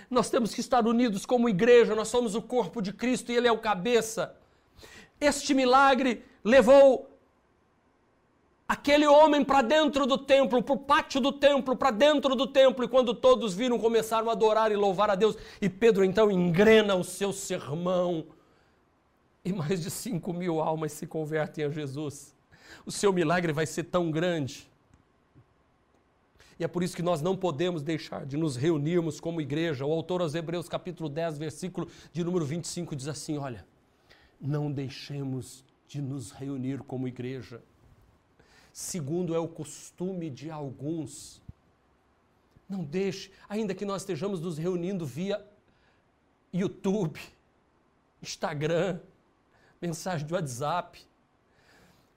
nós 0.10 0.30
temos 0.30 0.54
que 0.54 0.60
estar 0.60 0.86
unidos 0.86 1.26
como 1.26 1.49
igreja, 1.49 1.95
nós 1.95 2.08
somos 2.08 2.36
o 2.36 2.41
corpo 2.41 2.82
de 2.82 2.91
Cristo 2.91 3.32
e 3.32 3.36
Ele 3.36 3.47
é 3.47 3.51
o 3.51 3.58
cabeça. 3.58 4.36
Este 5.20 5.54
milagre 5.54 6.26
levou 6.43 7.10
aquele 8.74 9.05
homem 9.05 9.43
para 9.45 9.61
dentro 9.61 10.05
do 10.05 10.17
templo, 10.17 10.61
para 10.61 10.74
o 10.74 10.78
pátio 10.78 11.21
do 11.21 11.32
templo, 11.32 11.76
para 11.76 11.91
dentro 11.91 12.36
do 12.36 12.47
templo, 12.47 12.84
e 12.84 12.88
quando 12.88 13.13
todos 13.13 13.53
viram, 13.53 13.78
começaram 13.78 14.30
a 14.30 14.34
adorar 14.34 14.71
e 14.71 14.76
louvar 14.76 15.09
a 15.09 15.15
Deus. 15.15 15.38
E 15.61 15.69
Pedro 15.69 16.03
então 16.03 16.32
engrena 16.32 16.95
o 16.95 17.03
seu 17.03 17.32
sermão, 17.32 18.26
e 19.45 19.53
mais 19.53 19.82
de 19.82 19.91
5 19.91 20.34
mil 20.34 20.59
almas 20.59 20.91
se 20.91 21.05
convertem 21.05 21.65
a 21.65 21.69
Jesus. 21.69 22.34
O 22.86 22.91
seu 22.91 23.13
milagre 23.13 23.53
vai 23.53 23.65
ser 23.65 23.84
tão 23.84 24.09
grande. 24.09 24.67
E 26.59 26.63
é 26.63 26.67
por 26.67 26.82
isso 26.82 26.95
que 26.95 27.01
nós 27.01 27.21
não 27.21 27.36
podemos 27.36 27.84
deixar 27.84 28.26
de 28.26 28.38
nos 28.38 28.55
reunirmos 28.55 29.19
como 29.19 29.41
igreja. 29.41 29.86
O 29.86 29.91
autor 29.91 30.21
aos 30.21 30.34
Hebreus, 30.34 30.69
capítulo 30.69 31.09
10, 31.09 31.38
versículo 31.38 31.88
de 32.11 32.24
número 32.24 32.45
25, 32.45 32.95
diz 32.95 33.07
assim: 33.07 33.38
Olha, 33.38 33.65
não 34.39 34.71
deixemos 34.71 35.63
de 35.88 36.01
nos 36.01 36.32
reunir 36.32 36.80
como 36.80 37.07
igreja 37.07 37.61
segundo 38.74 39.34
é 39.36 39.39
o 39.39 39.47
costume 39.47 40.32
de 40.32 40.49
alguns. 40.49 41.39
Não 42.67 42.84
deixe, 42.84 43.32
ainda 43.47 43.76
que 43.76 43.86
nós 43.86 44.01
estejamos 44.01 44.41
nos 44.41 44.57
reunindo 44.57 45.05
via 45.05 45.45
YouTube, 46.51 47.21
Instagram, 48.21 48.99
mensagem 49.80 50.26
de 50.26 50.34
WhatsApp, 50.34 50.99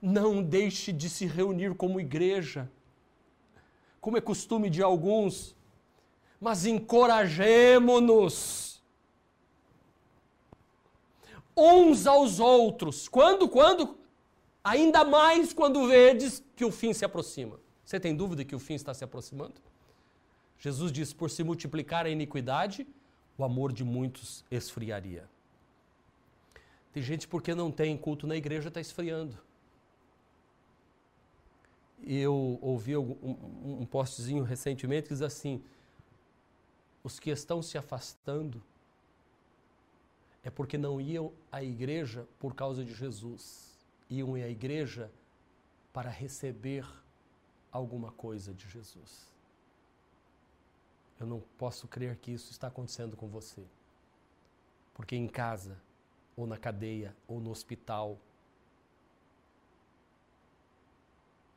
não 0.00 0.42
deixe 0.42 0.92
de 0.92 1.10
se 1.10 1.26
reunir 1.26 1.74
como 1.74 2.00
igreja, 2.00 2.70
como 4.00 4.16
é 4.16 4.20
costume 4.20 4.70
de 4.70 4.82
alguns, 4.82 5.54
mas 6.40 6.64
encorajemo-nos 6.64 8.80
uns 11.56 12.06
aos 12.06 12.40
outros. 12.40 13.08
Quando? 13.08 13.48
Quando? 13.48 13.98
Ainda 14.62 15.04
mais 15.04 15.52
quando 15.52 15.86
vedes 15.86 16.45
que 16.56 16.64
o 16.64 16.72
fim 16.72 16.92
se 16.92 17.04
aproxima. 17.04 17.60
Você 17.84 18.00
tem 18.00 18.16
dúvida 18.16 18.44
que 18.44 18.56
o 18.56 18.58
fim 18.58 18.74
está 18.74 18.92
se 18.92 19.04
aproximando? 19.04 19.60
Jesus 20.58 20.90
diz: 20.90 21.12
por 21.12 21.30
se 21.30 21.44
multiplicar 21.44 22.06
a 22.06 22.08
iniquidade, 22.08 22.86
o 23.36 23.44
amor 23.44 23.72
de 23.72 23.84
muitos 23.84 24.44
esfriaria. 24.50 25.28
Tem 26.92 27.02
gente 27.02 27.28
porque 27.28 27.54
não 27.54 27.70
tem 27.70 27.96
culto 27.96 28.26
na 28.26 28.34
igreja 28.34 28.68
está 28.68 28.80
esfriando. 28.80 29.38
Eu 32.02 32.58
ouvi 32.62 32.96
um, 32.96 33.78
um, 33.80 33.86
postzinho 33.86 34.42
recentemente 34.42 35.08
que 35.08 35.14
diz 35.14 35.22
assim: 35.22 35.62
os 37.04 37.20
que 37.20 37.30
estão 37.30 37.62
se 37.62 37.76
afastando 37.76 38.62
é 40.42 40.50
porque 40.50 40.78
não 40.78 41.00
iam 41.00 41.32
à 41.52 41.62
igreja 41.62 42.26
por 42.38 42.54
causa 42.54 42.84
de 42.84 42.94
Jesus 42.94 43.66
iam 44.08 44.34
à 44.34 44.48
igreja 44.48 45.10
para 45.96 46.10
receber 46.10 46.86
alguma 47.72 48.12
coisa 48.12 48.52
de 48.52 48.68
Jesus. 48.68 49.32
Eu 51.18 51.26
não 51.26 51.40
posso 51.56 51.88
crer 51.88 52.18
que 52.18 52.30
isso 52.32 52.50
está 52.50 52.66
acontecendo 52.66 53.16
com 53.16 53.26
você. 53.26 53.64
Porque 54.92 55.16
em 55.16 55.26
casa, 55.26 55.80
ou 56.36 56.46
na 56.46 56.58
cadeia, 56.58 57.16
ou 57.26 57.40
no 57.40 57.50
hospital, 57.50 58.18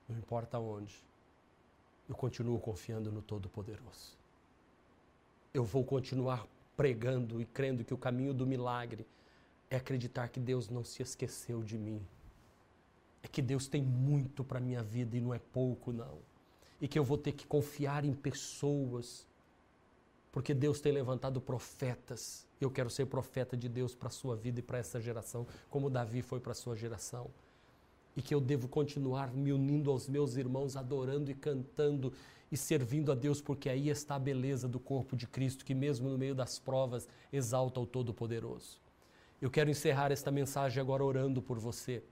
não 0.07 0.17
importa 0.17 0.57
onde, 0.57 1.03
eu 2.07 2.15
continuo 2.15 2.61
confiando 2.61 3.11
no 3.11 3.21
Todo-Poderoso. 3.21 4.15
Eu 5.53 5.65
vou 5.65 5.83
continuar 5.83 6.47
pregando 6.77 7.41
e 7.41 7.45
crendo 7.45 7.83
que 7.83 7.93
o 7.93 7.97
caminho 7.97 8.33
do 8.33 8.47
milagre 8.47 9.05
é 9.69 9.75
acreditar 9.75 10.29
que 10.29 10.39
Deus 10.39 10.69
não 10.69 10.85
se 10.85 11.03
esqueceu 11.03 11.61
de 11.61 11.77
mim 11.77 12.01
é 13.21 13.27
que 13.27 13.41
Deus 13.41 13.67
tem 13.67 13.81
muito 13.81 14.43
para 14.43 14.59
minha 14.59 14.81
vida 14.81 15.17
e 15.17 15.21
não 15.21 15.33
é 15.33 15.39
pouco 15.39 15.91
não. 15.91 16.19
E 16.81 16.87
que 16.87 16.97
eu 16.97 17.03
vou 17.03 17.17
ter 17.17 17.33
que 17.33 17.45
confiar 17.45 18.05
em 18.05 18.13
pessoas, 18.13 19.27
porque 20.31 20.53
Deus 20.53 20.79
tem 20.79 20.91
levantado 20.91 21.41
profetas. 21.41 22.47
Eu 22.61 22.71
quero 22.71 22.89
ser 22.89 23.05
profeta 23.05 23.57
de 23.57 23.67
Deus 23.67 23.93
para 23.93 24.07
a 24.07 24.11
sua 24.11 24.35
vida 24.35 24.59
e 24.59 24.63
para 24.63 24.77
essa 24.77 24.99
geração, 25.01 25.45
como 25.69 25.89
Davi 25.89 26.21
foi 26.21 26.39
para 26.39 26.53
a 26.53 26.55
sua 26.55 26.75
geração. 26.75 27.29
E 28.15 28.21
que 28.21 28.33
eu 28.33 28.39
devo 28.39 28.67
continuar 28.67 29.33
me 29.33 29.51
unindo 29.51 29.91
aos 29.91 30.07
meus 30.07 30.35
irmãos, 30.35 30.75
adorando 30.75 31.29
e 31.29 31.35
cantando 31.35 32.13
e 32.51 32.57
servindo 32.57 33.11
a 33.11 33.15
Deus, 33.15 33.41
porque 33.41 33.69
aí 33.69 33.89
está 33.89 34.15
a 34.15 34.19
beleza 34.19 34.67
do 34.67 34.79
corpo 34.79 35.15
de 35.15 35.27
Cristo, 35.27 35.63
que 35.63 35.75
mesmo 35.75 36.09
no 36.09 36.17
meio 36.17 36.33
das 36.33 36.57
provas 36.57 37.07
exalta 37.31 37.79
o 37.79 37.85
Todo-Poderoso. 37.85 38.79
Eu 39.41 39.49
quero 39.49 39.69
encerrar 39.69 40.11
esta 40.11 40.31
mensagem 40.31 40.81
agora 40.81 41.03
orando 41.03 41.41
por 41.41 41.59
você. 41.59 42.03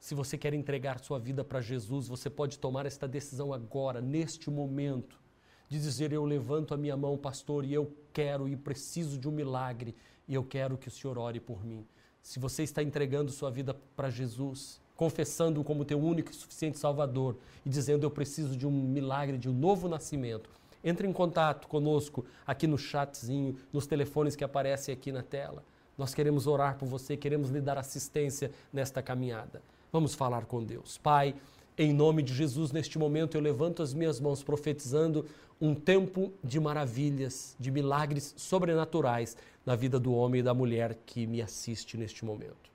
Se 0.00 0.14
você 0.14 0.38
quer 0.38 0.54
entregar 0.54 0.98
sua 0.98 1.18
vida 1.18 1.44
para 1.44 1.60
Jesus, 1.60 2.08
você 2.08 2.30
pode 2.30 2.58
tomar 2.58 2.86
esta 2.86 3.06
decisão 3.06 3.52
agora, 3.52 4.00
neste 4.00 4.50
momento, 4.50 5.20
de 5.68 5.78
dizer: 5.78 6.10
Eu 6.10 6.24
levanto 6.24 6.72
a 6.72 6.76
minha 6.78 6.96
mão, 6.96 7.18
pastor, 7.18 7.66
e 7.66 7.74
eu 7.74 7.94
quero 8.10 8.48
e 8.48 8.56
preciso 8.56 9.18
de 9.18 9.28
um 9.28 9.30
milagre, 9.30 9.94
e 10.26 10.34
eu 10.34 10.42
quero 10.42 10.78
que 10.78 10.88
o 10.88 10.90
Senhor 10.90 11.18
ore 11.18 11.38
por 11.38 11.62
mim. 11.66 11.86
Se 12.22 12.38
você 12.40 12.62
está 12.62 12.82
entregando 12.82 13.30
sua 13.30 13.50
vida 13.50 13.74
para 13.94 14.08
Jesus, 14.08 14.80
confessando-o 14.96 15.62
como 15.62 15.84
teu 15.84 16.00
único 16.00 16.30
e 16.30 16.34
suficiente 16.34 16.78
Salvador 16.78 17.36
e 17.64 17.68
dizendo: 17.68 18.04
Eu 18.04 18.10
preciso 18.10 18.56
de 18.56 18.66
um 18.66 18.70
milagre, 18.70 19.36
de 19.36 19.50
um 19.50 19.52
novo 19.52 19.86
nascimento, 19.86 20.48
entre 20.82 21.06
em 21.06 21.12
contato 21.12 21.68
conosco 21.68 22.24
aqui 22.46 22.66
no 22.66 22.78
chatzinho, 22.78 23.54
nos 23.70 23.86
telefones 23.86 24.34
que 24.34 24.44
aparecem 24.44 24.94
aqui 24.94 25.12
na 25.12 25.22
tela. 25.22 25.62
Nós 25.98 26.14
queremos 26.14 26.46
orar 26.46 26.78
por 26.78 26.88
você, 26.88 27.18
queremos 27.18 27.50
lhe 27.50 27.60
dar 27.60 27.76
assistência 27.76 28.50
nesta 28.72 29.02
caminhada. 29.02 29.60
Vamos 29.92 30.14
falar 30.14 30.46
com 30.46 30.62
Deus. 30.62 30.98
Pai, 30.98 31.34
em 31.76 31.92
nome 31.92 32.22
de 32.22 32.32
Jesus, 32.32 32.70
neste 32.70 32.98
momento 32.98 33.36
eu 33.36 33.40
levanto 33.40 33.82
as 33.82 33.92
minhas 33.92 34.20
mãos 34.20 34.42
profetizando 34.42 35.26
um 35.60 35.74
tempo 35.74 36.32
de 36.42 36.60
maravilhas, 36.60 37.56
de 37.58 37.70
milagres 37.70 38.32
sobrenaturais 38.36 39.36
na 39.66 39.74
vida 39.74 39.98
do 39.98 40.14
homem 40.14 40.40
e 40.40 40.44
da 40.44 40.54
mulher 40.54 40.96
que 41.04 41.26
me 41.26 41.42
assiste 41.42 41.96
neste 41.96 42.24
momento. 42.24 42.70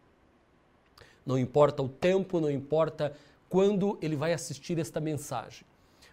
Não 1.26 1.38
importa 1.38 1.82
o 1.82 1.90
tempo, 1.90 2.40
não 2.40 2.52
importa 2.52 3.16
quando 3.50 3.98
ele 4.02 4.16
vai 4.16 4.34
assistir 4.34 4.78
esta 4.78 5.00
mensagem, 5.00 5.66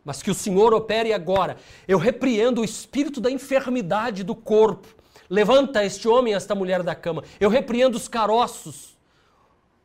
mas 0.05 0.23
que 0.23 0.31
o 0.31 0.35
Senhor 0.35 0.73
opere 0.73 1.13
agora. 1.13 1.57
Eu 1.87 1.99
repreendo 1.99 2.61
o 2.61 2.65
espírito 2.65 3.21
da 3.21 3.31
enfermidade 3.31 4.23
do 4.23 4.35
corpo. 4.35 4.89
Levanta 5.29 5.85
este 5.85 6.09
homem, 6.09 6.35
esta 6.35 6.55
mulher 6.55 6.83
da 6.83 6.95
cama. 6.95 7.25
Eu 7.41 7.51
repreendo 7.51 7.97
os 7.97 8.09
caroços 8.09 8.92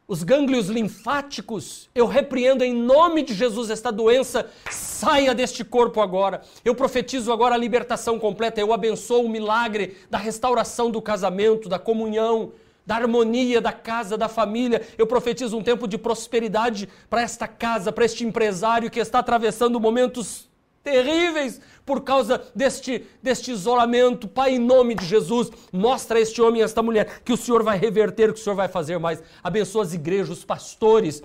os 0.07 0.23
gânglios 0.23 0.67
linfáticos, 0.67 1.89
eu 1.93 2.07
repreendo 2.07 2.63
em 2.63 2.73
nome 2.73 3.23
de 3.23 3.33
Jesus 3.33 3.69
esta 3.69 3.91
doença, 3.91 4.49
saia 4.71 5.35
deste 5.35 5.65
corpo 5.65 5.99
agora. 5.99 6.41
Eu 6.63 6.73
profetizo 6.73 7.31
agora 7.31 7.55
a 7.55 7.57
libertação 7.57 8.17
completa, 8.17 8.61
eu 8.61 8.71
abençoo 8.71 9.25
o 9.25 9.29
milagre 9.29 9.97
da 10.09 10.17
restauração 10.17 10.89
do 10.89 11.01
casamento, 11.01 11.67
da 11.67 11.77
comunhão, 11.77 12.53
da 12.85 12.95
harmonia 12.95 13.59
da 13.59 13.73
casa, 13.73 14.17
da 14.17 14.29
família. 14.29 14.81
Eu 14.97 15.05
profetizo 15.05 15.57
um 15.57 15.63
tempo 15.63 15.85
de 15.85 15.97
prosperidade 15.97 16.87
para 17.09 17.21
esta 17.21 17.45
casa, 17.45 17.91
para 17.91 18.05
este 18.05 18.23
empresário 18.23 18.89
que 18.89 19.01
está 19.01 19.19
atravessando 19.19 19.77
momentos 19.77 20.46
terríveis 20.87 21.59
por 21.85 22.01
causa 22.01 22.41
deste, 22.55 23.05
deste 23.21 23.51
isolamento. 23.51 24.25
Pai, 24.25 24.55
em 24.55 24.59
nome 24.59 24.95
de 24.95 25.05
Jesus, 25.05 25.51
mostra 25.69 26.17
a 26.17 26.21
este 26.21 26.41
homem 26.41 26.61
e 26.61 26.63
esta 26.63 26.81
mulher 26.81 27.21
que 27.25 27.33
o 27.33 27.37
Senhor 27.37 27.61
vai 27.61 27.77
reverter, 27.77 28.31
que 28.31 28.39
o 28.39 28.43
Senhor 28.43 28.55
vai 28.55 28.69
fazer 28.69 28.97
mais. 28.97 29.21
Abençoa 29.43 29.83
as 29.83 29.93
igrejas, 29.93 30.37
os 30.37 30.45
pastores, 30.45 31.21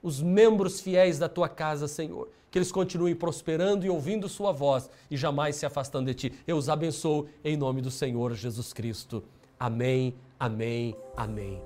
os 0.00 0.22
membros 0.22 0.80
fiéis 0.80 1.18
da 1.18 1.28
tua 1.28 1.48
casa, 1.48 1.88
Senhor. 1.88 2.28
Que 2.52 2.58
eles 2.58 2.70
continuem 2.70 3.16
prosperando 3.16 3.84
e 3.84 3.90
ouvindo 3.90 4.28
Sua 4.28 4.52
voz 4.52 4.88
e 5.10 5.16
jamais 5.16 5.56
se 5.56 5.66
afastando 5.66 6.06
de 6.06 6.14
Ti. 6.14 6.32
Eu 6.46 6.56
os 6.56 6.68
abençoo 6.68 7.26
em 7.44 7.56
nome 7.56 7.82
do 7.82 7.90
Senhor 7.90 8.32
Jesus 8.34 8.72
Cristo. 8.72 9.24
Amém, 9.58 10.14
amém, 10.38 10.96
amém. 11.16 11.60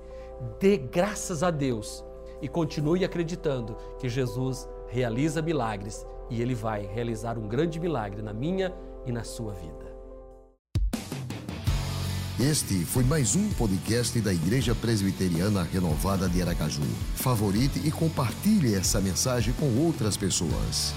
Dê 0.59 0.77
graças 0.77 1.43
a 1.43 1.51
Deus 1.51 2.03
e 2.41 2.47
continue 2.47 3.05
acreditando 3.05 3.77
que 3.99 4.09
Jesus 4.09 4.67
realiza 4.87 5.41
milagres 5.41 6.05
e 6.29 6.41
Ele 6.41 6.55
vai 6.55 6.85
realizar 6.85 7.37
um 7.37 7.47
grande 7.47 7.79
milagre 7.79 8.21
na 8.21 8.33
minha 8.33 8.73
e 9.05 9.11
na 9.11 9.23
sua 9.23 9.53
vida. 9.53 9.85
Este 12.39 12.83
foi 12.83 13.05
mais 13.05 13.33
um 13.33 13.49
podcast 13.53 14.19
da 14.19 14.33
Igreja 14.33 14.75
Presbiteriana 14.75 15.63
Renovada 15.63 16.27
de 16.27 16.41
Aracaju. 16.41 16.83
Favorite 17.15 17.79
e 17.87 17.89
compartilhe 17.89 18.75
essa 18.75 18.99
mensagem 18.99 19.53
com 19.53 19.77
outras 19.85 20.17
pessoas. 20.17 20.93